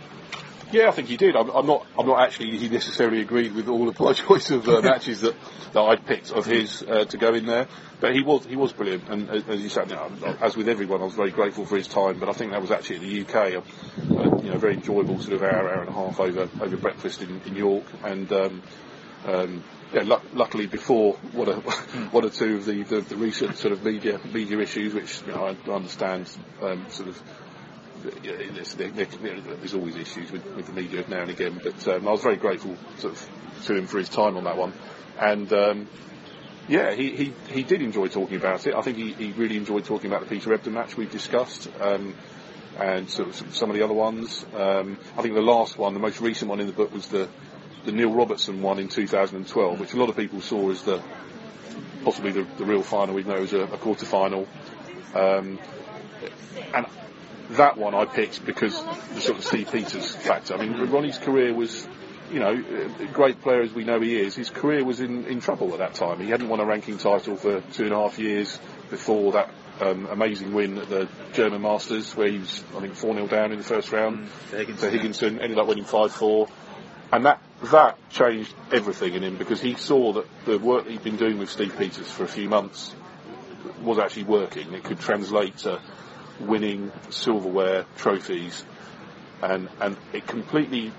Yeah, 0.72 0.88
I 0.88 0.92
think 0.92 1.08
he 1.08 1.18
did. 1.18 1.36
I'm, 1.36 1.50
I'm 1.50 1.66
not. 1.66 1.86
I'm 1.98 2.06
not 2.06 2.20
actually. 2.20 2.56
He 2.56 2.68
necessarily 2.70 3.20
agreed 3.20 3.52
with 3.52 3.68
all 3.68 3.92
my 3.98 4.12
choice 4.14 4.50
of 4.50 4.66
uh, 4.66 4.80
matches 4.80 5.20
that, 5.20 5.34
that 5.74 5.80
I'd 5.80 6.06
picked 6.06 6.30
of 6.30 6.46
his 6.46 6.82
uh, 6.82 7.04
to 7.04 7.18
go 7.18 7.34
in 7.34 7.44
there. 7.44 7.68
But 8.00 8.14
he 8.14 8.22
was 8.22 8.46
he 8.46 8.56
was 8.56 8.72
brilliant. 8.72 9.08
And 9.10 9.28
as, 9.28 9.46
as 9.48 9.60
you 9.60 9.68
said, 9.68 9.90
you 9.90 9.96
know, 9.96 10.36
as 10.40 10.56
with 10.56 10.70
everyone, 10.70 11.02
I 11.02 11.04
was 11.04 11.14
very 11.14 11.30
grateful 11.30 11.66
for 11.66 11.76
his 11.76 11.86
time. 11.86 12.18
But 12.18 12.30
I 12.30 12.32
think 12.32 12.52
that 12.52 12.62
was 12.62 12.70
actually 12.70 12.96
in 12.96 13.02
the 13.02 13.20
UK. 13.20 13.64
A, 14.16 14.30
you 14.42 14.50
know, 14.50 14.58
very 14.58 14.74
enjoyable 14.74 15.18
sort 15.18 15.34
of 15.34 15.42
hour, 15.42 15.68
hour 15.68 15.80
and 15.80 15.88
a 15.88 15.92
half 15.92 16.20
over 16.20 16.48
over 16.60 16.76
breakfast 16.78 17.20
in, 17.20 17.42
in 17.46 17.54
York. 17.54 17.84
And 18.02 18.32
um, 18.32 18.62
um, 19.26 19.64
yeah, 19.92 20.02
lu- 20.02 20.20
luckily 20.32 20.66
before 20.66 21.14
one 21.32 21.48
or, 21.50 21.54
one 22.10 22.24
or 22.24 22.30
two 22.30 22.56
of 22.56 22.64
the, 22.64 22.82
the, 22.82 23.00
the 23.02 23.16
recent 23.16 23.56
sort 23.56 23.72
of 23.72 23.84
media 23.84 24.18
media 24.32 24.58
issues, 24.58 24.94
which 24.94 25.20
you 25.26 25.32
know 25.32 25.44
I 25.44 25.70
understand 25.70 26.30
um, 26.62 26.86
sort 26.88 27.10
of 27.10 27.22
yeah, 28.22 28.32
there's, 28.52 28.74
there, 28.74 28.90
there, 28.90 29.06
there's 29.06 29.74
always 29.74 29.96
issues 29.96 30.30
with, 30.30 30.44
with 30.54 30.66
the 30.66 30.72
media 30.72 31.04
now 31.08 31.22
and 31.22 31.30
again, 31.30 31.60
but 31.62 31.86
um, 31.88 32.06
I 32.08 32.12
was 32.12 32.22
very 32.22 32.36
grateful 32.36 32.76
sort 32.98 33.14
of, 33.14 33.30
to 33.66 33.76
him 33.76 33.86
for 33.86 33.98
his 33.98 34.08
time 34.08 34.36
on 34.36 34.44
that 34.44 34.56
one. 34.56 34.72
And 35.18 35.52
um, 35.52 35.88
yeah, 36.68 36.94
he, 36.94 37.10
he, 37.16 37.34
he 37.50 37.62
did 37.62 37.82
enjoy 37.82 38.08
talking 38.08 38.36
about 38.36 38.66
it. 38.66 38.74
I 38.74 38.82
think 38.82 38.96
he, 38.96 39.12
he 39.12 39.32
really 39.32 39.56
enjoyed 39.56 39.84
talking 39.84 40.10
about 40.10 40.22
the 40.22 40.28
Peter 40.28 40.52
Ebdon 40.52 40.72
match 40.72 40.96
we've 40.96 41.10
discussed. 41.10 41.68
Um, 41.80 42.14
and 42.78 43.10
sort 43.10 43.28
of 43.28 43.54
some- 43.54 43.70
of 43.70 43.76
the 43.76 43.82
other 43.82 43.94
ones. 43.94 44.46
Um, 44.54 44.98
I 45.18 45.22
think 45.22 45.34
the 45.34 45.42
last 45.42 45.76
one, 45.76 45.92
the 45.92 46.00
most 46.00 46.20
recent 46.22 46.48
one 46.48 46.58
in 46.58 46.66
the 46.66 46.72
book, 46.72 46.92
was 46.92 47.06
the 47.08 47.28
the 47.84 47.92
Neil 47.92 48.12
Robertson 48.12 48.62
one 48.62 48.78
in 48.78 48.88
2012, 48.88 49.80
which 49.80 49.92
a 49.92 49.96
lot 49.96 50.08
of 50.08 50.16
people 50.16 50.40
saw 50.40 50.70
as 50.70 50.82
the 50.82 51.02
possibly 52.04 52.30
the, 52.32 52.46
the 52.56 52.64
real 52.64 52.82
final, 52.82 53.20
though 53.20 53.34
it 53.36 53.40
was 53.40 53.52
a, 53.52 53.62
a 53.62 53.78
quarter 53.78 54.06
final. 54.06 54.46
Um, 55.14 55.58
and 56.74 56.86
that 57.56 57.76
one 57.76 57.94
I 57.94 58.04
picked 58.04 58.44
because 58.44 58.82
the 59.14 59.20
sort 59.20 59.38
of 59.38 59.44
Steve 59.44 59.70
Peters 59.70 60.14
factor. 60.14 60.54
I 60.54 60.66
mean, 60.66 60.90
Ronnie's 60.90 61.18
career 61.18 61.54
was, 61.54 61.86
you 62.30 62.40
know, 62.40 62.52
a 63.00 63.06
great 63.06 63.40
player 63.42 63.62
as 63.62 63.72
we 63.72 63.84
know 63.84 64.00
he 64.00 64.18
is. 64.18 64.34
His 64.34 64.50
career 64.50 64.84
was 64.84 65.00
in, 65.00 65.24
in 65.26 65.40
trouble 65.40 65.72
at 65.72 65.78
that 65.78 65.94
time. 65.94 66.20
He 66.20 66.30
hadn't 66.30 66.48
won 66.48 66.60
a 66.60 66.64
ranking 66.64 66.98
title 66.98 67.36
for 67.36 67.60
two 67.72 67.84
and 67.84 67.92
a 67.92 67.96
half 67.96 68.18
years 68.18 68.58
before 68.90 69.32
that 69.32 69.50
um, 69.80 70.06
amazing 70.06 70.52
win 70.52 70.78
at 70.78 70.88
the 70.88 71.08
German 71.32 71.62
Masters, 71.62 72.14
where 72.14 72.28
he 72.28 72.38
was, 72.38 72.62
I 72.76 72.80
think, 72.80 72.94
4 72.94 73.14
0 73.14 73.26
down 73.26 73.52
in 73.52 73.58
the 73.58 73.64
first 73.64 73.90
round 73.92 74.28
to 74.50 74.56
Higginson, 74.58 74.90
to 74.90 74.96
Higginson, 74.96 75.40
ended 75.40 75.58
up 75.58 75.66
winning 75.66 75.84
5 75.84 76.12
4. 76.12 76.48
And 77.12 77.26
that 77.26 77.42
that 77.64 77.98
changed 78.10 78.54
everything 78.72 79.14
in 79.14 79.22
him 79.22 79.36
because 79.36 79.60
he 79.60 79.74
saw 79.74 80.14
that 80.14 80.26
the 80.46 80.58
work 80.58 80.88
he'd 80.88 81.04
been 81.04 81.16
doing 81.16 81.38
with 81.38 81.50
Steve 81.50 81.76
Peters 81.78 82.10
for 82.10 82.24
a 82.24 82.28
few 82.28 82.48
months 82.48 82.94
was 83.82 83.98
actually 83.98 84.24
working. 84.24 84.72
It 84.72 84.82
could 84.84 84.98
translate 84.98 85.58
to 85.58 85.80
winning 86.42 86.92
silverware 87.10 87.86
trophies, 87.96 88.64
and 89.42 89.68
and 89.80 89.96
it 90.12 90.26
completely 90.26 90.92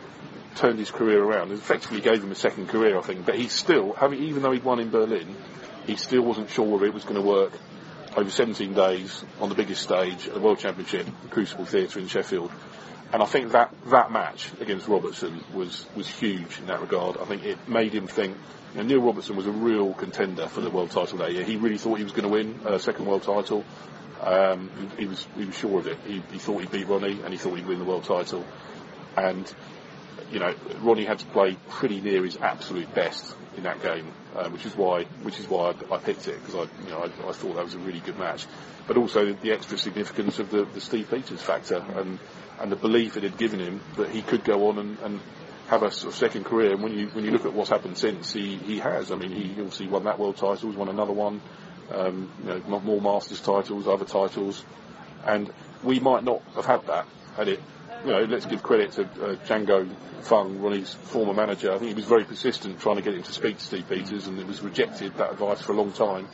turned 0.55 0.79
his 0.79 0.91
career 0.91 1.23
around. 1.23 1.51
It 1.51 1.55
effectively 1.55 2.01
gave 2.01 2.23
him 2.23 2.31
a 2.31 2.35
second 2.35 2.69
career, 2.69 2.97
I 2.97 3.01
think. 3.01 3.25
But 3.25 3.35
he 3.35 3.47
still, 3.47 3.93
having 3.93 4.23
even 4.23 4.43
though 4.43 4.51
he'd 4.51 4.63
won 4.63 4.79
in 4.79 4.89
Berlin, 4.89 5.35
he 5.85 5.95
still 5.95 6.21
wasn't 6.21 6.49
sure 6.49 6.65
whether 6.65 6.85
it 6.85 6.93
was 6.93 7.03
going 7.03 7.15
to 7.15 7.21
work 7.21 7.53
over 8.15 8.29
17 8.29 8.73
days 8.73 9.23
on 9.39 9.49
the 9.49 9.55
biggest 9.55 9.81
stage 9.81 10.27
at 10.27 10.33
the 10.33 10.39
World 10.39 10.59
Championship, 10.59 11.07
the 11.23 11.27
Crucible 11.29 11.65
Theatre 11.65 11.99
in 11.99 12.07
Sheffield. 12.07 12.51
And 13.11 13.21
I 13.21 13.25
think 13.25 13.51
that, 13.51 13.73
that 13.87 14.11
match 14.11 14.49
against 14.59 14.87
Robertson 14.87 15.43
was, 15.53 15.85
was 15.95 16.07
huge 16.07 16.57
in 16.59 16.67
that 16.67 16.81
regard. 16.81 17.17
I 17.17 17.25
think 17.25 17.43
it 17.43 17.67
made 17.67 17.93
him 17.93 18.07
think, 18.07 18.35
you 18.73 18.81
know, 18.81 18.87
Neil 18.87 19.01
Robertson 19.01 19.35
was 19.35 19.45
a 19.45 19.51
real 19.51 19.93
contender 19.93 20.47
for 20.47 20.61
the 20.61 20.69
world 20.69 20.91
title 20.91 21.19
that 21.19 21.31
year. 21.31 21.43
He 21.43 21.57
really 21.57 21.77
thought 21.77 21.99
he 21.99 22.03
was 22.03 22.13
going 22.13 22.23
to 22.23 22.29
win 22.29 22.59
a 22.65 22.79
second 22.79 23.05
world 23.05 23.23
title. 23.23 23.63
Um, 24.23 24.69
he, 24.97 25.05
was 25.05 25.27
he 25.35 25.45
was 25.45 25.57
sure 25.57 25.79
of 25.79 25.87
it. 25.87 25.97
He, 26.05 26.23
he 26.31 26.39
thought 26.39 26.61
he'd 26.61 26.71
beat 26.71 26.87
Ronnie 26.87 27.21
and 27.23 27.33
he 27.33 27.37
thought 27.37 27.55
he'd 27.55 27.67
win 27.67 27.79
the 27.79 27.85
world 27.85 28.05
title. 28.05 28.45
And 29.17 29.53
you 30.31 30.39
know, 30.39 30.55
Ronnie 30.81 31.05
had 31.05 31.19
to 31.19 31.25
play 31.27 31.57
pretty 31.69 32.01
near 32.01 32.23
his 32.23 32.37
absolute 32.37 32.93
best 32.95 33.35
in 33.57 33.63
that 33.63 33.81
game, 33.81 34.07
uh, 34.35 34.49
which 34.49 34.65
is 34.65 34.75
why 34.75 35.03
which 35.21 35.39
is 35.39 35.47
why 35.47 35.73
I, 35.91 35.95
I 35.95 35.97
picked 35.99 36.27
it 36.27 36.39
because 36.43 36.55
I 36.67 36.83
you 36.85 36.89
know 36.89 36.99
I, 36.99 37.29
I, 37.29 37.31
thought 37.33 37.55
that 37.55 37.63
was 37.63 37.75
a 37.75 37.79
really 37.79 37.99
good 37.99 38.17
match, 38.17 38.45
but 38.87 38.97
also 38.97 39.25
the, 39.25 39.33
the 39.33 39.51
extra 39.51 39.77
significance 39.77 40.39
of 40.39 40.49
the, 40.49 40.65
the, 40.65 40.81
Steve 40.81 41.09
Peters 41.09 41.41
factor 41.41 41.83
and 41.95 42.17
and 42.59 42.71
the 42.71 42.75
belief 42.75 43.17
it 43.17 43.23
had 43.23 43.37
given 43.37 43.59
him 43.59 43.81
that 43.97 44.09
he 44.09 44.21
could 44.21 44.43
go 44.43 44.69
on 44.69 44.79
and, 44.79 44.97
and 44.99 45.19
have 45.67 45.83
a 45.83 45.91
sort 45.91 46.13
of 46.13 46.17
second 46.17 46.45
career. 46.45 46.71
And 46.71 46.81
when 46.81 46.97
you 46.97 47.07
when 47.07 47.25
you 47.25 47.31
look 47.31 47.45
at 47.45 47.53
what's 47.53 47.69
happened 47.69 47.97
since, 47.97 48.33
he 48.33 48.55
he 48.55 48.79
has. 48.79 49.11
I 49.11 49.15
mean, 49.15 49.31
he 49.31 49.51
obviously 49.51 49.87
won 49.87 50.05
that 50.05 50.17
world 50.17 50.37
title, 50.37 50.69
he's 50.69 50.77
won 50.77 50.89
another 50.89 51.13
one, 51.13 51.41
um, 51.91 52.31
you 52.43 52.49
know, 52.67 52.79
more 52.79 53.01
Masters 53.01 53.39
titles, 53.39 53.87
other 53.87 54.05
titles, 54.05 54.63
and 55.25 55.51
we 55.83 55.99
might 55.99 56.23
not 56.23 56.41
have 56.55 56.65
had 56.65 56.87
that 56.87 57.07
had 57.35 57.47
it 57.47 57.59
you 58.05 58.11
know, 58.11 58.23
let's 58.23 58.45
give 58.45 58.61
credit 58.63 58.91
to 58.93 59.03
uh, 59.03 59.35
Django 59.45 59.89
Fung, 60.21 60.59
Ronnie's 60.59 60.93
former 60.93 61.33
manager. 61.33 61.71
I 61.71 61.77
think 61.77 61.89
he 61.89 61.93
was 61.95 62.05
very 62.05 62.25
persistent 62.25 62.79
trying 62.79 62.97
to 62.97 63.01
get 63.01 63.13
him 63.13 63.23
to 63.23 63.31
speak 63.31 63.57
to 63.57 63.63
Steve 63.63 63.87
Peters, 63.87 64.27
and 64.27 64.39
it 64.39 64.47
was 64.47 64.61
rejected 64.61 65.15
that 65.17 65.31
advice 65.31 65.61
for 65.61 65.71
a 65.73 65.75
long 65.75 65.91
time. 65.91 66.27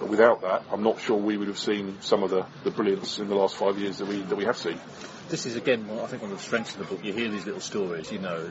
But 0.00 0.08
without 0.08 0.40
that, 0.42 0.64
I'm 0.72 0.82
not 0.82 1.00
sure 1.00 1.16
we 1.16 1.36
would 1.36 1.48
have 1.48 1.58
seen 1.58 1.98
some 2.00 2.22
of 2.22 2.30
the, 2.30 2.46
the 2.64 2.70
brilliance 2.70 3.18
in 3.18 3.28
the 3.28 3.34
last 3.34 3.56
five 3.56 3.78
years 3.78 3.98
that 3.98 4.08
we 4.08 4.22
that 4.22 4.36
we 4.36 4.44
have 4.44 4.56
seen. 4.56 4.80
This 5.28 5.46
is 5.46 5.56
again, 5.56 5.88
I 6.02 6.06
think, 6.06 6.22
one 6.22 6.32
of 6.32 6.38
the 6.38 6.42
strengths 6.42 6.74
of 6.74 6.78
the 6.78 6.84
book. 6.84 7.04
You 7.04 7.12
hear 7.12 7.28
these 7.28 7.46
little 7.46 7.60
stories. 7.60 8.10
You 8.10 8.18
know, 8.18 8.50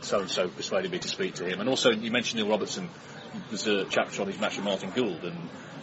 so 0.00 0.20
and 0.20 0.30
so 0.30 0.48
persuaded 0.48 0.90
me 0.90 0.98
to 0.98 1.08
speak 1.08 1.34
to 1.34 1.44
him, 1.44 1.60
and 1.60 1.68
also 1.68 1.90
you 1.90 2.10
mentioned 2.10 2.40
Neil 2.40 2.50
Robertson. 2.50 2.88
There's 3.48 3.66
a 3.66 3.84
chapter 3.86 4.22
on 4.22 4.28
his 4.28 4.38
match 4.38 4.56
with 4.56 4.64
Martin 4.64 4.90
Gould, 4.90 5.24
and 5.24 5.36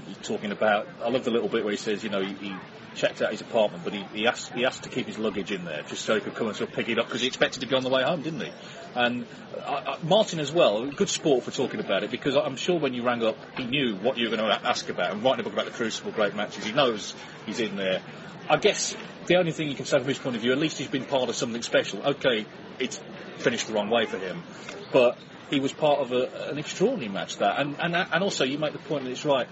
he's 0.07 0.17
talking 0.17 0.51
about. 0.51 0.87
I 1.01 1.09
love 1.09 1.23
the 1.23 1.31
little 1.31 1.49
bit 1.49 1.63
where 1.63 1.71
he 1.71 1.77
says, 1.77 2.03
you 2.03 2.09
know, 2.09 2.21
he, 2.21 2.33
he 2.33 2.55
checked 2.95 3.21
out 3.21 3.31
his 3.31 3.41
apartment, 3.41 3.83
but 3.83 3.93
he, 3.93 4.03
he, 4.13 4.27
asked 4.27 4.53
he 4.53 4.65
asked 4.65 4.83
to 4.83 4.89
keep 4.89 5.07
his 5.07 5.17
luggage 5.17 5.51
in 5.51 5.65
there 5.65 5.81
just 5.83 6.03
so 6.03 6.15
he 6.15 6.21
could 6.21 6.35
come 6.35 6.47
and 6.47 6.55
sort 6.55 6.69
of 6.69 6.75
pick 6.75 6.89
it 6.89 6.99
up 6.99 7.07
because 7.07 7.21
he 7.21 7.27
expected 7.27 7.61
to 7.61 7.67
be 7.67 7.75
on 7.75 7.83
the 7.83 7.89
way 7.89 8.03
home, 8.03 8.21
didn't 8.21 8.41
he? 8.41 8.51
And 8.95 9.25
uh, 9.57 9.59
uh, 9.59 9.97
Martin 10.03 10.39
as 10.39 10.51
well, 10.51 10.85
good 10.91 11.09
sport 11.09 11.43
for 11.43 11.51
talking 11.51 11.79
about 11.79 12.03
it 12.03 12.11
because 12.11 12.35
I'm 12.35 12.55
sure 12.55 12.79
when 12.79 12.93
you 12.93 13.03
rang 13.03 13.23
up, 13.23 13.37
he 13.57 13.65
knew 13.65 13.95
what 13.95 14.17
you 14.17 14.29
were 14.29 14.35
going 14.35 14.47
to 14.47 14.67
ask 14.67 14.89
about. 14.89 15.11
And 15.11 15.23
writing 15.23 15.41
a 15.41 15.43
book 15.43 15.53
about 15.53 15.65
the 15.65 15.71
Crucible 15.71 16.11
great 16.11 16.35
matches, 16.35 16.65
he 16.65 16.71
knows 16.71 17.15
he's 17.45 17.59
in 17.59 17.75
there. 17.75 18.01
I 18.49 18.57
guess 18.57 18.95
the 19.25 19.37
only 19.37 19.51
thing 19.51 19.69
you 19.69 19.75
can 19.75 19.85
say 19.85 19.97
from 19.99 20.07
his 20.07 20.19
point 20.19 20.35
of 20.35 20.41
view, 20.41 20.51
at 20.51 20.57
least 20.57 20.77
he's 20.77 20.87
been 20.87 21.05
part 21.05 21.29
of 21.29 21.35
something 21.35 21.61
special. 21.61 22.03
Okay, 22.03 22.45
it's 22.79 22.99
finished 23.37 23.67
the 23.67 23.73
wrong 23.73 23.89
way 23.89 24.05
for 24.05 24.17
him, 24.17 24.43
but 24.91 25.17
he 25.53 25.59
was 25.59 25.71
part 25.71 25.99
of 25.99 26.11
a, 26.11 26.49
an 26.49 26.57
extraordinary 26.57 27.11
match 27.11 27.37
that. 27.37 27.59
And, 27.59 27.75
and 27.79 27.95
and 27.95 28.23
also 28.23 28.43
you 28.43 28.57
make 28.57 28.73
the 28.73 28.79
point 28.79 29.05
that 29.05 29.11
it's 29.11 29.25
right 29.25 29.47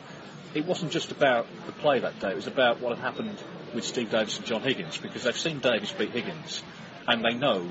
it 0.53 0.65
wasn't 0.65 0.91
just 0.91 1.11
about 1.11 1.47
the 1.65 1.71
play 1.71 1.99
that 1.99 2.19
day, 2.19 2.31
it 2.31 2.35
was 2.35 2.47
about 2.47 2.81
what 2.81 2.97
had 2.97 3.03
happened 3.03 3.41
with 3.73 3.85
Steve 3.85 4.11
Davis 4.11 4.37
and 4.37 4.45
John 4.45 4.61
Higgins, 4.61 4.97
because 4.97 5.23
they've 5.23 5.37
seen 5.37 5.59
Davis 5.59 5.91
beat 5.91 6.11
Higgins, 6.11 6.61
and 7.07 7.23
they 7.23 7.33
know 7.33 7.69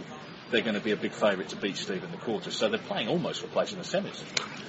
they're 0.51 0.62
going 0.62 0.74
to 0.74 0.81
be 0.81 0.91
a 0.93 0.97
big 0.97 1.12
favourite 1.12 1.51
to 1.51 1.57
beat 1.57 1.76
Steve 1.76 2.03
in 2.03 2.11
the 2.11 2.16
quarters, 2.16 2.57
so 2.57 2.68
they're 2.68 2.78
playing 2.78 3.09
almost 3.09 3.43
for 3.43 3.49
place 3.49 3.72
in 3.72 3.78
the 3.78 3.85
semis. 3.85 4.22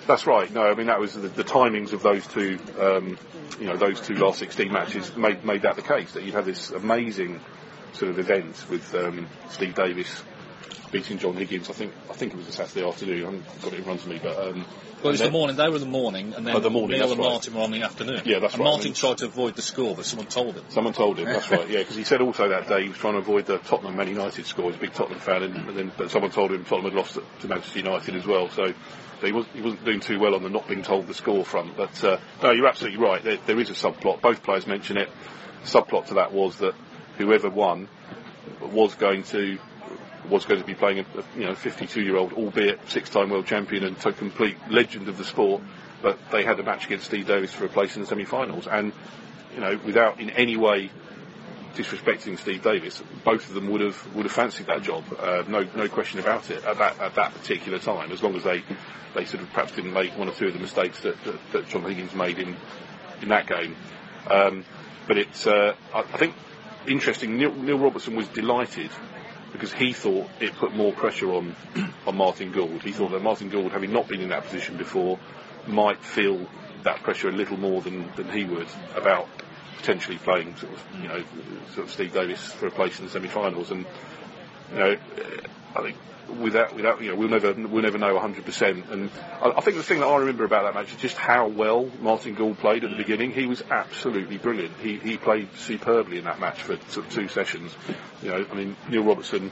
That's 0.07 0.27
right. 0.27 0.51
No, 0.51 0.63
I 0.63 0.75
mean 0.75 0.87
that 0.87 0.99
was 0.99 1.13
the, 1.13 1.27
the 1.27 1.43
timings 1.43 1.93
of 1.93 2.03
those 2.03 2.27
two, 2.27 2.59
um, 2.79 3.17
you 3.59 3.67
know, 3.67 3.77
those 3.77 4.01
two 4.01 4.15
last 4.15 4.39
16 4.39 4.71
matches 4.71 5.15
made 5.15 5.45
made 5.45 5.61
that 5.61 5.75
the 5.75 5.81
case 5.81 6.13
that 6.13 6.23
you 6.23 6.31
had 6.31 6.45
this 6.45 6.71
amazing 6.71 7.39
sort 7.93 8.11
of 8.11 8.19
event 8.19 8.65
with 8.69 8.93
um, 8.95 9.27
Steve 9.49 9.75
Davis 9.75 10.23
beating 10.91 11.17
John 11.17 11.35
Higgins. 11.35 11.69
I 11.69 11.73
think 11.73 11.93
I 12.09 12.13
think 12.13 12.33
it 12.33 12.37
was 12.37 12.47
a 12.47 12.51
Saturday 12.51 12.87
afternoon. 12.87 13.21
I 13.21 13.25
haven't 13.25 13.61
got 13.61 13.73
it 13.73 13.77
in 13.77 13.83
front 13.83 14.01
of 14.01 14.07
me, 14.07 14.19
but 14.21 14.37
um, 14.37 14.65
well, 15.01 15.09
it 15.09 15.11
was 15.13 15.21
the 15.21 15.31
morning. 15.31 15.55
They 15.55 15.67
were 15.67 15.75
in 15.75 15.81
the 15.81 15.87
morning, 15.87 16.33
and 16.35 16.45
then 16.45 16.55
oh, 16.55 16.59
the 16.59 16.69
morning, 16.69 16.99
Neil 16.99 17.11
and 17.11 17.19
right. 17.19 17.29
Martin 17.29 17.55
were 17.55 17.61
on 17.61 17.71
the 17.71 17.81
afternoon. 17.81 18.21
Yeah, 18.25 18.39
that's 18.39 18.53
and 18.53 18.61
right. 18.61 18.69
Martin 18.69 18.81
I 18.81 18.85
mean, 18.85 18.93
tried 18.93 19.17
to 19.19 19.25
avoid 19.25 19.55
the 19.55 19.61
score, 19.61 19.95
but 19.95 20.05
someone 20.05 20.27
told 20.27 20.55
him. 20.55 20.63
Someone 20.69 20.93
told 20.93 21.17
him. 21.17 21.25
That's 21.25 21.49
right. 21.51 21.67
Yeah, 21.67 21.79
because 21.79 21.95
he 21.95 22.03
said 22.03 22.21
also 22.21 22.49
that 22.49 22.67
day 22.67 22.83
he 22.83 22.89
was 22.89 22.97
trying 22.97 23.13
to 23.13 23.19
avoid 23.19 23.45
the 23.47 23.57
Tottenham 23.57 23.95
Man 23.95 24.07
United 24.07 24.45
score. 24.45 24.67
He's 24.67 24.75
a 24.75 24.79
big 24.79 24.93
Tottenham 24.93 25.19
fan, 25.19 25.43
and, 25.43 25.55
and 25.55 25.77
then 25.77 25.91
but 25.97 26.11
someone 26.11 26.31
told 26.31 26.51
him 26.51 26.63
Tottenham 26.65 26.91
had 26.91 26.93
lost 26.93 27.17
to 27.39 27.47
Manchester 27.47 27.79
United 27.79 28.15
as 28.15 28.25
well. 28.25 28.49
So. 28.49 28.73
He, 29.23 29.31
was, 29.31 29.45
he 29.53 29.61
wasn't 29.61 29.85
doing 29.85 29.99
too 29.99 30.17
well 30.17 30.33
on 30.33 30.41
the 30.41 30.49
not 30.49 30.67
being 30.67 30.81
told 30.81 31.05
the 31.05 31.13
score 31.13 31.45
front, 31.45 31.77
but 31.77 32.03
uh, 32.03 32.17
no, 32.41 32.49
you're 32.49 32.65
absolutely 32.65 32.97
right. 32.99 33.23
There, 33.23 33.37
there 33.45 33.59
is 33.59 33.69
a 33.69 33.73
subplot. 33.73 34.19
Both 34.19 34.41
players 34.41 34.65
mention 34.65 34.97
it. 34.97 35.09
The 35.63 35.69
subplot 35.69 36.07
to 36.07 36.13
that 36.15 36.33
was 36.33 36.57
that 36.57 36.73
whoever 37.19 37.47
won 37.51 37.87
was 38.61 38.95
going 38.95 39.21
to 39.25 39.59
was 40.31 40.45
going 40.45 40.61
to 40.61 40.65
be 40.65 40.73
playing 40.73 40.99
a, 40.99 41.05
you 41.37 41.45
know 41.45 41.53
52 41.53 42.01
year 42.01 42.15
old, 42.15 42.33
albeit 42.33 42.89
six 42.89 43.09
time 43.09 43.29
world 43.29 43.45
champion 43.45 43.83
and 43.83 43.99
complete 43.99 44.57
legend 44.69 45.07
of 45.09 45.17
the 45.17 45.25
sport. 45.25 45.61
But 46.01 46.17
they 46.31 46.43
had 46.43 46.59
a 46.59 46.63
match 46.63 46.85
against 46.85 47.05
Steve 47.05 47.27
Davis 47.27 47.53
for 47.53 47.65
a 47.65 47.69
place 47.69 47.95
in 47.95 48.01
the 48.01 48.07
semi-finals, 48.07 48.65
and 48.65 48.93
you 49.53 49.59
know 49.59 49.79
without 49.85 50.19
in 50.19 50.31
any 50.31 50.57
way 50.57 50.89
disrespecting 51.75 52.37
Steve 52.39 52.63
Davis, 52.63 53.03
both 53.23 53.47
of 53.47 53.53
them 53.53 53.69
would 53.69 53.81
have 53.81 54.15
would 54.15 54.25
have 54.25 54.31
fancied 54.31 54.67
that 54.67 54.81
job. 54.81 55.03
Uh, 55.19 55.43
no 55.47 55.67
no 55.75 55.87
question 55.87 56.19
about 56.19 56.49
it 56.49 56.63
at 56.63 56.77
that 56.77 56.99
at 56.99 57.15
that 57.15 57.33
particular 57.33 57.77
time. 57.77 58.11
As 58.11 58.23
long 58.23 58.35
as 58.35 58.43
they 58.43 58.63
they 59.13 59.25
sort 59.25 59.43
of 59.43 59.51
perhaps 59.51 59.73
didn't 59.73 59.93
make 59.93 60.17
one 60.17 60.29
or 60.29 60.33
two 60.33 60.47
of 60.47 60.53
the 60.53 60.59
mistakes 60.59 61.01
that 61.01 61.21
that, 61.25 61.39
that 61.51 61.67
John 61.67 61.83
Higgins 61.83 62.15
made 62.15 62.39
in 62.39 62.55
in 63.21 63.29
that 63.29 63.47
game. 63.47 63.75
Um, 64.29 64.63
but 65.07 65.17
it's 65.17 65.45
uh, 65.45 65.75
I, 65.93 65.99
I 65.99 66.17
think 66.17 66.35
interesting. 66.87 67.37
Neil, 67.37 67.53
Neil 67.53 67.77
Robertson 67.77 68.15
was 68.15 68.27
delighted 68.29 68.89
because 69.51 69.73
he 69.73 69.93
thought 69.93 70.29
it 70.39 70.55
put 70.55 70.73
more 70.73 70.93
pressure 70.93 71.31
on 71.33 71.55
on 72.07 72.15
Martin 72.15 72.51
Gould. 72.51 72.81
He 72.83 72.91
thought 72.91 73.11
that 73.11 73.21
Martin 73.21 73.49
Gould, 73.49 73.71
having 73.71 73.91
not 73.91 74.07
been 74.07 74.21
in 74.21 74.29
that 74.29 74.43
position 74.43 74.77
before, 74.77 75.19
might 75.67 76.03
feel 76.03 76.47
that 76.83 77.03
pressure 77.03 77.29
a 77.29 77.31
little 77.31 77.57
more 77.57 77.81
than, 77.81 78.09
than 78.15 78.29
he 78.29 78.43
would 78.43 78.67
about 78.95 79.27
potentially 79.77 80.17
playing 80.17 80.55
sort 80.57 80.71
of 80.73 81.01
you 81.01 81.07
know 81.07 81.23
sort 81.73 81.87
of 81.87 81.91
Steve 81.91 82.13
Davis 82.13 82.51
for 82.53 82.67
a 82.67 82.71
place 82.71 82.99
in 82.99 83.05
the 83.05 83.11
semi-finals. 83.11 83.71
And 83.71 83.85
you 84.71 84.79
know, 84.79 84.97
I 85.75 85.81
think 85.81 85.97
without 86.39 86.75
without 86.75 87.01
you 87.01 87.09
know 87.09 87.15
we'll 87.15 87.29
never 87.29 87.53
we'll 87.53 87.83
never 87.83 87.97
know 87.97 88.17
100%. 88.17 88.91
And 88.91 89.09
I, 89.41 89.49
I, 89.57 89.61
think 89.61 89.77
the 89.77 89.83
thing 89.83 89.99
that 89.99 90.05
I 90.07 90.17
remember 90.17 90.45
about 90.45 90.63
that 90.63 90.73
match 90.73 90.93
is 90.93 91.01
just 91.01 91.17
how 91.17 91.47
well 91.47 91.89
Martin 91.99 92.35
Gould 92.35 92.59
played 92.59 92.83
at 92.83 92.91
the 92.91 92.95
beginning. 92.95 93.31
He 93.31 93.45
was 93.45 93.63
absolutely 93.69 94.37
brilliant. 94.37 94.75
He 94.77 94.97
he 94.97 95.17
played 95.17 95.49
superbly 95.55 96.17
in 96.17 96.25
that 96.25 96.39
match 96.39 96.61
for 96.61 96.77
sort 96.89 97.07
of 97.07 97.11
two 97.11 97.27
sessions. 97.27 97.75
You 98.21 98.29
know, 98.29 98.45
I 98.49 98.53
mean 98.53 98.75
Neil 98.89 99.03
Robertson. 99.03 99.51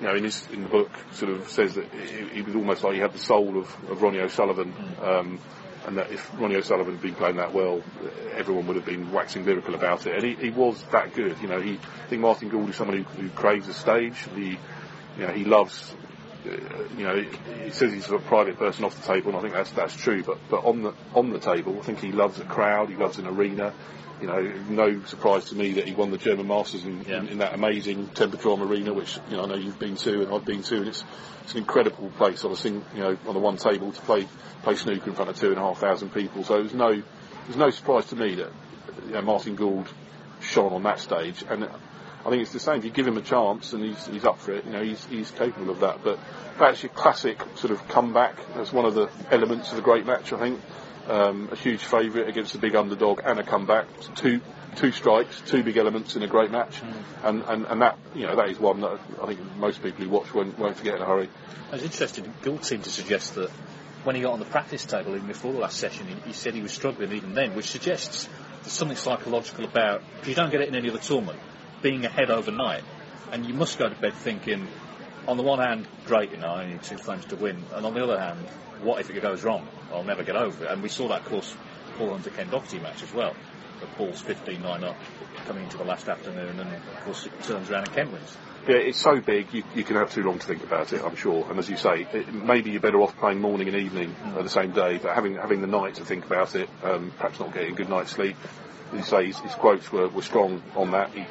You 0.00 0.06
know, 0.06 0.14
in 0.14 0.24
his 0.24 0.48
in 0.50 0.62
the 0.62 0.68
book, 0.68 0.90
sort 1.12 1.32
of 1.32 1.48
says 1.50 1.74
that 1.74 1.92
he, 1.92 2.36
he 2.36 2.42
was 2.42 2.54
almost 2.56 2.82
like 2.82 2.94
he 2.94 3.00
had 3.00 3.12
the 3.12 3.18
soul 3.18 3.58
of, 3.58 3.90
of 3.90 4.00
Ronnie 4.00 4.20
O'Sullivan. 4.20 4.72
Um, 5.02 5.38
and 5.86 5.96
that 5.96 6.10
if 6.10 6.30
Ronnie 6.38 6.56
O'Sullivan 6.56 6.94
had 6.94 7.02
been 7.02 7.14
playing 7.14 7.36
that 7.36 7.54
well, 7.54 7.82
everyone 8.34 8.66
would 8.66 8.76
have 8.76 8.84
been 8.84 9.12
waxing 9.12 9.46
lyrical 9.46 9.74
about 9.74 10.06
it. 10.06 10.14
And 10.14 10.24
he, 10.24 10.34
he 10.34 10.50
was 10.50 10.82
that 10.92 11.14
good. 11.14 11.36
You 11.40 11.48
know, 11.48 11.60
he, 11.60 11.74
I 11.74 12.06
think 12.08 12.20
Martin 12.20 12.50
Gould 12.50 12.68
is 12.68 12.76
someone 12.76 12.98
who, 12.98 13.02
who 13.04 13.28
craves 13.30 13.66
the 13.66 13.72
stage. 13.72 14.16
He, 14.34 14.58
you 15.20 15.26
know, 15.26 15.32
he 15.32 15.44
loves. 15.44 15.94
Uh, 16.46 16.52
you 16.96 17.04
know, 17.04 17.22
he 17.64 17.70
says 17.70 17.92
he's 17.92 18.10
a 18.10 18.18
private 18.18 18.58
person 18.58 18.84
off 18.86 18.96
the 18.96 19.06
table, 19.06 19.28
and 19.28 19.36
I 19.36 19.42
think 19.42 19.52
that's 19.52 19.70
that's 19.72 19.94
true. 19.94 20.22
But 20.22 20.38
but 20.48 20.64
on 20.64 20.82
the 20.82 20.94
on 21.14 21.30
the 21.30 21.38
table, 21.38 21.78
I 21.78 21.82
think 21.82 22.00
he 22.00 22.12
loves 22.12 22.40
a 22.40 22.44
crowd. 22.44 22.88
He 22.88 22.96
loves 22.96 23.18
an 23.18 23.26
arena. 23.26 23.74
You 24.22 24.26
know, 24.26 24.40
no 24.68 25.04
surprise 25.04 25.46
to 25.46 25.54
me 25.54 25.74
that 25.74 25.86
he 25.86 25.94
won 25.94 26.10
the 26.10 26.18
German 26.18 26.46
Masters 26.46 26.84
in, 26.84 27.04
yeah. 27.04 27.20
in, 27.20 27.28
in 27.28 27.38
that 27.38 27.54
amazing 27.54 28.08
Tempodrom 28.08 28.60
arena, 28.62 28.92
which 28.92 29.18
you 29.30 29.36
know 29.36 29.44
I 29.44 29.46
know 29.46 29.54
you've 29.54 29.78
been 29.78 29.96
to 29.96 30.22
and 30.22 30.32
I've 30.32 30.44
been 30.44 30.62
to, 30.62 30.76
and 30.78 30.88
it's 30.88 31.04
it's 31.42 31.52
an 31.52 31.58
incredible 31.58 32.10
place 32.16 32.44
on 32.44 32.52
a 32.52 32.56
sing, 32.56 32.84
you 32.94 33.00
know 33.00 33.18
on 33.26 33.34
the 33.34 33.40
one 33.40 33.58
table 33.58 33.92
to 33.92 34.00
play 34.02 34.26
play 34.62 34.76
snooker 34.76 35.10
in 35.10 35.16
front 35.16 35.30
of 35.30 35.36
two 35.36 35.50
and 35.50 35.58
a 35.58 35.62
half 35.62 35.78
thousand 35.78 36.12
people. 36.14 36.44
So 36.44 36.62
there's 36.62 36.74
no 36.74 37.02
there's 37.44 37.56
no 37.56 37.70
surprise 37.70 38.06
to 38.06 38.16
me 38.16 38.36
that 38.36 38.50
you 39.06 39.12
know, 39.12 39.22
Martin 39.22 39.56
Gould 39.56 39.88
shone 40.40 40.72
on 40.72 40.82
that 40.84 41.00
stage, 41.00 41.44
and 41.48 41.68
I 42.24 42.30
think 42.30 42.42
it's 42.42 42.52
the 42.52 42.60
same. 42.60 42.78
If 42.78 42.84
you 42.84 42.90
give 42.90 43.06
him 43.06 43.16
a 43.16 43.22
chance 43.22 43.72
and 43.72 43.82
he's, 43.82 44.06
he's 44.06 44.24
up 44.24 44.38
for 44.38 44.52
it, 44.52 44.64
you 44.64 44.72
know, 44.72 44.82
he's, 44.82 45.04
he's 45.06 45.30
capable 45.30 45.70
of 45.70 45.80
that. 45.80 46.04
But 46.04 46.18
that's 46.58 46.82
your 46.82 46.90
classic 46.90 47.40
sort 47.56 47.72
of 47.72 47.86
comeback. 47.88 48.36
That's 48.54 48.72
one 48.72 48.84
of 48.84 48.94
the 48.94 49.08
elements 49.30 49.72
of 49.72 49.78
a 49.78 49.82
great 49.82 50.06
match, 50.06 50.32
I 50.32 50.38
think. 50.38 50.60
Um, 51.08 51.48
a 51.50 51.56
huge 51.56 51.82
favourite 51.82 52.28
against 52.28 52.54
a 52.54 52.58
big 52.58 52.76
underdog 52.76 53.22
and 53.24 53.38
a 53.38 53.42
comeback. 53.42 53.86
Two 54.14 54.40
two 54.76 54.92
strikes, 54.92 55.40
two 55.46 55.62
big 55.62 55.76
elements 55.76 56.16
in 56.16 56.22
a 56.22 56.28
great 56.28 56.50
match, 56.50 56.80
mm. 56.80 56.94
and, 57.24 57.42
and 57.42 57.66
and 57.66 57.82
that 57.82 57.98
you 58.14 58.26
know 58.26 58.36
that 58.36 58.48
is 58.50 58.58
one 58.58 58.80
that 58.82 59.00
I 59.20 59.26
think 59.26 59.40
most 59.56 59.82
people 59.82 60.04
who 60.04 60.10
watch 60.10 60.32
won't, 60.32 60.58
won't 60.58 60.76
forget 60.76 60.96
in 60.96 61.02
a 61.02 61.06
hurry. 61.06 61.28
I 61.70 61.72
was 61.72 61.82
interested. 61.82 62.30
Gould 62.42 62.64
seemed 62.64 62.84
to 62.84 62.90
suggest 62.90 63.34
that 63.34 63.50
when 64.04 64.16
he 64.16 64.22
got 64.22 64.32
on 64.32 64.38
the 64.38 64.44
practice 64.44 64.84
table 64.84 65.14
even 65.14 65.26
before 65.26 65.52
the 65.52 65.58
last 65.58 65.78
session, 65.78 66.06
he, 66.06 66.14
he 66.28 66.32
said 66.32 66.54
he 66.54 66.62
was 66.62 66.72
struggling 66.72 67.12
even 67.12 67.34
then, 67.34 67.54
which 67.54 67.70
suggests 67.70 68.28
there's 68.62 68.72
something 68.72 68.96
psychological 68.96 69.64
about. 69.64 70.02
If 70.20 70.28
you 70.28 70.34
don't 70.34 70.50
get 70.50 70.60
it 70.60 70.68
in 70.68 70.74
any 70.74 70.90
other 70.90 70.98
tournament, 70.98 71.38
being 71.82 72.04
ahead 72.04 72.30
overnight, 72.30 72.82
and 73.32 73.46
you 73.46 73.54
must 73.54 73.78
go 73.78 73.88
to 73.88 73.94
bed 73.94 74.14
thinking, 74.14 74.66
on 75.26 75.36
the 75.36 75.42
one 75.42 75.58
hand, 75.58 75.86
great, 76.06 76.32
you 76.32 76.38
know, 76.38 76.48
I 76.48 76.66
need 76.66 76.82
two 76.82 76.98
frames 76.98 77.24
to 77.26 77.36
win, 77.36 77.62
and 77.74 77.86
on 77.86 77.94
the 77.94 78.02
other 78.02 78.18
hand, 78.18 78.38
what 78.82 79.00
if 79.00 79.10
it 79.10 79.20
goes 79.20 79.44
wrong? 79.44 79.66
I'll 79.92 80.04
never 80.04 80.22
get 80.22 80.36
over 80.36 80.64
it. 80.64 80.70
And 80.70 80.82
we 80.82 80.88
saw 80.88 81.08
that, 81.08 81.20
of 81.20 81.26
course, 81.26 81.54
Paul 81.98 82.10
Hunter 82.10 82.30
Ken 82.30 82.48
Doherty 82.48 82.78
match 82.78 83.02
as 83.02 83.12
well. 83.12 83.34
The 83.80 83.86
Paul's 83.86 84.22
15-9 84.22 84.82
up 84.82 84.96
coming 85.46 85.64
into 85.64 85.78
the 85.78 85.84
last 85.84 86.08
afternoon, 86.08 86.60
and 86.60 86.74
of 86.74 87.04
course 87.04 87.26
it 87.26 87.42
turns 87.44 87.70
around 87.70 87.84
and 87.84 87.94
Ken 87.94 88.12
wins. 88.12 88.36
Yeah, 88.68 88.76
it's 88.76 89.00
so 89.00 89.20
big, 89.20 89.52
you, 89.54 89.64
you 89.74 89.84
can 89.84 89.96
have 89.96 90.12
too 90.12 90.22
long 90.22 90.38
to 90.38 90.46
think 90.46 90.62
about 90.62 90.92
it, 90.92 91.02
I'm 91.02 91.16
sure. 91.16 91.46
And 91.48 91.58
as 91.58 91.68
you 91.70 91.76
say, 91.76 92.06
it, 92.12 92.32
maybe 92.32 92.70
you're 92.70 92.80
better 92.80 93.00
off 93.00 93.16
playing 93.16 93.40
morning 93.40 93.68
and 93.68 93.76
evening 93.76 94.14
mm. 94.22 94.42
the 94.42 94.50
same 94.50 94.72
day, 94.72 94.98
but 94.98 95.14
having 95.14 95.36
having 95.36 95.62
the 95.62 95.66
night 95.66 95.94
to 95.94 96.04
think 96.04 96.26
about 96.26 96.54
it, 96.54 96.68
um, 96.82 97.10
perhaps 97.16 97.40
not 97.40 97.54
getting 97.54 97.72
a 97.72 97.74
good 97.74 97.88
night's 97.88 98.10
sleep, 98.10 98.36
you 98.94 99.02
say, 99.02 99.26
his, 99.26 99.38
his 99.38 99.54
quotes 99.54 99.90
were, 99.92 100.08
were 100.08 100.22
strong 100.22 100.62
on 100.74 100.90
that. 100.92 101.10
He, 101.12 101.26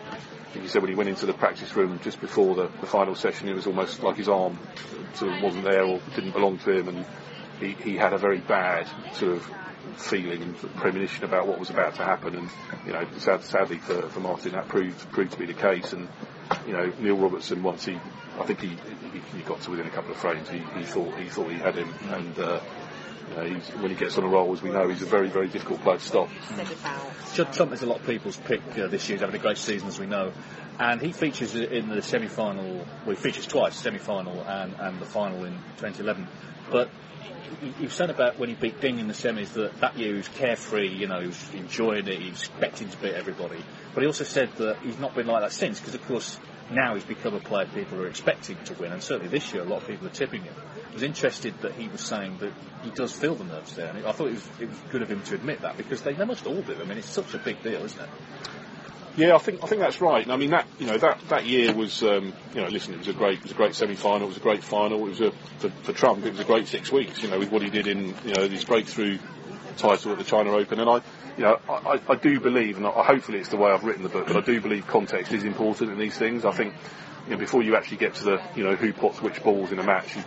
he 0.60 0.68
said 0.68 0.82
when 0.82 0.90
he 0.90 0.96
went 0.96 1.10
into 1.10 1.26
the 1.26 1.34
practice 1.34 1.76
room 1.76 2.00
just 2.04 2.20
before 2.22 2.56
the, 2.56 2.70
the 2.82 2.88
final 2.88 3.16
session, 3.16 3.50
it 3.50 3.56
was 3.56 3.68
almost 3.68 4.02
like 4.02 4.18
his 4.18 4.30
arm 4.30 4.58
sort 5.14 5.34
of 5.34 5.42
wasn't 5.42 5.64
there 5.64 5.84
or 5.84 6.00
didn't 6.16 6.32
belong 6.32 6.58
to 6.60 6.72
him, 6.72 6.88
and 6.88 7.06
he, 7.60 7.74
he 7.74 7.96
had 7.96 8.14
a 8.14 8.18
very 8.18 8.40
bad 8.40 8.88
sort 9.14 9.34
of 9.34 9.52
feeling 9.98 10.42
and 10.42 10.58
premonition 10.76 11.24
about 11.24 11.48
what 11.48 11.60
was 11.60 11.70
about 11.70 11.96
to 11.96 12.04
happen. 12.04 12.36
And 12.36 12.50
you 12.86 12.94
know, 12.94 13.06
sad, 13.18 13.44
sadly 13.44 13.78
for, 13.78 14.02
for 14.10 14.20
Martin, 14.20 14.54
that 14.54 14.68
proved 14.68 15.12
proved 15.12 15.34
to 15.34 15.40
be 15.40 15.46
the 15.46 15.54
case. 15.54 15.94
And 15.94 16.08
you 16.66 16.74
know, 16.74 16.92
Neil 17.00 17.18
Robertson 17.18 17.62
once 17.64 17.86
he, 17.86 18.00
I 18.40 18.46
think 18.46 18.62
he, 18.62 18.70
he, 18.70 19.38
he 19.38 19.44
got 19.44 19.62
to 19.62 19.72
within 19.72 19.88
a 19.88 19.92
couple 19.92 20.12
of 20.12 20.18
frames. 20.18 20.50
He, 20.50 20.60
he 20.78 20.84
thought 20.84 21.16
he 21.18 21.30
thought 21.30 21.52
he 21.52 21.58
had 21.58 21.76
him, 21.76 21.94
and 22.10 22.40
uh, 22.40 22.60
you 23.30 23.36
know, 23.36 23.44
he's, 23.44 23.68
when 23.76 23.90
he 23.92 23.96
gets 23.96 24.18
on 24.18 24.24
a 24.24 24.28
roll, 24.28 24.52
as 24.54 24.62
we 24.62 24.70
know, 24.70 24.88
he's 24.88 25.02
a 25.02 25.06
very 25.06 25.30
very 25.30 25.48
difficult 25.48 25.82
player 25.82 25.98
to 25.98 26.04
stop. 26.04 26.30
Judd 27.34 27.54
Trump 27.54 27.74
is 27.74 27.82
a 27.82 27.86
lot 27.86 28.00
of 28.00 28.06
people's 28.06 28.38
pick 28.38 28.62
uh, 28.78 28.88
this 28.88 29.08
year. 29.08 29.18
He's 29.18 29.22
having 29.22 29.36
a 29.36 29.40
great 29.40 29.58
season, 29.58 29.88
as 29.88 30.00
we 30.00 30.08
know. 30.08 30.34
And 30.80 31.02
he 31.02 31.12
features 31.12 31.56
in 31.56 31.90
the 31.90 32.02
semi 32.02 32.28
final, 32.28 32.86
well, 33.06 33.16
he 33.16 33.16
features 33.16 33.46
twice, 33.46 33.76
semi 33.76 33.98
final 33.98 34.42
and, 34.44 34.74
and 34.80 35.00
the 35.00 35.06
final 35.06 35.44
in 35.44 35.54
2011. 35.78 36.28
But 36.72 36.90
he, 37.78 37.86
was 37.86 37.94
saying 37.94 38.10
about 38.10 38.40
when 38.40 38.50
he 38.50 38.56
beat 38.56 38.80
Ding 38.80 39.00
in 39.00 39.08
the 39.08 39.14
semis 39.14 39.54
that 39.54 39.80
that 39.82 39.98
year 39.98 40.12
he 40.12 40.18
was 40.18 40.28
carefree, 40.30 40.90
you 40.90 41.08
know, 41.08 41.20
he 41.20 41.28
was 41.28 41.54
enjoying 41.54 42.08
it, 42.08 42.22
he 42.22 42.30
was 42.30 42.40
expecting 42.40 42.90
to 42.90 42.98
beat 42.98 43.14
everybody. 43.14 43.64
But 43.94 44.02
he 44.02 44.08
also 44.08 44.24
said 44.24 44.52
that 44.58 44.78
he's 44.84 45.00
not 45.00 45.16
been 45.16 45.28
like 45.28 45.42
that 45.42 45.52
since, 45.52 45.80
because 45.80 45.96
of 45.96 46.06
course 46.08 46.40
now 46.72 46.96
he's 46.96 47.04
become 47.04 47.34
a 47.34 47.40
player 47.40 47.68
people 47.74 48.00
are 48.02 48.08
expecting 48.08 48.58
to 48.66 48.74
win, 48.74 48.92
and 48.92 49.02
certainly 49.02 49.30
this 49.30 49.54
year 49.54 49.64
a 49.64 49.66
lot 49.66 49.82
of 49.82 49.88
people 49.88 50.08
are 50.08 50.12
tipping 50.12 50.44
him. 50.44 50.54
I 50.90 50.94
was 50.94 51.04
interested 51.04 51.60
that 51.62 51.74
he 51.74 51.88
was 51.88 52.02
saying 52.02 52.38
that 52.40 52.54
he 52.84 52.92
does 52.92 53.14
feel 53.14 53.36
the 53.36 53.44
nerves 53.44 53.76
there, 53.76 53.90
and 53.90 54.06
I 54.06 54.12
thought 54.12 54.28
it 54.28 54.34
was, 54.34 54.50
it 54.60 54.70
was 54.70 54.78
good 54.92 55.02
of 55.02 55.10
him 55.10 55.22
to 55.24 55.36
admit 55.36 55.62
that 55.62 55.78
because 55.78 56.02
they, 56.02 56.14
they 56.14 56.26
must 56.26 56.46
all 56.46 56.62
do. 56.62 56.76
I 56.80 56.86
mean, 56.86 56.98
it's 56.98 57.10
such 57.10 57.34
a 57.34 57.40
big 57.40 57.62
deal, 57.64 57.84
isn't 57.84 58.00
it? 58.00 58.10
Yeah, 59.18 59.36
I 59.36 59.40
think 59.40 59.62
I 59.64 59.68
think 59.68 59.82
that's 59.82 60.00
right. 60.00 60.30
I 60.30 60.38
mean 60.38 60.52
that 60.52 60.66
you 60.80 60.88
know 60.88 60.98
that, 60.98 61.20
that 61.28 61.46
year 61.46 61.74
was 61.74 62.04
um, 62.04 62.32
you 62.54 62.62
know 62.62 62.68
listen 62.68 62.94
it 62.94 63.00
was 63.00 63.10
a 63.10 63.14
great 63.14 63.40
it 63.40 63.44
was 63.44 63.52
a 63.52 63.56
great 63.56 63.76
semi 63.76 63.96
final 63.96 64.28
it 64.28 64.30
was 64.30 64.38
a 64.38 64.42
great 64.42 64.64
final 64.64 65.00
it 65.00 65.10
was 65.10 65.20
a 65.20 65.32
for, 65.58 65.70
for, 65.84 65.92
Trump 65.92 66.26
it 66.26 66.32
was 66.32 66.40
a 66.40 66.46
great 66.46 66.68
six 66.68 66.90
weeks 66.90 67.22
you 67.22 67.30
know 67.30 67.38
with 67.38 67.52
what 67.52 67.62
he 67.62 67.70
did 67.70 67.88
in 67.88 68.16
you 68.24 68.34
know 68.34 68.48
his 68.48 68.64
breakthrough 68.64 69.18
title 69.80 70.12
at 70.12 70.18
the 70.18 70.24
China 70.24 70.52
Open 70.52 70.80
and 70.80 70.90
I 70.90 70.96
you 71.38 71.44
know 71.44 71.60
I, 71.70 72.00
I 72.08 72.16
do 72.16 72.40
believe 72.40 72.78
and 72.78 72.86
I, 72.86 73.04
hopefully 73.04 73.40
it's 73.40 73.50
the 73.50 73.58
way 73.58 73.72
I've 73.72 73.84
written 73.84 74.04
the 74.04 74.10
book 74.10 74.28
but 74.28 74.38
I 74.38 74.42
do 74.42 74.62
believe 74.62 74.86
context 74.88 75.32
is 75.32 75.44
important 75.44 75.92
in 75.92 75.98
these 75.98 76.18
things 76.18 76.46
I 76.46 76.52
think 76.52 76.74
you 77.26 77.32
know, 77.32 77.38
before 77.38 77.64
you 77.64 77.76
actually 77.76 77.98
get 77.98 78.16
to 78.16 78.24
the 78.24 78.42
you 78.56 78.64
know 78.64 78.76
who 78.76 78.94
pots 78.94 79.22
which 79.22 79.42
balls 79.44 79.72
in 79.72 79.80
a 79.80 79.84
match 79.84 80.16
you, 80.16 80.24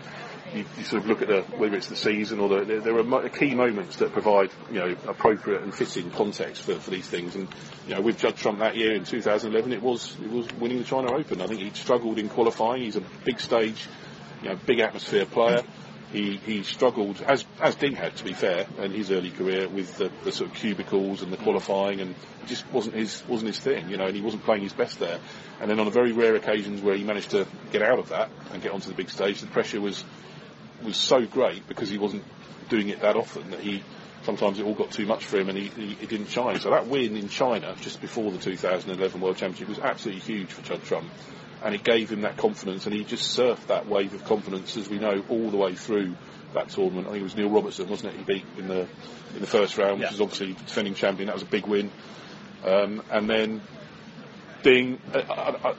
you, 0.55 0.65
you, 0.77 0.85
sort 0.85 1.03
of 1.03 1.09
look 1.09 1.23
at 1.23 1.29
the, 1.29 1.43
whether 1.57 1.77
it's 1.77 1.89
the 1.89 1.97
season 1.97 2.39
or 2.41 2.49
the, 2.49 2.81
there, 2.81 2.99
are 2.99 3.29
key 3.29 3.55
moments 3.55 3.97
that 3.97 4.13
provide, 4.13 4.51
you 4.71 4.79
know, 4.79 4.97
appropriate 5.07 5.63
and 5.63 5.75
fitting 5.75 6.11
context 6.11 6.63
for, 6.63 6.75
for 6.75 6.91
these 6.91 7.07
things. 7.07 7.35
And, 7.35 7.49
you 7.87 7.95
know, 7.95 8.01
with 8.01 8.19
Judd 8.19 8.37
Trump 8.37 8.59
that 8.59 8.77
year 8.77 8.95
in 8.95 9.05
2011, 9.05 9.73
it 9.73 9.83
was, 9.83 10.17
it 10.23 10.31
was 10.31 10.47
winning 10.55 10.79
the 10.79 10.85
China 10.85 11.13
Open. 11.13 11.41
I 11.41 11.47
think 11.47 11.61
he 11.61 11.71
struggled 11.71 12.19
in 12.19 12.29
qualifying. 12.29 12.83
He's 12.83 12.97
a 12.97 13.03
big 13.25 13.41
stage, 13.41 13.87
you 14.43 14.51
know, 14.51 14.59
big 14.67 14.81
atmosphere 14.81 15.27
player. 15.27 15.63
He, 16.13 16.37
he 16.37 16.63
struggled, 16.63 17.23
as, 17.23 17.45
as 17.61 17.75
Ding 17.77 17.95
had, 17.95 18.17
to 18.17 18.25
be 18.25 18.35
fair, 18.35 18.67
in 18.79 18.93
his 18.93 19.11
early 19.11 19.31
career 19.31 19.69
with 19.69 19.97
the, 19.97 20.11
the 20.25 20.33
sort 20.33 20.51
of 20.51 20.57
cubicles 20.57 21.23
and 21.23 21.33
the 21.33 21.37
hmm. 21.37 21.45
qualifying 21.45 22.01
and 22.01 22.11
it 22.11 22.47
just 22.47 22.71
wasn't 22.71 22.97
his, 22.97 23.23
wasn't 23.27 23.49
his 23.49 23.59
thing, 23.59 23.89
you 23.89 23.97
know, 23.97 24.07
and 24.07 24.15
he 24.15 24.21
wasn't 24.21 24.45
playing 24.45 24.63
his 24.63 24.73
best 24.73 24.99
there. 24.99 25.19
And 25.61 25.71
then 25.71 25.81
on 25.81 25.87
a 25.87 25.91
very 25.91 26.13
rare 26.13 26.35
occasions 26.37 26.83
where 26.83 26.95
he 26.95 27.05
managed 27.05 27.31
to 27.31 27.47
get 27.71 27.83
out 27.83 27.99
of 27.99 28.11
that 28.11 28.31
and 28.53 28.63
get 28.63 28.73
onto 28.73 28.89
the 28.89 28.95
big 28.95 29.11
stage, 29.11 29.41
the 29.41 29.47
pressure 29.47 29.81
was 29.81 30.05
was 30.83 30.97
so 30.97 31.25
great 31.25 31.67
because 31.69 31.89
he 31.89 31.97
wasn't 31.97 32.25
doing 32.69 32.89
it 32.89 33.01
that 33.03 33.15
often 33.15 33.51
that 33.51 33.61
he 33.61 33.83
sometimes 34.25 34.59
it 34.59 34.65
all 34.65 34.75
got 34.75 34.91
too 34.91 35.07
much 35.07 35.25
for 35.25 35.39
him 35.39 35.49
and 35.49 35.59
he, 35.59 35.69
he, 35.69 35.95
he, 35.95 36.07
didn't 36.07 36.29
shine. 36.29 36.59
So 36.61 36.71
that 36.71 36.87
win 36.87 37.17
in 37.17 37.29
China 37.29 37.75
just 37.81 38.01
before 38.01 38.31
the 38.31 38.39
2011 38.39 39.21
World 39.21 39.37
Championship 39.37 39.69
was 39.69 39.79
absolutely 39.79 40.23
huge 40.23 40.49
for 40.49 40.63
Judd 40.63 40.83
Trump. 40.85 41.09
And 41.65 41.75
it 41.75 41.85
gave 41.85 42.11
him 42.11 42.23
that 42.23 42.37
confidence 42.37 42.87
and 42.87 42.95
he 42.95 43.05
just 43.05 43.39
surfed 43.39 43.69
that 43.69 43.87
wave 43.87 44.15
of 44.15 44.25
confidence 44.25 44.77
as 44.77 44.89
we 44.89 44.99
know 44.99 45.25
all 45.29 45.51
the 45.51 45.57
way 45.57 45.75
through 45.75 46.17
that 46.55 46.69
tournament. 46.71 47.07
I 47.07 47.11
think 47.11 47.21
it 47.21 47.25
was 47.25 47.37
Neil 47.37 47.51
Robertson, 47.51 47.89
wasn't 47.89 48.15
it? 48.15 48.19
He 48.19 48.25
beat 48.25 48.45
in 48.59 48.69
the 48.69 48.89
in 49.35 49.41
the 49.41 49.47
first 49.47 49.79
round, 49.79 50.01
which 50.01 50.07
yeah. 50.07 50.11
was 50.11 50.21
obviously 50.21 50.53
defending 50.53 50.95
champion. 50.95 51.29
That 51.29 51.35
was 51.35 51.43
a 51.43 51.47
big 51.47 51.67
win. 51.67 51.91
Um, 52.65 53.03
and 53.11 53.29
then 53.29 53.61
Ding, 54.63 55.01
I, 55.15 55.19
I, 55.21 55.75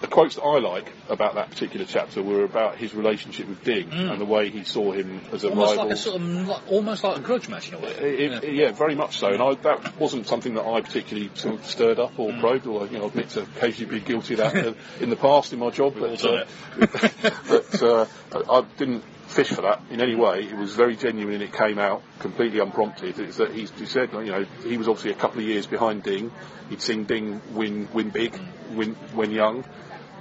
the 0.00 0.06
quotes 0.06 0.34
that 0.34 0.42
I 0.42 0.58
like 0.58 0.92
about 1.08 1.36
that 1.36 1.50
particular 1.50 1.86
chapter 1.86 2.22
were 2.22 2.44
about 2.44 2.76
his 2.76 2.94
relationship 2.94 3.48
with 3.48 3.64
Ding 3.64 3.88
mm. 3.88 4.10
and 4.10 4.20
the 4.20 4.26
way 4.26 4.50
he 4.50 4.62
saw 4.64 4.92
him 4.92 5.22
as 5.32 5.44
a 5.44 5.48
almost 5.48 5.70
rival. 5.70 5.84
Like 5.84 5.94
a 5.94 5.96
sort 5.96 6.20
of, 6.20 6.48
like, 6.48 6.70
almost 6.70 7.04
like 7.04 7.16
a 7.16 7.20
grudge 7.20 7.48
match 7.48 7.68
in 7.68 7.74
a 7.74 7.78
way. 7.78 7.90
It, 7.92 8.44
yeah. 8.44 8.50
yeah. 8.50 8.72
very 8.72 8.94
much 8.94 9.18
so. 9.18 9.28
And 9.28 9.42
I, 9.42 9.54
that 9.54 9.98
wasn't 9.98 10.26
something 10.26 10.54
that 10.54 10.66
I 10.66 10.82
particularly 10.82 11.30
sort 11.34 11.54
of 11.54 11.66
stirred 11.66 11.98
up 11.98 12.18
or 12.18 12.30
mm. 12.30 12.40
probed, 12.40 12.66
or 12.66 12.86
you 12.86 12.98
know, 12.98 13.06
admit 13.06 13.30
to 13.30 13.42
occasionally 13.42 13.98
be 13.98 14.04
guilty 14.04 14.34
of 14.34 14.40
that 14.40 14.76
in 15.00 15.08
the 15.08 15.16
past 15.16 15.52
in 15.52 15.60
my 15.60 15.70
job. 15.70 15.94
But, 15.98 16.24
uh, 16.24 16.44
but 16.78 17.82
uh, 17.82 18.06
I 18.32 18.64
didn't 18.76 19.02
fish 19.28 19.48
for 19.48 19.62
that 19.62 19.80
in 19.90 20.00
any 20.02 20.14
way. 20.14 20.44
It 20.44 20.56
was 20.56 20.74
very 20.74 20.96
genuine 20.96 21.34
and 21.34 21.42
it 21.42 21.52
came 21.52 21.78
out 21.78 22.02
completely 22.18 22.60
unprompted. 22.60 23.18
It's 23.18 23.38
that 23.38 23.52
he, 23.52 23.64
he 23.64 23.86
said, 23.86 24.12
you 24.12 24.26
know, 24.26 24.46
he 24.62 24.76
was 24.76 24.88
obviously 24.88 25.12
a 25.12 25.14
couple 25.14 25.40
of 25.40 25.46
years 25.46 25.66
behind 25.66 26.02
Ding. 26.02 26.30
He'd 26.68 26.82
seen 26.82 27.04
Ding 27.04 27.40
win 27.52 27.88
win 27.92 28.10
big, 28.10 28.32
mm. 28.32 28.74
win 28.74 28.94
when 29.14 29.30
young 29.30 29.64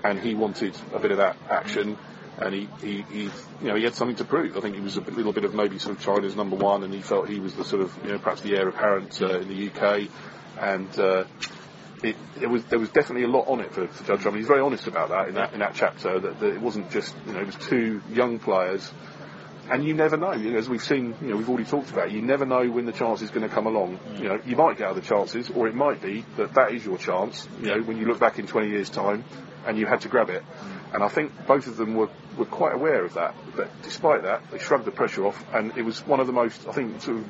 and 0.06 0.20
he 0.20 0.36
wanted 0.36 0.76
a 0.94 1.00
bit 1.00 1.12
of 1.12 1.18
that 1.18 1.36
action. 1.50 1.98
And 2.38 2.54
he, 2.54 2.70
he, 2.82 3.02
he, 3.04 3.24
you 3.24 3.32
know, 3.62 3.76
he 3.76 3.84
had 3.84 3.96
something 3.96 4.18
to 4.18 4.26
prove. 4.26 4.58
I 4.58 4.62
think 4.62 4.76
he 4.76 4.82
was 4.82 4.98
a 4.98 5.02
little 5.02 5.34
bit 5.34 5.46
of 5.46 5.56
maybe 5.56 5.80
sort 5.80 5.98
of 5.98 6.04
China's 6.04 6.36
number 6.36 6.56
one, 6.56 6.84
and 6.84 6.94
he 6.94 7.02
felt 7.02 7.28
he 7.30 7.40
was 7.40 7.56
the 7.56 7.64
sort 7.64 7.82
of, 7.82 7.98
you 8.04 8.12
know, 8.12 8.20
perhaps 8.20 8.42
the 8.42 8.56
heir 8.56 8.68
apparent 8.68 9.20
uh, 9.22 9.40
in 9.40 9.48
the 9.48 9.70
UK. 9.70 10.10
And 10.60 11.00
uh, 11.00 11.24
it, 12.04 12.16
it, 12.42 12.48
was 12.48 12.64
there 12.66 12.78
was 12.78 12.90
definitely 12.90 13.24
a 13.24 13.30
lot 13.30 13.48
on 13.48 13.62
it 13.62 13.74
for, 13.74 13.88
for 13.88 14.04
Judd 14.04 14.20
Trump. 14.20 14.38
He's 14.38 14.48
very 14.48 14.62
honest 14.62 14.86
about 14.88 15.10
that 15.10 15.30
in 15.30 15.36
that 15.36 15.54
in 15.54 15.60
that 15.60 15.76
chapter. 15.76 16.20
That, 16.20 16.40
that 16.40 16.54
it 16.54 16.62
wasn't 16.62 16.92
just, 16.92 17.16
you 17.26 17.34
know, 17.34 17.40
it 17.40 17.48
was 17.48 17.56
two 17.56 18.02
young 18.12 18.38
players 18.38 18.92
and 19.70 19.84
you 19.84 19.94
never 19.94 20.18
know. 20.18 20.34
You 20.34 20.52
know, 20.52 20.58
as 20.60 20.70
we've 20.70 20.84
seen, 20.84 21.16
you 21.22 21.30
know, 21.30 21.38
we've 21.38 21.50
already 21.50 21.66
talked 21.66 21.90
about. 21.90 22.12
You 22.12 22.22
never 22.22 22.46
know 22.46 22.70
when 22.70 22.86
the 22.86 22.92
chance 22.92 23.22
is 23.22 23.30
going 23.32 23.48
to 23.48 23.54
come 23.54 23.68
along. 23.68 23.98
Mm. 23.98 24.20
You 24.20 24.28
know, 24.30 24.40
you 24.46 24.56
might 24.56 24.78
get 24.78 24.88
other 24.88 25.02
chances, 25.02 25.50
or 25.50 25.68
it 25.68 25.76
might 25.76 26.02
be 26.02 26.26
that 26.38 26.54
that 26.54 26.74
is 26.74 26.86
your 26.86 26.98
chance. 26.98 27.48
You 27.62 27.68
know, 27.68 27.82
when 27.82 27.98
you 27.98 28.06
look 28.06 28.20
back 28.20 28.40
in 28.40 28.48
20 28.48 28.70
years' 28.70 28.90
time, 28.90 29.24
and 29.66 29.78
you 29.78 29.86
had 29.86 30.02
to 30.02 30.10
grab 30.10 30.30
it. 30.30 30.44
And 30.94 31.04
I 31.04 31.08
think 31.08 31.32
both 31.48 31.68
of 31.68 31.78
them 31.78 31.96
were, 31.96 32.10
were 32.38 32.46
quite 32.46 32.74
aware 32.74 33.04
of 33.04 33.16
that. 33.16 33.36
But 33.56 33.70
despite 33.82 34.24
that, 34.24 34.50
they 34.52 34.60
shrugged 34.60 34.86
the 34.86 34.92
pressure 34.92 35.26
off, 35.26 35.44
and 35.54 35.78
it 35.78 35.84
was 35.84 36.06
one 36.06 36.20
of 36.20 36.28
the 36.28 36.34
most, 36.34 36.68
I 36.68 36.72
think, 36.72 37.02
sort 37.02 37.18
of 37.18 37.30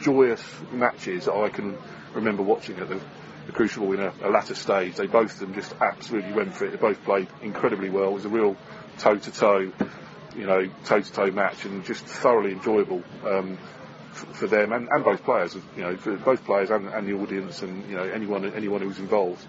joyous 0.00 0.42
matches 0.72 1.24
that 1.24 1.34
I 1.34 1.48
can 1.48 1.76
remember 2.14 2.42
watching 2.42 2.78
at 2.78 2.88
the, 2.88 3.00
the 3.46 3.52
Crucible 3.52 3.92
in 3.92 4.00
a, 4.00 4.12
a 4.22 4.30
latter 4.30 4.54
stage. 4.54 4.96
They 4.96 5.06
both 5.06 5.34
of 5.34 5.40
them 5.40 5.54
just 5.54 5.74
absolutely 5.80 6.32
went 6.32 6.54
for 6.54 6.66
it. 6.66 6.72
They 6.72 6.76
both 6.76 7.02
played 7.04 7.28
incredibly 7.42 7.90
well. 7.90 8.08
It 8.08 8.14
was 8.14 8.24
a 8.24 8.28
real 8.28 8.56
toe 8.98 9.16
to 9.16 9.30
toe 9.30 9.72
you 10.36 10.46
know, 10.46 10.68
toe 10.84 11.00
to 11.00 11.12
toe 11.12 11.30
match 11.30 11.64
and 11.64 11.84
just 11.84 12.04
thoroughly 12.04 12.52
enjoyable 12.52 13.02
um, 13.26 13.58
for 14.12 14.46
them 14.46 14.72
and, 14.72 14.88
and 14.88 15.04
both 15.04 15.22
players, 15.24 15.54
you 15.76 15.82
know, 15.82 15.96
for 15.96 16.16
both 16.16 16.44
players 16.44 16.70
and, 16.70 16.88
and 16.88 17.06
the 17.06 17.14
audience 17.14 17.62
and 17.62 17.88
you 17.88 17.96
know 17.96 18.04
anyone 18.04 18.44
anyone 18.54 18.80
who 18.80 18.88
was 18.88 18.98
involved. 18.98 19.44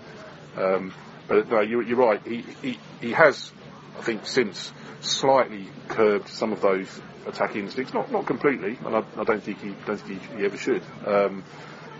Um, 0.57 0.93
but 1.27 1.49
no, 1.49 1.61
you're, 1.61 1.83
you're 1.83 1.97
right. 1.97 2.21
He, 2.25 2.43
he 2.61 2.79
he 2.99 3.11
has, 3.11 3.51
I 3.97 4.01
think, 4.01 4.25
since 4.25 4.71
slightly 5.01 5.67
curbed 5.87 6.27
some 6.27 6.51
of 6.51 6.61
those 6.61 6.87
attacking 7.25 7.63
instincts. 7.63 7.93
Not 7.93 8.11
not 8.11 8.25
completely, 8.25 8.77
and 8.85 8.95
I, 8.95 9.03
I 9.17 9.23
don't 9.23 9.43
think 9.43 9.61
he 9.61 9.75
don't 9.85 9.99
think 9.99 10.21
he, 10.21 10.37
he 10.37 10.45
ever 10.45 10.57
should. 10.57 10.83
Um, 11.05 11.43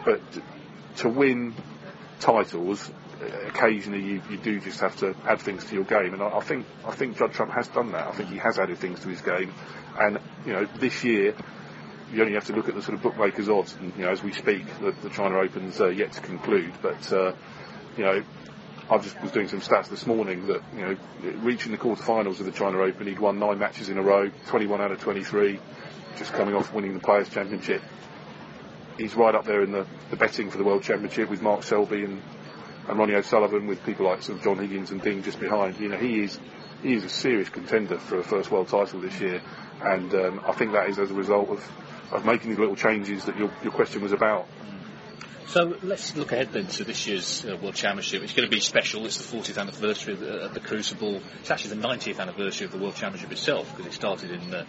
but 0.05 0.21
to 0.97 1.09
win 1.09 1.53
titles 2.19 2.91
occasionally 3.47 4.01
you, 4.01 4.21
you 4.29 4.37
do 4.37 4.59
just 4.59 4.79
have 4.79 4.95
to 4.97 5.15
add 5.25 5.39
things 5.39 5.65
to 5.65 5.75
your 5.75 5.83
game, 5.83 6.13
and 6.13 6.21
I, 6.21 6.37
I 6.37 6.41
think 6.41 6.65
I 6.85 6.91
think 6.91 7.17
Judd 7.17 7.33
Trump 7.33 7.51
has 7.51 7.67
done 7.67 7.91
that. 7.91 8.07
I 8.07 8.11
think 8.11 8.29
he 8.29 8.37
has 8.37 8.57
added 8.57 8.77
things 8.77 8.99
to 9.01 9.09
his 9.09 9.21
game, 9.21 9.53
and 9.99 10.19
you 10.45 10.53
know 10.53 10.65
this 10.79 11.03
year 11.03 11.35
you 12.11 12.21
only 12.21 12.33
have 12.33 12.45
to 12.45 12.53
look 12.53 12.67
at 12.67 12.75
the 12.75 12.81
sort 12.81 12.95
of 12.95 13.01
bookmakers' 13.01 13.47
odds. 13.47 13.73
And, 13.79 13.93
you 13.95 14.03
know, 14.03 14.11
as 14.11 14.21
we 14.21 14.33
speak, 14.33 14.65
the, 14.79 14.91
the 15.01 15.09
China 15.09 15.37
Open's 15.37 15.79
uh, 15.79 15.87
yet 15.87 16.11
to 16.13 16.21
conclude, 16.21 16.73
but 16.81 17.11
uh, 17.13 17.33
you 17.97 18.03
know, 18.03 18.23
I 18.89 18.97
just 18.97 19.21
was 19.21 19.31
doing 19.31 19.47
some 19.47 19.61
stats 19.61 19.89
this 19.89 20.05
morning 20.05 20.47
that 20.47 20.61
you 20.75 20.81
know, 20.81 20.97
reaching 21.39 21.71
the 21.71 21.77
quarterfinals 21.77 22.39
of 22.39 22.45
the 22.45 22.51
China 22.51 22.79
Open, 22.79 23.07
he'd 23.07 23.19
won 23.19 23.39
nine 23.39 23.59
matches 23.59 23.89
in 23.89 23.97
a 23.97 24.01
row, 24.01 24.29
21 24.47 24.81
out 24.81 24.91
of 24.91 24.99
23, 24.99 25.59
just 26.17 26.33
coming 26.33 26.55
off 26.55 26.73
winning 26.73 26.93
the 26.93 26.99
Players' 26.99 27.29
Championship. 27.29 27.81
He's 28.97 29.15
right 29.15 29.33
up 29.33 29.45
there 29.45 29.63
in 29.63 29.71
the, 29.71 29.85
the 30.09 30.17
betting 30.17 30.49
for 30.49 30.57
the 30.57 30.63
World 30.63 30.83
Championship 30.83 31.29
with 31.29 31.41
Mark 31.41 31.63
Selby 31.63 32.03
and 32.03 32.21
and 32.87 32.97
Ronnie 32.97 33.15
O'Sullivan 33.15 33.67
with 33.67 33.83
people 33.85 34.05
like 34.05 34.21
sort 34.21 34.39
of 34.39 34.43
John 34.43 34.57
Higgins 34.57 34.91
and 34.91 35.01
Ding 35.01 35.23
just 35.23 35.39
behind. 35.39 35.79
You 35.79 35.89
know, 35.89 35.97
he 35.97 36.23
is 36.23 36.39
he 36.81 36.93
is 36.93 37.03
a 37.03 37.09
serious 37.09 37.49
contender 37.49 37.99
for 37.99 38.19
a 38.19 38.23
first 38.23 38.51
world 38.51 38.67
title 38.67 38.99
this 38.99 39.19
year, 39.19 39.41
and 39.81 40.13
um, 40.13 40.41
I 40.45 40.51
think 40.53 40.73
that 40.73 40.89
is 40.89 40.97
as 40.97 41.11
a 41.11 41.13
result 41.13 41.49
of, 41.49 41.71
of 42.11 42.25
making 42.25 42.49
these 42.49 42.59
little 42.59 42.75
changes 42.75 43.25
that 43.25 43.37
your, 43.37 43.51
your 43.63 43.71
question 43.71 44.01
was 44.01 44.11
about. 44.11 44.47
So 45.51 45.75
let's 45.83 46.15
look 46.15 46.31
ahead 46.31 46.53
then 46.53 46.67
to 46.67 46.85
this 46.85 47.05
year's 47.05 47.45
uh, 47.45 47.57
World 47.57 47.75
Championship. 47.75 48.23
It's 48.23 48.31
going 48.31 48.49
to 48.49 48.55
be 48.55 48.61
special. 48.61 49.05
It's 49.05 49.17
the 49.17 49.37
40th 49.37 49.57
anniversary 49.57 50.13
of 50.13 50.21
the, 50.21 50.49
the 50.53 50.61
Crucible. 50.61 51.21
It's 51.41 51.51
actually 51.51 51.75
the 51.75 51.85
90th 51.85 52.21
anniversary 52.21 52.67
of 52.67 52.71
the 52.71 52.77
World 52.77 52.95
Championship 52.95 53.33
itself 53.33 53.69
because 53.75 53.91
it 53.91 53.93
started 53.93 54.31
in 54.31 54.53
uh, 54.53 54.63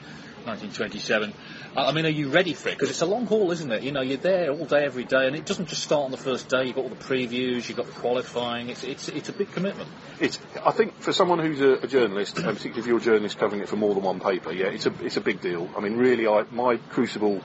1927. 0.44 1.32
I 1.76 1.84
I 1.84 1.92
mean, 1.92 2.04
are 2.04 2.08
you 2.08 2.30
ready 2.30 2.52
for 2.52 2.70
it? 2.70 2.72
Because 2.72 2.90
it's 2.90 3.00
a 3.00 3.06
long 3.06 3.26
haul, 3.26 3.52
isn't 3.52 3.70
it? 3.70 3.84
You 3.84 3.92
know, 3.92 4.00
you're 4.00 4.16
there 4.16 4.50
all 4.50 4.64
day, 4.64 4.84
every 4.84 5.04
day, 5.04 5.28
and 5.28 5.36
it 5.36 5.46
doesn't 5.46 5.68
just 5.68 5.84
start 5.84 6.02
on 6.02 6.10
the 6.10 6.16
first 6.16 6.48
day. 6.48 6.64
You've 6.64 6.74
got 6.74 6.82
all 6.82 6.90
the 6.90 6.96
previews, 6.96 7.68
you've 7.68 7.76
got 7.76 7.86
the 7.86 7.92
qualifying. 7.92 8.68
It's 8.68 8.82
it's 8.82 9.08
it's 9.08 9.28
a 9.28 9.32
big 9.32 9.52
commitment. 9.52 9.88
It's, 10.18 10.40
I 10.66 10.72
think 10.72 11.00
for 11.00 11.12
someone 11.12 11.38
who's 11.38 11.60
a, 11.60 11.74
a 11.74 11.86
journalist, 11.86 12.38
and 12.38 12.46
particularly 12.46 12.80
if 12.80 12.86
you're 12.88 12.98
a 12.98 13.00
journalist 13.00 13.38
covering 13.38 13.62
it 13.62 13.68
for 13.68 13.76
more 13.76 13.94
than 13.94 14.02
one 14.02 14.18
paper, 14.18 14.50
yeah, 14.50 14.66
it's 14.66 14.86
a 14.86 14.92
it's 15.04 15.16
a 15.16 15.20
big 15.20 15.40
deal. 15.40 15.70
I 15.76 15.80
mean, 15.80 15.96
really, 15.96 16.26
I, 16.26 16.44
my 16.50 16.78
Crucible 16.90 17.40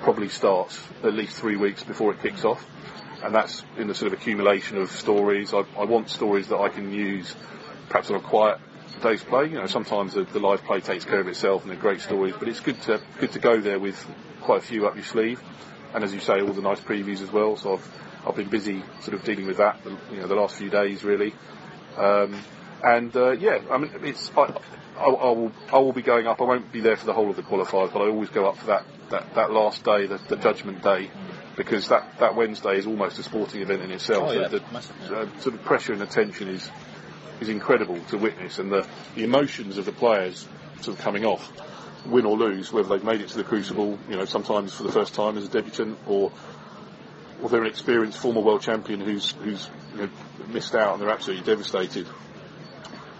probably 0.00 0.28
starts 0.30 0.80
at 1.02 1.12
least 1.12 1.36
three 1.36 1.56
weeks 1.56 1.84
before 1.84 2.12
it 2.12 2.22
kicks 2.22 2.44
off, 2.44 2.64
and 3.22 3.34
that's 3.34 3.64
in 3.76 3.88
the 3.88 3.94
sort 3.94 4.12
of 4.12 4.18
accumulation 4.18 4.78
of 4.78 4.90
stories. 4.90 5.52
I, 5.52 5.64
I 5.76 5.84
want 5.84 6.10
stories 6.10 6.48
that 6.48 6.58
I 6.58 6.68
can 6.68 6.92
use, 6.92 7.34
perhaps 7.88 8.10
on 8.10 8.16
a 8.16 8.20
quiet 8.20 8.58
day's 9.02 9.22
play. 9.22 9.46
You 9.46 9.58
know, 9.58 9.66
sometimes 9.66 10.14
the, 10.14 10.24
the 10.24 10.40
live 10.40 10.64
play 10.64 10.80
takes 10.80 11.04
care 11.04 11.20
of 11.20 11.28
itself, 11.28 11.62
and 11.62 11.70
they're 11.70 11.78
great 11.78 12.00
stories, 12.00 12.34
but 12.38 12.48
it's 12.48 12.60
good 12.60 12.80
to 12.82 13.00
good 13.18 13.32
to 13.32 13.38
go 13.38 13.60
there 13.60 13.78
with 13.78 13.96
quite 14.40 14.58
a 14.58 14.66
few 14.66 14.86
up 14.86 14.94
your 14.94 15.04
sleeve, 15.04 15.42
and 15.94 16.04
as 16.04 16.14
you 16.14 16.20
say, 16.20 16.40
all 16.40 16.52
the 16.52 16.62
nice 16.62 16.80
previews 16.80 17.22
as 17.22 17.32
well. 17.32 17.56
So 17.56 17.74
I've 17.74 18.00
I've 18.26 18.36
been 18.36 18.48
busy 18.48 18.82
sort 19.00 19.14
of 19.14 19.24
dealing 19.24 19.46
with 19.46 19.58
that, 19.58 19.78
you 20.10 20.20
know, 20.20 20.26
the 20.26 20.34
last 20.34 20.56
few 20.56 20.70
days 20.70 21.04
really. 21.04 21.34
Um, 21.96 22.38
and 22.84 23.14
uh, 23.16 23.32
yeah, 23.32 23.58
I 23.70 23.78
mean, 23.78 23.90
it's 24.02 24.30
I, 24.36 24.42
I, 24.96 25.04
I 25.04 25.30
will 25.30 25.52
I 25.72 25.78
will 25.78 25.92
be 25.92 26.02
going 26.02 26.26
up. 26.26 26.40
I 26.40 26.44
won't 26.44 26.70
be 26.70 26.80
there 26.80 26.96
for 26.96 27.06
the 27.06 27.12
whole 27.12 27.30
of 27.30 27.36
the 27.36 27.42
qualifiers, 27.42 27.92
but 27.92 28.02
I 28.02 28.08
always 28.08 28.30
go 28.30 28.48
up 28.48 28.56
for 28.56 28.66
that 28.66 28.84
that, 29.10 29.34
that 29.34 29.50
last 29.50 29.84
day, 29.84 30.06
the, 30.06 30.18
the 30.28 30.36
judgment 30.36 30.82
day, 30.82 31.10
because 31.58 31.88
that, 31.88 32.18
that 32.20 32.36
Wednesday 32.36 32.78
is 32.78 32.86
almost 32.86 33.18
a 33.18 33.22
sporting 33.22 33.60
event 33.60 33.82
in 33.82 33.90
itself. 33.90 34.30
Oh, 34.30 34.32
yeah, 34.32 34.48
the, 34.48 34.60
the 34.60 35.16
uh, 35.18 35.40
sort 35.40 35.56
of 35.56 35.64
pressure 35.64 35.92
and 35.92 36.00
attention 36.00 36.48
is 36.48 36.70
is 37.40 37.48
incredible 37.48 38.00
to 38.08 38.16
witness, 38.16 38.58
and 38.58 38.72
the, 38.72 38.86
the 39.14 39.22
emotions 39.22 39.78
of 39.78 39.84
the 39.84 39.92
players 39.92 40.48
sort 40.80 40.96
of 40.96 41.04
coming 41.04 41.24
off, 41.24 41.52
win 42.06 42.24
or 42.24 42.36
lose, 42.36 42.72
whether 42.72 42.88
they've 42.88 43.04
made 43.04 43.20
it 43.20 43.28
to 43.28 43.36
the 43.36 43.44
Crucible, 43.44 43.96
you 44.08 44.16
know, 44.16 44.24
sometimes 44.24 44.74
for 44.74 44.82
the 44.82 44.90
first 44.90 45.14
time 45.14 45.36
as 45.36 45.44
a 45.44 45.48
debutant, 45.48 45.98
or 46.06 46.32
or 47.42 47.48
they're 47.48 47.62
an 47.62 47.68
experienced 47.68 48.18
former 48.18 48.40
world 48.40 48.62
champion 48.62 49.00
who's 49.00 49.32
who's 49.32 49.68
you 49.94 50.02
know, 50.02 50.10
missed 50.48 50.74
out 50.74 50.94
and 50.94 51.02
they're 51.02 51.10
absolutely 51.10 51.44
devastated. 51.44 52.06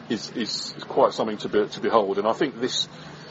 Is, 0.09 0.31
is 0.31 0.75
is 0.77 0.85
quite 0.85 1.13
something 1.13 1.37
to 1.39 1.49
be, 1.49 1.67
to 1.67 1.81
behold, 1.81 2.19
and 2.19 2.27
I 2.27 2.33
think 2.33 2.61
this 2.61 2.89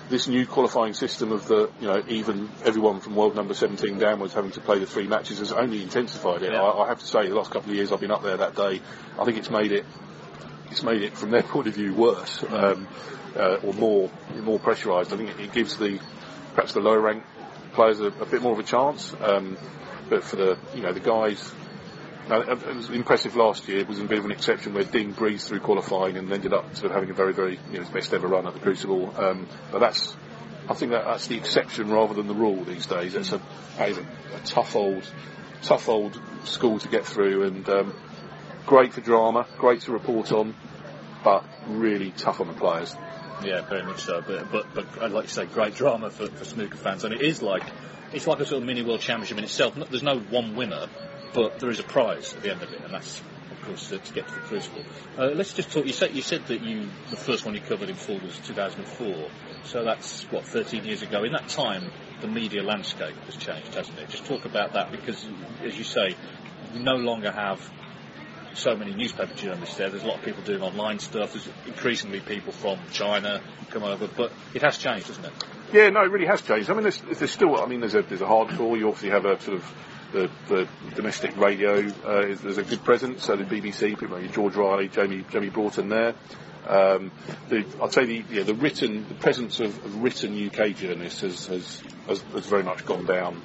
this 0.10 0.28
new 0.28 0.46
qualifying 0.46 0.94
system 0.94 1.32
of 1.32 1.48
the 1.48 1.70
you 1.82 1.88
know 1.88 2.04
even 2.08 2.50
everyone 2.64 3.00
from 3.00 3.16
world 3.16 3.36
number 3.36 3.54
17 3.54 3.98
downwards 4.00 4.34
having 4.34 4.52
to 4.52 4.62
play 4.62 4.80
the 4.80 4.86
three 4.86 5.08
matches 5.08 5.40
has 5.40 5.52
only 5.52 5.84
intensified 5.84 6.44
it. 6.44 6.52
Yeah. 6.52 6.62
I, 6.62 6.86
I 6.86 6.88
have 6.88 7.00
to 7.00 7.06
say, 7.08 7.28
the 7.28 7.36
last 7.36 7.52
couple 7.52 7.70
of 7.72 7.76
years 7.76 7.92
I've 7.92 8.00
been 8.00 8.12
up 8.12 8.24
there 8.24 8.38
that 8.38 8.56
day, 8.56 8.82
I 9.20 9.26
think 9.26 9.38
it's 9.38 9.50
made 9.50 9.72
it 9.72 9.86
it's 10.72 10.84
made 10.84 11.02
it 11.02 11.18
from 11.18 11.32
their 11.32 11.44
point 11.54 11.68
of 11.68 11.76
view 11.76 11.94
worse 11.94 12.44
um, 12.50 12.88
uh, 13.36 13.58
or 13.64 13.74
more 13.74 14.10
more 14.42 14.60
pressurised. 14.60 15.14
I 15.14 15.18
think 15.18 15.30
it, 15.32 15.40
it 15.40 15.54
gives 15.54 15.78
the 15.78 16.00
perhaps 16.56 16.74
the 16.74 16.80
lower 16.80 17.00
ranked 17.00 17.28
players 17.74 18.00
a, 18.00 18.08
a 18.08 18.26
bit 18.26 18.42
more 18.42 18.54
of 18.54 18.60
a 18.60 18.64
chance, 18.64 19.14
um, 19.22 19.58
but 20.10 20.24
for 20.24 20.38
the 20.38 20.58
you 20.76 20.82
know 20.82 20.94
the 20.94 21.00
guys. 21.00 21.54
Now, 22.30 22.42
it 22.42 22.76
was 22.76 22.90
impressive 22.90 23.38
last 23.38 23.68
year. 23.70 23.80
It 23.80 23.88
was 23.88 24.00
a 24.00 24.04
bit 24.04 24.20
of 24.20 24.26
an 24.26 24.32
exception 24.32 24.74
where 24.74 24.84
Ding 24.84 25.14
breezed 25.14 25.48
through 25.48 25.62
qualifying 25.62 26.18
and 26.18 26.32
ended 26.32 26.54
up 26.54 26.76
sort 26.76 26.88
of 26.88 26.92
having 26.92 27.10
a 27.10 27.14
very, 27.14 27.34
very, 27.34 27.58
you 27.72 27.80
know, 27.80 27.90
best 27.90 28.14
ever 28.14 28.28
run 28.28 28.46
at 28.46 28.54
the 28.54 28.60
Crucible. 28.60 29.14
Um, 29.18 29.48
but 29.72 29.80
that's, 29.80 30.14
I 30.68 30.74
think 30.74 30.92
that 30.92 31.06
that's 31.06 31.28
the 31.28 31.38
exception 31.38 31.90
rather 31.90 32.14
than 32.14 32.28
the 32.28 32.34
rule 32.34 32.66
these 32.66 32.86
days. 32.86 33.16
It's 33.16 33.32
a, 33.32 33.42
that 33.78 33.90
is 33.90 33.98
a, 33.98 34.02
a 34.02 34.40
tough 34.44 34.76
old, 34.76 35.10
tough 35.62 35.88
old 35.88 36.20
school 36.44 36.80
to 36.80 36.88
get 36.90 37.06
through 37.06 37.44
and 37.44 37.70
um, 37.70 37.94
great 38.66 38.94
for 38.94 39.00
drama, 39.00 39.48
great 39.58 39.82
to 39.82 39.94
report 39.94 40.34
on, 40.34 40.54
but 41.24 41.46
really 41.68 42.12
tough 42.12 42.42
on 42.42 42.48
the 42.48 42.54
players. 42.54 42.94
Yeah, 43.44 43.62
very 43.62 43.84
much 43.84 44.02
so. 44.02 44.22
But 44.22 44.52
but, 44.52 44.74
but 44.74 45.02
I'd 45.02 45.12
like 45.12 45.28
to 45.28 45.34
say 45.34 45.46
great 45.46 45.76
drama 45.76 46.10
for, 46.10 46.28
for 46.28 46.44
snooker 46.44 46.78
fans, 46.78 47.04
and 47.04 47.14
it 47.14 47.22
is 47.22 47.42
like 47.42 47.64
it's 48.14 48.28
like 48.28 48.40
a 48.40 48.46
sort 48.46 48.62
of 48.62 48.68
mini 48.68 48.84
world 48.84 49.02
championship 49.02 49.38
in 49.38 49.44
itself. 49.44 49.76
There's 49.76 50.04
no 50.04 50.20
one 50.20 50.56
winner, 50.56 50.88
but 51.34 51.60
there 51.60 51.70
is 51.70 51.80
a 51.80 51.84
prize 51.84 52.34
at 52.34 52.42
the 52.42 52.52
end 52.52 52.62
of 52.62 52.72
it, 52.72 52.82
and 52.84 52.94
that's 52.94 53.22
of 53.52 53.62
course 53.66 53.90
to, 53.90 53.98
to 53.98 54.14
get 54.14 54.28
to 54.28 54.34
the 54.34 54.42
crucible. 54.42 54.84
Uh, 55.18 55.28
let's 55.28 55.54
just 55.54 55.72
talk. 55.72 55.86
You 55.86 55.94
said 55.94 56.16
you 56.16 56.22
said 56.22 56.46
that 56.48 56.62
you 56.62 56.88
the 57.10 57.18
first 57.18 57.46
one 57.46 57.54
you 57.54 57.62
covered 57.62 57.90
in 57.90 57.96
full 57.96 58.20
was 58.20 58.38
2004, 58.40 59.30
so 59.66 59.84
that's 59.84 60.24
what 60.32 60.46
13 60.46 60.86
years 60.86 61.02
ago. 61.02 61.24
In 61.24 61.34
that 61.34 61.50
time, 61.50 61.92
the 62.22 62.28
media 62.28 62.64
landscape 62.64 63.16
has 63.26 63.36
changed, 63.36 63.76
hasn't 63.76 63.98
it? 64.00 64.10
Just 64.10 64.26
talk 64.26 64.46
about 64.46 64.74
that 64.74 64.92
because, 64.92 65.26
as 65.64 65.78
you 65.78 65.84
say, 65.84 66.16
we 66.74 66.80
no 66.80 66.96
longer 66.96 67.32
have 67.32 67.60
so 68.54 68.76
many 68.76 68.94
newspaper 68.94 69.34
journalists 69.36 69.78
there. 69.78 69.90
There's 69.90 70.04
a 70.04 70.08
lot 70.08 70.18
of 70.20 70.26
people 70.26 70.44
doing 70.44 70.62
online 70.62 71.00
stuff. 71.00 71.34
There's 71.34 71.48
increasingly 71.68 72.22
people 72.22 72.52
from 72.52 72.80
China 72.92 73.42
come 73.70 73.84
over, 73.84 74.08
but 74.08 74.32
it 74.54 74.64
has 74.64 74.78
changed, 74.78 75.08
hasn't 75.08 75.28
it? 75.28 75.34
Yeah, 75.74 75.90
no, 75.90 76.04
it 76.04 76.12
really 76.12 76.28
has 76.28 76.42
changed. 76.42 76.70
I 76.70 76.74
mean, 76.74 76.84
there's, 76.84 77.02
there's 77.02 77.32
still, 77.32 77.62
I 77.62 77.66
mean, 77.66 77.82
there's 77.82 77.96
a 77.96 78.02
there's 78.02 78.22
a 78.22 78.26
hardcore. 78.26 78.78
You 78.78 78.88
obviously 78.88 79.10
have 79.10 79.26
a 79.26 79.40
sort 79.42 79.58
of 79.58 79.74
the, 80.14 80.30
the 80.48 80.68
domestic 80.96 81.36
radio. 81.38 81.88
Uh, 82.06 82.36
there's 82.42 82.58
a 82.58 82.64
good 82.64 82.84
presence. 82.84 83.26
So 83.26 83.36
the 83.36 83.44
BBC, 83.44 84.00
people 84.00 84.18
like 84.18 84.32
George 84.32 84.56
Riley, 84.56 84.88
Jamie 84.88 85.26
Jamie 85.30 85.50
Broughton 85.50 85.90
there. 85.90 86.16
Um, 86.68 87.12
the, 87.50 87.66
I'd 87.82 87.94
say 87.94 88.06
the 88.06 88.24
yeah, 88.30 88.44
the 88.44 88.54
written 88.54 89.08
the 89.08 89.16
presence 89.16 89.60
of, 89.60 89.78
of 89.86 90.02
written 90.02 90.48
UK 90.48 90.76
journalists 90.76 91.22
has, 91.22 91.46
has 91.48 91.84
has 92.08 92.22
has 92.22 92.46
very 92.46 92.64
much 92.64 92.86
gone 92.86 93.06
down 93.06 93.42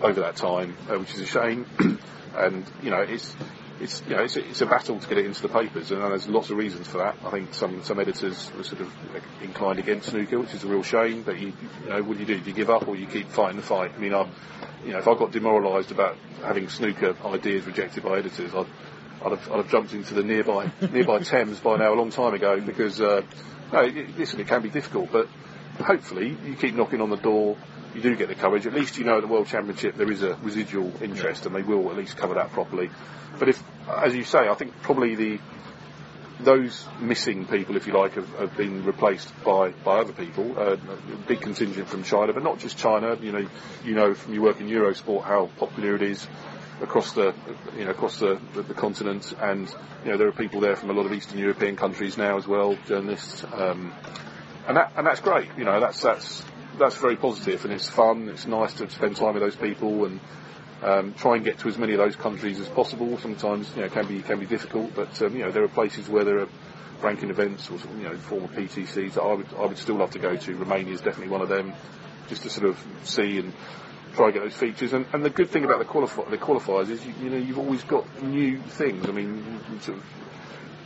over 0.00 0.20
that 0.20 0.36
time, 0.36 0.76
uh, 0.90 0.98
which 0.98 1.14
is 1.14 1.20
a 1.20 1.26
shame. 1.26 1.66
and 2.36 2.64
you 2.82 2.90
know, 2.90 3.00
it's 3.00 3.34
it's 3.80 4.02
you 4.08 4.16
know 4.16 4.22
it's 4.22 4.36
a, 4.36 4.48
it's 4.48 4.60
a 4.60 4.66
battle 4.66 4.98
to 4.98 5.08
get 5.08 5.18
it 5.18 5.26
into 5.26 5.42
the 5.42 5.48
papers, 5.48 5.90
and 5.90 6.00
there's 6.00 6.28
lots 6.28 6.50
of 6.50 6.56
reasons 6.56 6.86
for 6.86 6.98
that. 6.98 7.16
I 7.24 7.30
think 7.30 7.54
some 7.54 7.82
some 7.82 7.98
editors 8.00 8.50
were 8.56 8.64
sort 8.64 8.80
of 8.82 8.92
inclined 9.42 9.78
against 9.78 10.10
snooker, 10.10 10.38
which 10.38 10.54
is 10.54 10.64
a 10.64 10.66
real 10.66 10.82
shame. 10.82 11.22
But 11.22 11.38
you 11.38 11.52
you 11.82 11.88
know, 11.88 12.02
what 12.02 12.14
do 12.14 12.20
you 12.20 12.26
do? 12.26 12.40
Do 12.40 12.50
you 12.50 12.56
give 12.56 12.70
up 12.70 12.88
or 12.88 12.96
you 12.96 13.06
keep 13.06 13.28
fighting 13.28 13.56
the 13.56 13.62
fight? 13.62 13.92
I 13.96 13.98
mean, 13.98 14.14
I'm 14.14 14.30
you 14.84 14.92
know, 14.92 14.98
if 14.98 15.08
I 15.08 15.14
got 15.14 15.32
demoralised 15.32 15.90
about 15.90 16.16
having 16.42 16.68
snooker 16.68 17.16
ideas 17.24 17.64
rejected 17.66 18.02
by 18.02 18.18
editors, 18.18 18.54
I'd 18.54 18.66
I'd 19.24 19.30
have, 19.30 19.50
I'd 19.50 19.56
have 19.56 19.70
jumped 19.70 19.94
into 19.94 20.14
the 20.14 20.22
nearby 20.22 20.70
nearby 20.92 21.18
Thames 21.22 21.58
by 21.60 21.76
now 21.76 21.94
a 21.94 21.96
long 21.96 22.10
time 22.10 22.34
ago 22.34 22.60
because 22.60 23.00
uh, 23.00 23.22
no, 23.72 23.80
it, 23.80 24.18
listen, 24.18 24.40
it 24.40 24.46
can 24.46 24.62
be 24.62 24.70
difficult, 24.70 25.10
but 25.10 25.28
hopefully 25.78 26.36
you 26.44 26.54
keep 26.54 26.74
knocking 26.74 27.00
on 27.00 27.10
the 27.10 27.16
door. 27.16 27.56
You 27.94 28.00
do 28.00 28.16
get 28.16 28.28
the 28.28 28.34
coverage. 28.34 28.66
At 28.66 28.74
least 28.74 28.98
you 28.98 29.04
know 29.04 29.16
at 29.16 29.20
the 29.22 29.28
World 29.28 29.46
Championship 29.46 29.96
there 29.96 30.10
is 30.10 30.22
a 30.22 30.36
residual 30.42 30.92
interest, 31.02 31.46
and 31.46 31.54
they 31.54 31.62
will 31.62 31.90
at 31.90 31.96
least 31.96 32.16
cover 32.16 32.34
that 32.34 32.50
properly. 32.50 32.90
But 33.38 33.48
if, 33.48 33.62
as 33.88 34.14
you 34.14 34.24
say, 34.24 34.48
I 34.48 34.54
think 34.54 34.72
probably 34.82 35.14
the 35.14 35.38
those 36.40 36.86
missing 37.00 37.46
people, 37.46 37.76
if 37.76 37.86
you 37.86 37.92
like, 37.92 38.14
have, 38.14 38.28
have 38.38 38.56
been 38.56 38.84
replaced 38.84 39.32
by, 39.44 39.70
by 39.70 40.00
other 40.00 40.12
people. 40.12 40.58
Uh, 40.58 40.74
a 40.74 41.16
big 41.28 41.40
contingent 41.40 41.88
from 41.88 42.02
China, 42.02 42.32
but 42.32 42.42
not 42.42 42.58
just 42.58 42.76
China. 42.76 43.16
You 43.20 43.32
know, 43.32 43.48
you 43.84 43.94
know 43.94 44.14
from 44.14 44.34
your 44.34 44.42
work 44.42 44.60
in 44.60 44.68
Eurosport 44.68 45.22
how 45.24 45.48
popular 45.58 45.94
it 45.94 46.02
is 46.02 46.26
across 46.82 47.12
the 47.12 47.34
you 47.78 47.84
know 47.84 47.92
across 47.92 48.18
the, 48.18 48.40
the, 48.54 48.62
the 48.62 48.74
continent, 48.74 49.32
and 49.40 49.68
you 50.04 50.10
know 50.10 50.16
there 50.16 50.28
are 50.28 50.32
people 50.32 50.60
there 50.60 50.76
from 50.76 50.90
a 50.90 50.92
lot 50.92 51.06
of 51.06 51.12
Eastern 51.12 51.38
European 51.38 51.76
countries 51.76 52.16
now 52.16 52.36
as 52.36 52.46
well, 52.46 52.76
journalists, 52.86 53.44
um, 53.52 53.92
and 54.66 54.76
that 54.76 54.92
and 54.96 55.06
that's 55.06 55.20
great. 55.20 55.48
You 55.56 55.64
know, 55.64 55.80
that's 55.80 56.00
that's 56.00 56.42
that's 56.78 56.96
very 56.96 57.16
positive, 57.16 57.64
and 57.64 57.72
it's 57.72 57.88
fun. 57.88 58.28
It's 58.28 58.46
nice 58.46 58.74
to 58.74 58.90
spend 58.90 59.16
time 59.16 59.34
with 59.34 59.42
those 59.42 59.56
people 59.56 60.04
and. 60.06 60.20
Um, 60.82 61.14
try 61.14 61.36
and 61.36 61.44
get 61.44 61.60
to 61.60 61.68
as 61.68 61.78
many 61.78 61.94
of 61.94 61.98
those 61.98 62.14
countries 62.14 62.60
as 62.60 62.68
possible. 62.68 63.16
Sometimes 63.18 63.74
you 63.74 63.80
know 63.82 63.88
can 63.88 64.06
be 64.06 64.20
can 64.20 64.38
be 64.38 64.44
difficult, 64.44 64.94
but 64.94 65.22
um, 65.22 65.34
you 65.34 65.42
know 65.42 65.50
there 65.50 65.62
are 65.62 65.68
places 65.68 66.10
where 66.10 66.24
there 66.24 66.40
are 66.40 66.48
ranking 67.00 67.30
events 67.30 67.70
or 67.70 67.78
you 67.96 68.02
know 68.02 68.16
former 68.16 68.48
PTCs 68.48 69.14
that 69.14 69.22
I 69.22 69.32
would 69.32 69.46
I 69.56 69.66
would 69.66 69.78
still 69.78 69.96
love 69.96 70.10
to 70.10 70.18
go 70.18 70.36
to. 70.36 70.54
Romania 70.56 70.92
is 70.92 71.00
definitely 71.00 71.28
one 71.28 71.40
of 71.40 71.48
them, 71.48 71.72
just 72.28 72.42
to 72.42 72.50
sort 72.50 72.66
of 72.68 72.84
see 73.04 73.38
and 73.38 73.54
try 74.14 74.26
and 74.26 74.34
get 74.34 74.42
those 74.42 74.54
features. 74.54 74.92
And, 74.92 75.06
and 75.12 75.24
the 75.24 75.30
good 75.30 75.50
thing 75.50 75.64
about 75.64 75.78
the, 75.78 75.84
qualifi- 75.84 76.30
the 76.30 76.38
qualifiers 76.38 76.88
is 76.88 77.04
you, 77.04 77.14
you 77.22 77.30
know 77.30 77.36
you've 77.36 77.58
always 77.58 77.82
got 77.84 78.22
new 78.22 78.58
things. 78.58 79.06
I 79.08 79.12
mean, 79.12 79.60
sort 79.80 79.98
of, 79.98 80.04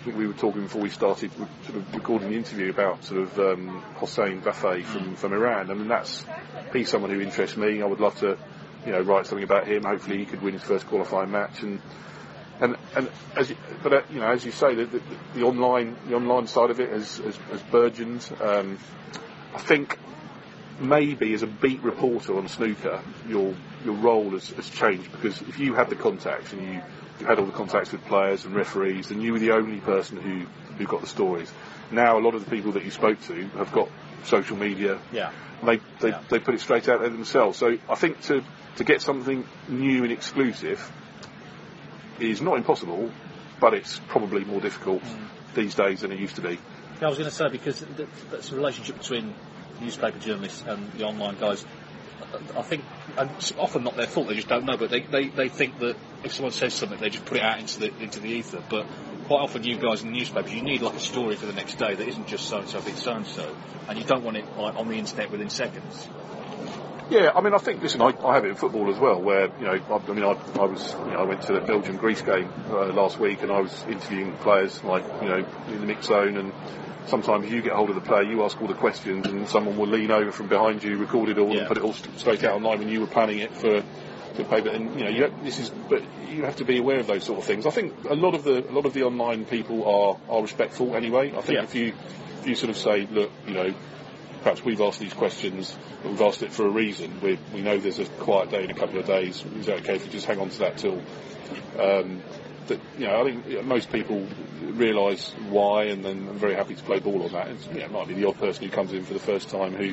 think 0.09 0.19
we 0.19 0.27
were 0.27 0.33
talking 0.33 0.63
before 0.63 0.81
we 0.81 0.89
started 0.89 1.31
sort 1.37 1.77
of 1.77 1.95
recording 1.95 2.31
the 2.31 2.37
interview 2.37 2.71
about 2.71 3.05
sort 3.05 3.21
of 3.21 3.39
um, 3.39 3.83
Hossein 3.97 4.41
Vafaei 4.41 4.83
from 4.83 5.17
from 5.17 5.35
Iran. 5.35 5.71
I 5.71 5.75
mean 5.75 5.89
that's 5.89 6.25
he's 6.73 6.89
someone 6.89 7.11
who 7.11 7.21
interests 7.21 7.59
me. 7.59 7.83
I 7.83 7.85
would 7.85 8.01
love 8.01 8.19
to 8.21 8.39
you 8.87 8.93
know 8.93 9.03
write 9.03 9.27
something 9.27 9.45
about 9.45 9.69
him. 9.69 9.83
Hopefully 9.85 10.17
he 10.17 10.25
could 10.25 10.41
win 10.41 10.55
his 10.55 10.63
first 10.63 10.87
qualifying 10.87 11.31
match 11.31 11.63
and. 11.63 11.81
And, 12.61 12.77
and 12.97 13.09
as 13.37 13.51
you, 13.51 13.57
but 13.85 13.93
uh, 13.93 14.03
you 14.11 14.19
know, 14.19 14.33
as 14.33 14.45
you 14.45 14.51
say, 14.51 14.75
the, 14.75 14.87
the, 14.87 15.01
the 15.35 15.43
online 15.45 15.95
the 16.09 16.17
online 16.17 16.49
side 16.49 16.71
of 16.71 16.81
it 16.81 16.91
has, 16.91 17.19
has, 17.19 17.37
has 17.53 17.63
burgeoned. 17.71 18.29
Um, 18.41 18.79
I 19.55 19.59
think 19.59 19.97
maybe 20.81 21.35
as 21.35 21.43
a 21.43 21.47
beat 21.47 21.83
reporter 21.83 22.37
on 22.37 22.49
snooker, 22.49 23.03
your 23.29 23.55
your 23.85 23.95
role 23.95 24.31
has, 24.31 24.49
has 24.51 24.69
changed 24.71 25.11
because 25.13 25.41
if 25.43 25.59
you 25.59 25.75
had 25.75 25.89
the 25.91 25.97
contacts 25.97 26.53
and 26.53 26.63
you, 26.63 26.83
you 27.21 27.27
had 27.27 27.39
all 27.39 27.47
the 27.47 27.53
contacts 27.53 27.93
with 27.93 28.05
players 28.05 28.45
and 28.45 28.55
referees, 28.55 29.09
then 29.09 29.21
you 29.21 29.33
were 29.33 29.39
the 29.39 29.53
only 29.53 29.79
person 29.81 30.17
who, 30.19 30.47
who 30.77 30.85
got 30.87 31.01
the 31.01 31.07
stories. 31.07 31.53
Now 31.91 32.19
a 32.19 32.21
lot 32.21 32.35
of 32.35 32.45
the 32.45 32.51
people 32.51 32.73
that 32.73 32.85
you 32.85 32.91
spoke 32.91 33.21
to 33.23 33.49
have 33.51 33.73
got 33.73 33.89
social 34.25 34.57
media. 34.57 34.99
Yeah. 35.13 35.33
They 35.65 35.81
they, 36.01 36.09
Yeah. 36.11 36.23
they 36.29 36.39
put 36.39 36.55
it 36.55 36.61
straight 36.61 36.89
out 36.89 37.01
there 37.01 37.11
themselves. 37.11 37.59
So 37.59 37.79
I 37.89 37.95
think 37.95 38.21
to 38.23 38.43
to 38.77 38.85
get 38.85 39.03
something 39.03 39.45
new 39.69 40.05
and 40.05 40.13
exclusive, 40.13 40.81
is 42.21 42.41
not 42.41 42.57
impossible, 42.57 43.11
but 43.61 43.75
it's 43.75 44.01
probably 44.09 44.45
more 44.45 44.61
difficult 44.61 45.03
mm. 45.03 45.29
these 45.55 45.75
days 45.75 46.01
than 46.01 46.13
it 46.13 46.19
used 46.19 46.37
to 46.37 46.43
be. 46.43 46.59
Yeah, 47.01 47.07
I 47.07 47.09
was 47.09 47.19
going 47.19 47.31
to 47.31 47.35
say 47.35 47.49
because 47.49 47.85
that's 48.31 48.51
the 48.51 48.57
relationship 48.57 48.99
between 48.99 49.35
newspaper 49.81 50.19
journalists 50.19 50.65
and 50.67 50.93
the 50.93 51.05
online 51.05 51.39
guys. 51.39 51.65
I 52.57 52.63
think, 52.63 52.85
and 53.17 53.31
it's 53.33 53.53
often 53.57 53.85
not 53.85 53.97
their 53.97 54.07
fault; 54.07 54.29
they 54.29 54.35
just 54.35 54.49
don't 54.49 54.65
know. 54.65 54.77
But 54.77 54.91
they, 54.91 55.01
they, 55.01 55.29
they 55.29 55.49
think 55.49 55.79
that 55.79 55.97
if 56.25 56.33
someone 56.33 56.53
says 56.53 56.75
something, 56.75 56.99
they 56.99 57.11
just 57.11 57.25
put 57.25 57.39
it 57.39 57.43
out 57.43 57.59
into 57.59 57.81
the 57.81 58.03
into 58.03 58.21
the 58.21 58.29
ether. 58.29 58.63
But 58.69 58.87
quite 59.27 59.41
often, 59.41 59.65
you 59.65 59.79
guys 59.79 60.03
in 60.03 60.13
the 60.13 60.19
newspapers, 60.19 60.53
you 60.53 60.63
need 60.63 60.83
like 60.83 60.95
a 60.95 61.01
story 61.01 61.37
for 61.37 61.47
the 61.47 61.53
next 61.53 61.77
day 61.77 61.95
that 61.95 62.07
isn't 62.07 62.27
just 62.27 62.49
so 62.49 62.59
and 62.59 62.69
so, 62.69 62.79
it's 62.79 63.03
so 63.03 63.13
and 63.13 63.27
so, 63.27 63.57
and 63.89 63.99
you 63.99 64.05
don't 64.05 64.25
want 64.25 64.37
it 64.37 64.45
like 64.59 64.77
on 64.77 64.89
the 64.89 64.97
internet 64.97 65.31
within 65.31 65.49
seconds. 65.49 66.09
Yeah, 67.11 67.33
I 67.35 67.41
mean, 67.41 67.55
I 67.55 67.59
think, 67.59 67.83
listen, 67.83 68.03
I, 68.03 68.13
I 68.23 68.35
have 68.35 68.45
it 68.45 68.49
in 68.51 68.55
football 68.55 68.91
as 68.91 68.99
well, 68.99 69.21
where, 69.23 69.47
you 69.59 69.65
know, 69.67 69.73
I, 69.73 69.95
I 69.97 70.13
mean, 70.13 70.25
I, 70.25 70.33
I 70.61 70.65
was, 70.67 70.93
you 70.93 71.13
know, 71.13 71.21
I 71.21 71.23
went 71.23 71.41
to 71.43 71.55
the 71.55 71.61
Belgium-Greece 71.61 72.21
game 72.23 72.53
uh, 72.71 72.87
last 72.89 73.19
week 73.19 73.43
and 73.43 73.51
I 73.51 73.61
was 73.61 73.83
interviewing 73.89 74.35
players, 74.37 74.85
like, 74.85 75.05
you 75.23 75.29
know, 75.29 75.47
in 75.69 75.81
the 75.81 75.87
mix 75.87 76.07
zone 76.07 76.37
and 76.37 76.53
sometimes 77.07 77.51
you 77.51 77.63
get 77.63 77.73
hold 77.73 77.89
of 77.89 77.95
the 77.95 78.03
player, 78.03 78.23
you 78.25 78.45
ask 78.45 78.61
all 78.61 78.69
the 78.69 78.75
questions 78.75 79.27
and 79.27 79.49
someone 79.49 79.79
will 79.79 79.87
lean 79.89 80.11
over 80.11 80.31
from 80.31 80.49
behind 80.49 80.85
you, 80.85 80.99
record 80.99 81.31
it 81.31 81.39
all 81.39 81.51
Yeah. 81.51 81.61
and 81.61 81.69
put 81.69 81.79
it 81.79 81.83
all 81.83 81.95
straight 81.95 82.45
out 82.45 82.53
online 82.57 82.81
when 82.81 82.89
you 82.91 83.01
were 83.01 83.07
planning 83.07 83.39
it 83.39 83.55
for, 83.55 83.83
for 84.35 84.45
paper. 84.45 84.69
And, 84.69 84.99
you 84.99 85.05
know, 85.07 85.11
you 85.11 85.33
this 85.43 85.59
is, 85.61 85.71
but 85.71 86.03
you 86.29 86.45
have 86.45 86.57
to 86.57 86.65
be 86.67 86.79
aware 86.79 87.01
of 87.01 87.07
those 87.07 87.25
sort 87.25 87.39
of 87.39 87.47
things. 87.47 87.65
I 87.65 87.71
think 87.71 87.95
a 88.11 88.15
lot 88.15 88.35
of 88.35 88.45
the, 88.45 88.69
a 88.69 88.73
lot 88.73 88.85
of 88.85 88.93
the 88.93 89.05
online 89.05 89.47
people 89.47 89.89
are, 89.89 90.19
are 90.37 90.43
respectful 90.43 90.95
anyway. 90.95 91.31
I 91.35 91.41
think 91.41 91.57
Yeah. 91.57 91.63
if 91.63 91.75
you, 91.75 91.95
if 92.43 92.47
you 92.47 92.55
sort 92.55 92.69
of 92.69 92.77
say, 92.77 93.07
look, 93.11 93.31
you 93.47 93.55
know, 93.55 93.75
perhaps 94.49 94.65
we've 94.65 94.81
asked 94.81 94.99
these 94.99 95.13
questions, 95.13 95.77
but 96.03 96.11
we've 96.11 96.23
asked 96.23 96.43
it 96.43 96.51
for 96.51 96.65
a 96.65 96.71
reason. 96.71 97.21
We, 97.21 97.39
we 97.53 97.61
know 97.61 97.77
there's 97.77 97.99
a 97.99 98.07
quiet 98.07 98.51
day 98.51 98.65
in 98.65 98.71
a 98.71 98.75
couple 98.75 98.99
of 98.99 99.05
days. 99.05 99.45
Is 99.45 99.69
it 99.69 99.81
okay 99.83 99.97
if 99.97 100.07
we 100.07 100.11
just 100.11 100.25
hang 100.25 100.41
on 100.41 100.49
to 100.49 100.59
that 100.61 100.79
till? 100.79 101.03
Um, 101.79 102.23
that 102.69 102.81
you 102.99 103.07
know, 103.07 103.21
I 103.21 103.25
think 103.25 103.65
most 103.67 103.93
people 103.93 104.27
realise 104.63 105.33
why, 105.51 105.85
and 105.85 106.03
then 106.03 106.29
I'm 106.31 106.39
very 106.39 106.55
happy 106.55 106.75
to 106.77 106.83
play 106.83 106.99
ball 106.99 107.25
on 107.25 107.33
that. 107.33 107.49
You 107.75 107.81
know, 107.81 107.85
it 107.85 107.93
might 107.93 108.09
be 108.09 108.15
the 108.15 108.27
odd 108.27 108.39
person 108.39 108.65
who 108.65 108.71
comes 108.71 108.95
in 108.95 109.05
for 109.05 109.13
the 109.13 109.21
first 109.21 109.51
time 109.51 109.75
who, 109.75 109.93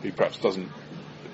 who 0.00 0.12
perhaps 0.12 0.38
doesn't, 0.38 0.70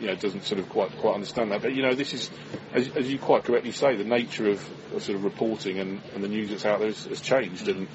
you 0.01 0.09
know, 0.09 0.17
doesn't 0.17 0.43
sort 0.43 0.59
of 0.59 0.69
quite 0.71 0.91
quite 0.99 1.15
understand 1.15 1.53
that. 1.53 1.63
But 1.63 1.77
you 1.77 1.83
know, 1.83 1.95
this 1.95 2.13
is, 2.15 2.31
as, 2.73 2.89
as 2.97 3.09
you 3.09 3.21
quite 3.21 3.45
correctly 3.45 3.71
say, 3.71 3.95
the 3.95 4.03
nature 4.03 4.51
of, 4.51 4.93
of 4.93 5.05
sort 5.05 5.15
of 5.15 5.23
reporting 5.23 5.79
and, 5.79 6.01
and 6.17 6.25
the 6.25 6.29
news 6.29 6.51
that's 6.51 6.65
out 6.65 6.81
there 6.81 6.89
has, 6.89 7.05
has 7.05 7.21
changed, 7.21 7.69
and 7.69 7.87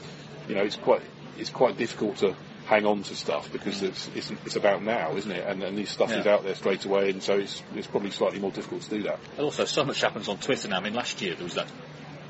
you 0.47 0.55
know, 0.55 0.63
it's 0.63 0.77
quite 0.77 1.01
it's 1.37 1.49
quite 1.49 1.77
difficult 1.77 2.15
to 2.17 2.33
hang 2.65 2.85
on 2.85 3.03
to 3.03 3.15
stuff 3.15 3.51
because 3.51 3.81
it's 3.83 4.09
it's, 4.15 4.31
it's 4.31 4.55
about 4.55 4.83
now, 4.83 5.15
isn't 5.15 5.31
it? 5.31 5.45
And, 5.47 5.61
and 5.63 5.77
this 5.77 5.89
stuff 5.91 6.11
is 6.11 6.25
out 6.25 6.43
there 6.43 6.55
straight 6.55 6.85
away, 6.85 7.09
and 7.11 7.21
so 7.21 7.37
it's 7.37 7.61
it's 7.75 7.87
probably 7.87 8.11
slightly 8.11 8.39
more 8.39 8.51
difficult 8.51 8.81
to 8.83 8.89
do 8.89 9.03
that. 9.03 9.19
And 9.37 9.41
also, 9.45 9.65
so 9.65 9.83
much 9.85 10.01
happens 10.01 10.27
on 10.29 10.37
Twitter 10.37 10.67
now. 10.67 10.77
I 10.77 10.81
mean, 10.81 10.93
last 10.93 11.21
year 11.21 11.35
there 11.35 11.43
was 11.43 11.55
that 11.55 11.67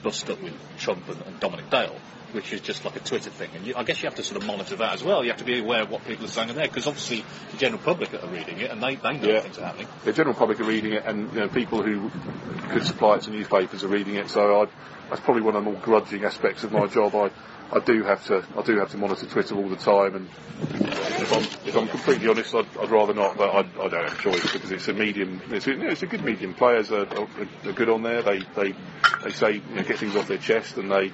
bust 0.03 0.29
up 0.29 0.41
with 0.41 0.53
Trump 0.77 1.07
and, 1.09 1.21
and 1.25 1.39
Dominic 1.39 1.69
Dale, 1.69 1.95
which 2.33 2.53
is 2.53 2.61
just 2.61 2.85
like 2.85 2.95
a 2.95 2.99
Twitter 2.99 3.29
thing. 3.31 3.49
And 3.55 3.65
you, 3.65 3.73
I 3.75 3.83
guess 3.83 4.03
you 4.03 4.07
have 4.07 4.15
to 4.15 4.23
sort 4.23 4.39
of 4.41 4.45
monitor 4.47 4.75
that 4.75 4.93
as 4.93 5.03
well. 5.03 5.23
You 5.23 5.29
have 5.31 5.39
to 5.39 5.45
be 5.45 5.59
aware 5.59 5.81
of 5.81 5.89
what 5.89 6.05
people 6.05 6.25
are 6.25 6.29
saying 6.29 6.49
in 6.49 6.55
there, 6.55 6.67
because 6.67 6.85
obviously 6.85 7.23
the 7.51 7.57
general 7.57 7.81
public 7.81 8.13
are 8.13 8.27
reading 8.27 8.59
it 8.59 8.69
and 8.69 8.83
they, 8.83 8.95
they 8.97 9.17
know 9.17 9.27
Yeah. 9.27 9.39
things 9.39 9.57
are 9.57 9.65
happening. 9.65 9.87
the 10.03 10.13
general 10.13 10.35
public 10.35 10.59
are 10.59 10.65
reading 10.65 10.93
it, 10.93 11.05
and 11.05 11.31
you 11.33 11.39
know, 11.39 11.47
people 11.47 11.81
who 11.81 12.11
could 12.69 12.83
supply 12.85 13.15
it 13.15 13.21
to 13.23 13.31
newspapers 13.31 13.83
are 13.83 13.87
reading 13.87 14.15
it. 14.15 14.29
So 14.29 14.61
I, 14.61 14.67
that's 15.09 15.21
probably 15.21 15.41
one 15.43 15.55
of 15.55 15.63
the 15.65 15.71
more 15.71 15.79
grudging 15.81 16.23
aspects 16.23 16.63
of 16.63 16.71
my 16.71 16.85
job. 16.87 17.15
I, 17.15 17.31
I 17.71 17.79
do 17.79 18.03
have 18.03 18.23
to, 18.27 18.43
I 18.57 18.61
do 18.61 18.77
have 18.79 18.91
to 18.91 18.97
monitor 18.97 19.25
Twitter 19.25 19.55
all 19.55 19.67
the 19.67 19.75
time, 19.75 20.15
and 20.15 20.29
if 20.71 21.33
I'm, 21.33 21.43
if 21.67 21.75
I'm 21.75 21.87
completely 21.87 22.27
honest, 22.27 22.53
I'd, 22.53 22.67
I'd 22.79 22.89
rather 22.89 23.13
not, 23.13 23.37
but 23.37 23.49
I, 23.49 23.59
I 23.59 23.87
don't 23.89 24.09
have 24.09 24.19
a 24.19 24.21
choice 24.21 24.53
because 24.53 24.71
it's 24.71 24.87
a 24.87 24.93
medium. 24.93 25.41
It's 25.49 25.67
a, 25.67 25.71
you 25.71 25.77
know, 25.77 25.89
it's 25.89 26.03
a 26.03 26.07
good 26.07 26.23
medium. 26.23 26.53
Players 26.53 26.91
are, 26.91 27.07
are, 27.07 27.27
are 27.65 27.73
good 27.73 27.89
on 27.89 28.03
there. 28.03 28.21
They, 28.21 28.39
they, 28.55 28.75
they 29.23 29.31
say, 29.31 29.53
you 29.53 29.75
know, 29.75 29.83
get 29.83 29.97
things 29.97 30.15
off 30.15 30.27
their 30.27 30.37
chest, 30.37 30.77
and 30.77 30.91
they. 30.91 31.11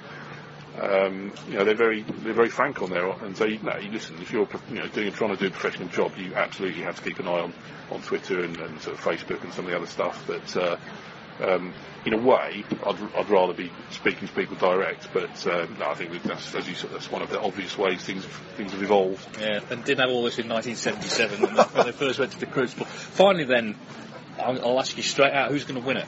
Um, 0.80 1.32
you 1.48 1.58
know 1.58 1.66
they're 1.66 1.74
very 1.74 2.00
they're 2.00 2.32
very 2.32 2.48
frank 2.48 2.80
on 2.80 2.88
there, 2.88 3.06
and 3.06 3.38
you 3.40 3.58
know, 3.58 3.76
you 3.76 3.90
listen. 3.90 4.16
If 4.22 4.32
you're 4.32 4.48
you 4.70 4.76
know 4.76 4.88
doing 4.88 5.12
trying 5.12 5.36
to 5.36 5.36
do 5.36 5.48
a 5.48 5.50
professional 5.50 5.88
job, 5.88 6.12
you 6.16 6.34
absolutely 6.34 6.80
have 6.84 6.96
to 6.96 7.02
keep 7.02 7.18
an 7.18 7.28
eye 7.28 7.40
on 7.40 7.52
on 7.90 8.00
Twitter 8.00 8.42
and, 8.42 8.56
and 8.56 8.80
sort 8.80 8.96
of 8.96 9.04
Facebook 9.04 9.44
and 9.44 9.52
some 9.52 9.66
of 9.66 9.70
the 9.70 9.76
other 9.76 9.86
stuff. 9.86 10.24
But 10.26 10.56
uh, 10.56 10.78
um, 11.40 11.72
in 12.04 12.14
a 12.14 12.18
way, 12.18 12.64
I'd, 12.84 12.96
I'd 13.16 13.28
rather 13.30 13.54
be 13.54 13.70
speaking 13.90 14.28
to 14.28 14.34
people 14.34 14.56
direct. 14.56 15.08
But 15.12 15.46
um, 15.46 15.76
no, 15.78 15.90
I 15.90 15.94
think 15.94 16.22
that's 16.22 16.54
as 16.54 16.68
you 16.68 16.74
said, 16.74 16.90
that's 16.90 17.10
one 17.10 17.22
of 17.22 17.30
the 17.30 17.40
obvious 17.40 17.76
ways 17.78 18.02
things 18.02 18.24
things 18.56 18.72
have 18.72 18.82
evolved. 18.82 19.26
Yeah, 19.40 19.60
and 19.70 19.84
didn't 19.84 20.00
have 20.00 20.10
all 20.10 20.24
this 20.24 20.38
in 20.38 20.48
1977 20.48 21.40
when 21.40 21.86
they, 21.86 21.92
first 21.92 22.18
went 22.18 22.32
to 22.32 22.40
the 22.40 22.46
Crucible. 22.46 22.86
Finally, 22.86 23.44
then, 23.44 23.76
I'll, 24.38 24.60
I'll 24.60 24.80
ask 24.80 24.96
you 24.96 25.02
straight 25.02 25.32
out: 25.32 25.50
who's 25.50 25.64
going 25.64 25.80
to 25.80 25.86
win 25.86 25.98
it? 25.98 26.06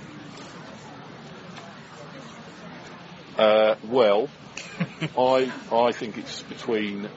Uh, 3.39 3.75
well, 3.85 4.29
I 5.19 5.53
I 5.73 5.93
think 5.93 6.19
it's 6.19 6.43
between. 6.43 7.09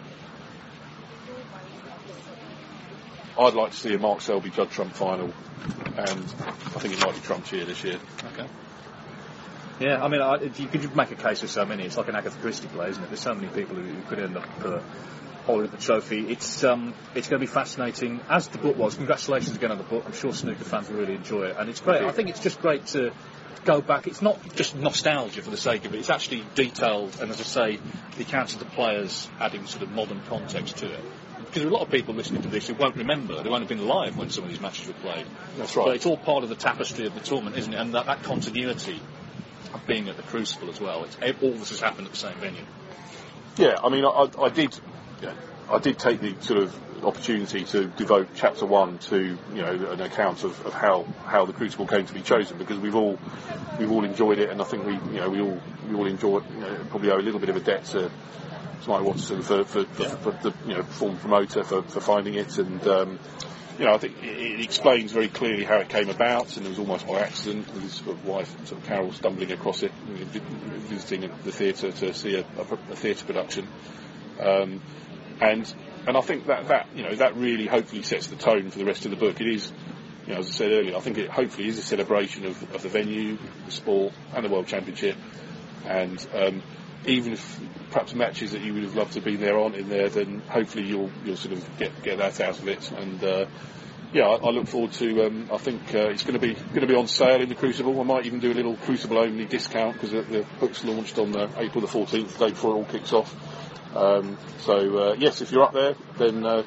I'd 3.40 3.54
like 3.54 3.72
to 3.72 3.78
see 3.78 3.94
a 3.94 4.00
Mark 4.00 4.22
Selby 4.22 4.50
Judd 4.50 4.72
Trump 4.72 4.94
final, 4.94 5.32
and 5.96 6.24
I 6.46 6.80
think 6.80 6.94
it 6.94 7.06
might 7.06 7.16
be 7.16 7.22
Trump 7.22 7.46
cheer 7.46 7.66
this 7.66 7.84
year. 7.84 8.00
Okay. 8.34 8.48
Yeah, 9.80 10.04
I 10.04 10.08
mean, 10.08 10.22
I, 10.22 10.42
you 10.42 10.68
could 10.68 10.96
make 10.96 11.12
a 11.12 11.16
case 11.16 11.42
for 11.42 11.48
so 11.48 11.64
many. 11.64 11.84
It's 11.84 11.98
like 11.98 12.08
an 12.08 12.16
Agatha 12.16 12.40
Christie 12.40 12.68
play, 12.68 12.90
isn't 12.90 13.04
it? 13.04 13.08
There's 13.08 13.20
so 13.20 13.36
many 13.36 13.48
people 13.48 13.76
who, 13.76 13.84
who 13.84 14.02
could 14.10 14.20
end 14.20 14.36
up 14.36 14.48
uh, 14.66 14.80
holding 15.46 15.70
the 15.70 15.78
trophy. 15.78 16.30
It's 16.30 16.64
um, 16.64 16.96
it's 17.14 17.28
going 17.28 17.40
to 17.40 17.46
be 17.46 17.52
fascinating, 17.52 18.22
as 18.28 18.48
the 18.48 18.58
book 18.58 18.76
was. 18.76 18.96
Congratulations 18.96 19.56
again 19.56 19.72
on 19.72 19.78
the 19.78 19.84
book. 19.84 20.04
I'm 20.06 20.14
sure 20.14 20.34
snooker 20.34 20.64
fans 20.64 20.90
will 20.90 20.98
really 20.98 21.16
enjoy 21.16 21.44
it, 21.44 21.58
and 21.60 21.70
it's 21.70 21.80
great. 21.80 22.02
I 22.02 22.12
think 22.12 22.30
it's 22.30 22.40
just 22.40 22.60
great 22.60 22.88
to 22.88 23.12
go 23.66 23.82
back. 23.82 24.08
It's 24.08 24.22
not 24.22 24.56
just 24.56 24.76
nostalgia 24.76 25.44
for 25.44 25.52
the 25.52 25.58
sake 25.58 25.86
of 25.86 25.94
it. 25.94 26.00
It's 26.00 26.10
actually 26.10 26.44
detailed, 26.56 27.20
and 27.22 27.30
as 27.30 27.40
I 27.40 27.44
say, 27.44 27.80
the 28.18 28.24
accounts 28.24 28.54
of 28.54 28.60
the 28.60 28.66
players 28.66 29.30
adding 29.40 29.68
sort 29.68 29.84
of 29.84 29.92
modern 29.92 30.22
context 30.28 30.78
to 30.78 30.92
it. 30.92 31.04
Because 31.58 31.72
a 31.72 31.74
lot 31.74 31.82
of 31.82 31.89
people 31.89 32.14
listening 32.14 32.43
to 32.43 32.49
this 32.49 32.68
who 32.68 32.76
won't 32.76 32.97
remember, 32.97 33.41
they 33.41 33.49
won't 33.49 33.64
have 33.64 33.70
been 33.70 33.80
alive 33.80 34.16
when 34.16 34.30
some 34.30 34.43
of 34.43 34.51
these 34.51 34.62
matches 34.62 34.86
were 34.86 34.93
played. 34.93 35.26
That's 35.58 35.76
right. 35.76 35.86
But 35.86 35.95
it's 35.95 36.05
all 36.05 36.16
part 36.16 36.43
of 36.43 36.49
the 36.49 36.55
tapestry 36.55 37.08
of 37.08 37.16
the 37.16 37.20
tournament, 37.20 37.58
isn't 37.58 37.74
it? 37.74 37.78
And 37.80 37.95
that, 37.95 38.05
that 38.05 38.22
continuity 38.22 39.01
of 39.74 39.88
being 39.88 40.08
at 40.08 40.18
the 40.18 40.22
Crucible 40.22 40.70
as 40.70 40.80
well. 40.80 41.03
It's, 41.05 41.18
all 41.41 41.53
this 41.53 41.70
has 41.70 41.82
happened 41.82 42.05
at 42.05 42.14
the 42.14 42.20
same 42.20 42.36
venue. 42.36 42.62
Yeah, 43.58 43.80
I 43.84 43.89
mean, 43.89 44.05
I, 44.05 44.30
I- 44.39 44.49
did, 44.49 44.80
yeah, 45.24 45.34
I 45.68 45.80
did 45.80 45.97
take 45.97 46.22
the 46.22 46.36
sort 46.41 46.60
of 46.62 47.03
opportunity 47.03 47.64
to 47.64 47.86
devote 47.86 48.28
chapter 48.36 48.68
one 48.68 48.99
to, 48.99 49.18
you 49.20 49.62
know, 49.62 49.93
an 49.93 50.01
account 50.01 50.43
of, 50.43 50.64
of 50.64 50.76
how, 50.76 51.08
how 51.26 51.47
the 51.47 51.53
Crucible 51.53 51.88
came 51.88 52.05
to 52.05 52.14
be 52.14 52.22
chosen 52.22 52.60
because 52.60 52.78
we've 52.78 52.95
all, 52.95 53.18
we've 53.80 53.91
all 53.91 54.03
enjoyed 54.03 54.38
it 54.38 54.51
and 54.51 54.62
I 54.62 54.64
think 54.64 54.86
we, 54.86 54.93
you 54.93 55.22
know, 55.22 55.32
we 55.32 55.41
all, 55.41 55.60
we 55.89 55.95
all 55.95 56.05
enjoy 56.05 56.38
it, 56.38 56.43
you 56.53 56.62
know, 56.62 56.86
probably 56.91 57.10
owe 57.10 57.18
a 57.18 57.26
little 57.26 57.39
bit 57.39 57.49
of 57.49 57.55
a 57.55 57.62
debt 57.62 57.86
to, 57.86 58.12
to 58.82 58.89
Mike 58.89 59.03
Watterson 59.03 59.41
for, 59.41 59.63
for, 59.65 59.86
for, 59.86 60.09
for 60.09 60.32
the, 60.32 60.53
you 60.67 60.75
know, 60.75 60.84
former 60.84 61.17
promoter 61.17 61.63
for, 61.63 61.84
for 61.84 61.99
finding 62.01 62.36
it. 62.36 62.57
And, 62.57 62.86
um, 62.88 63.19
you 63.78 63.86
know, 63.86 63.93
I 63.93 63.97
think 63.97 64.23
it, 64.23 64.59
it 64.59 64.61
explains 64.61 65.11
very 65.11 65.28
clearly 65.28 65.63
how 65.63 65.78
it 65.78 65.89
came 65.89 66.09
about, 66.09 66.57
and 66.57 66.65
it 66.65 66.69
was 66.69 66.80
almost 66.80 67.07
by 67.07 67.19
accident. 67.19 67.71
With 67.73 67.84
his 67.84 67.93
sort 67.93 68.09
of 68.09 68.25
wife, 68.25 68.49
sort 68.67 68.82
of 68.82 68.88
Carol, 68.88 69.11
stumbling 69.11 69.51
across 69.51 69.84
it, 69.84 69.91
you 70.07 70.19
know, 70.19 70.25
vi- 70.25 70.78
visiting 70.88 71.21
the 71.43 71.51
theatre 71.51 71.91
to 71.91 72.13
see 72.13 72.36
a, 72.36 72.41
a, 72.41 72.91
a 72.91 72.95
theatre 72.95 73.25
production, 73.25 73.67
um, 74.39 74.82
and 75.41 75.73
and 76.07 76.17
I 76.17 76.21
think 76.21 76.47
that 76.47 76.69
that 76.69 76.88
you 76.95 77.03
know 77.03 77.15
that 77.15 77.36
really 77.36 77.67
hopefully 77.67 78.01
sets 78.01 78.28
the 78.28 78.36
tone 78.36 78.71
for 78.71 78.80
the 78.80 78.86
rest 78.86 79.05
of 79.05 79.11
the 79.11 79.17
book. 79.17 79.39
It 79.41 79.47
is, 79.47 79.71
you 80.25 80.34
know, 80.34 80.39
as 80.39 80.47
I 80.47 80.51
said 80.51 80.71
earlier, 80.71 80.95
I 80.95 80.99
think 80.99 81.17
it 81.19 81.30
hopefully 81.30 81.67
is 81.67 81.78
a 81.78 81.84
celebration 81.84 82.45
of, 82.45 82.73
of 82.73 82.82
the 82.82 82.89
venue, 82.89 83.38
the 83.65 83.71
sport, 83.71 84.13
and 84.34 84.43
the 84.43 84.49
World 84.49 84.67
Championship, 84.67 85.17
and 85.86 86.25
um, 86.34 86.63
even 87.06 87.34
if 87.34 87.60
perhaps 87.91 88.14
matches 88.14 88.52
that 88.52 88.62
you 88.62 88.74
would 88.74 88.84
have 88.84 88.95
loved 88.95 89.14
to 89.14 89.22
be 89.22 89.36
there 89.36 89.58
aren't 89.58 89.76
in 89.76 89.89
there, 89.89 90.10
then 90.10 90.41
hopefully 90.50 90.86
you'll 90.86 91.12
you'll 91.26 91.38
sort 91.38 91.54
of 91.54 91.78
get 91.78 92.04
get 92.04 92.18
that 92.18 92.39
out 92.41 92.60
of 92.60 92.68
it. 92.68 92.91
And 92.91 93.24
uh, 93.24 93.45
yeah, 94.14 94.28
I, 94.28 94.36
I 94.36 94.50
look 94.50 94.68
forward 94.68 94.93
to. 94.93 95.26
Um, 95.26 95.50
I 95.52 95.58
think 95.58 95.93
uh, 95.93 96.10
it's 96.10 96.24
going 96.24 96.39
to 96.39 96.39
be 96.39 96.54
going 96.54 96.82
to 96.82 96.88
be 96.88 96.95
on 96.95 97.08
sale 97.08 97.41
in 97.41 97.50
the 97.50 97.56
Crucible. 97.56 98.00
I 98.00 98.04
might 98.04 98.26
even 98.26 98.39
do 98.39 98.52
a 98.52 98.56
little 98.56 98.76
Crucible 98.78 99.18
only 99.18 99.45
discount 99.45 99.93
because 99.93 100.12
the, 100.12 100.22
the 100.22 100.45
book's 100.60 100.84
launched 100.84 101.18
on 101.20 101.36
uh, 101.36 101.50
April 101.58 101.82
the 101.82 101.88
14th, 101.88 102.34
the 102.34 102.45
day 102.45 102.50
before 102.52 102.72
it 102.72 102.78
all 102.78 102.86
kicks 102.86 103.14
off. 103.14 103.36
Um, 103.95 104.38
so 104.60 104.98
uh, 104.98 105.16
yes, 105.18 105.41
if 105.41 105.52
you're 105.52 105.64
up 105.64 105.74
there, 105.74 105.95
then 106.18 106.45
uh, 106.45 106.64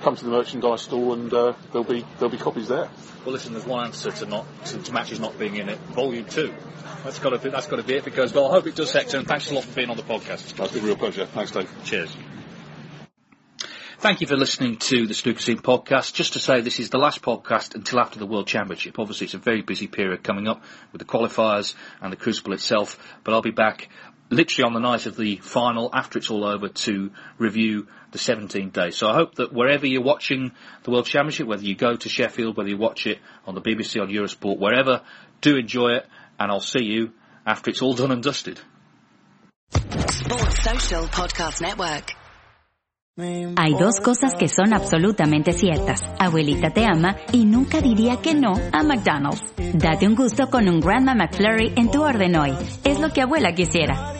come 0.00 0.16
to 0.16 0.24
the 0.24 0.30
merchandise 0.30 0.82
store 0.82 1.14
and 1.14 1.32
uh, 1.32 1.52
there'll 1.72 1.84
be 1.84 2.04
there'll 2.18 2.30
be 2.30 2.38
copies 2.38 2.68
there. 2.68 2.88
Well, 3.24 3.32
listen, 3.32 3.52
there's 3.52 3.66
one 3.66 3.86
answer 3.86 4.10
to 4.10 4.26
not 4.26 4.46
to, 4.66 4.82
to 4.82 4.92
matches 4.92 5.20
not 5.20 5.38
being 5.38 5.56
in 5.56 5.68
it. 5.68 5.78
Volume 5.78 6.24
two. 6.24 6.52
That's 7.04 7.18
got 7.18 7.30
to 7.30 7.38
be 7.38 7.50
that's 7.50 7.66
got 7.66 7.76
to 7.76 7.82
be 7.82 7.94
it. 7.94 8.04
Because 8.04 8.32
well, 8.32 8.48
I 8.48 8.52
hope 8.52 8.66
it 8.66 8.74
does, 8.74 8.92
Hector. 8.92 9.18
And 9.18 9.26
thanks 9.26 9.50
a 9.50 9.54
lot 9.54 9.64
for 9.64 9.74
being 9.74 9.90
on 9.90 9.96
the 9.96 10.02
podcast. 10.02 10.54
That's 10.56 10.72
been 10.72 10.82
a 10.82 10.86
real 10.86 10.96
pleasure. 10.96 11.26
Thanks, 11.26 11.50
Dave. 11.50 11.70
Cheers. 11.84 12.16
Thank 14.00 14.22
you 14.22 14.26
for 14.26 14.36
listening 14.36 14.78
to 14.78 15.06
the 15.06 15.12
Snooker 15.12 15.40
Scene 15.40 15.58
podcast. 15.58 16.14
Just 16.14 16.32
to 16.32 16.38
say, 16.38 16.62
this 16.62 16.80
is 16.80 16.88
the 16.88 16.96
last 16.96 17.20
podcast 17.20 17.74
until 17.74 18.00
after 18.00 18.18
the 18.18 18.24
World 18.24 18.46
Championship. 18.46 18.98
Obviously, 18.98 19.26
it's 19.26 19.34
a 19.34 19.38
very 19.38 19.60
busy 19.60 19.88
period 19.88 20.24
coming 20.24 20.48
up 20.48 20.64
with 20.90 21.00
the 21.00 21.04
qualifiers 21.04 21.74
and 22.00 22.10
the 22.10 22.16
Crucible 22.16 22.54
itself, 22.54 22.98
but 23.24 23.34
I'll 23.34 23.42
be 23.42 23.50
back 23.50 23.90
literally 24.30 24.66
on 24.66 24.72
the 24.72 24.80
night 24.80 25.06
of 25.06 25.16
the 25.16 25.36
final 25.36 25.90
after 25.92 26.18
it's 26.18 26.30
all 26.30 26.44
over 26.44 26.68
to 26.68 27.10
review 27.38 27.88
the 28.12 28.18
17 28.18 28.70
days. 28.70 28.96
So 28.96 29.08
I 29.08 29.14
hope 29.14 29.34
that 29.36 29.52
wherever 29.52 29.86
you're 29.86 30.02
watching 30.02 30.52
the 30.84 30.90
World 30.90 31.06
Championship, 31.06 31.46
whether 31.46 31.64
you 31.64 31.74
go 31.74 31.96
to 31.96 32.08
Sheffield, 32.08 32.56
whether 32.56 32.68
you 32.68 32.78
watch 32.78 33.06
it 33.06 33.18
on 33.46 33.54
the 33.54 33.60
BBC, 33.60 34.00
on 34.00 34.08
Eurosport, 34.08 34.58
wherever, 34.58 35.02
do 35.40 35.56
enjoy 35.56 35.96
it, 35.96 36.06
and 36.38 36.50
I'll 36.50 36.60
see 36.60 36.84
you 36.84 37.12
after 37.46 37.70
it's 37.70 37.82
all 37.82 37.94
done 37.94 38.12
and 38.12 38.22
dusted. 38.22 38.60
Sports 39.72 40.62
Social 40.62 41.06
Podcast 41.06 41.60
Network. 41.60 42.14
Hay 43.18 43.74
dos 43.74 44.00
cosas 44.02 44.34
que 44.34 44.48
son 44.48 44.72
absolutamente 44.72 45.52
ciertas. 45.52 46.00
Abuelita 46.18 46.70
te 46.70 46.86
ama 46.86 47.16
y 47.32 47.44
nunca 47.44 47.82
diría 47.82 48.16
que 48.22 48.34
no 48.34 48.54
a 48.72 48.82
McDonald's. 48.82 49.42
Date 49.74 50.06
un 50.06 50.14
gusto 50.14 50.48
con 50.48 50.68
un 50.68 50.80
Grandma 50.80 51.14
McFlurry 51.14 51.74
en 51.76 51.90
tu 51.90 52.02
orden 52.02 52.36
hoy. 52.36 52.52
Es 52.84 52.98
lo 52.98 53.10
que 53.10 53.20
abuela 53.20 53.52
quisiera. 53.52 54.19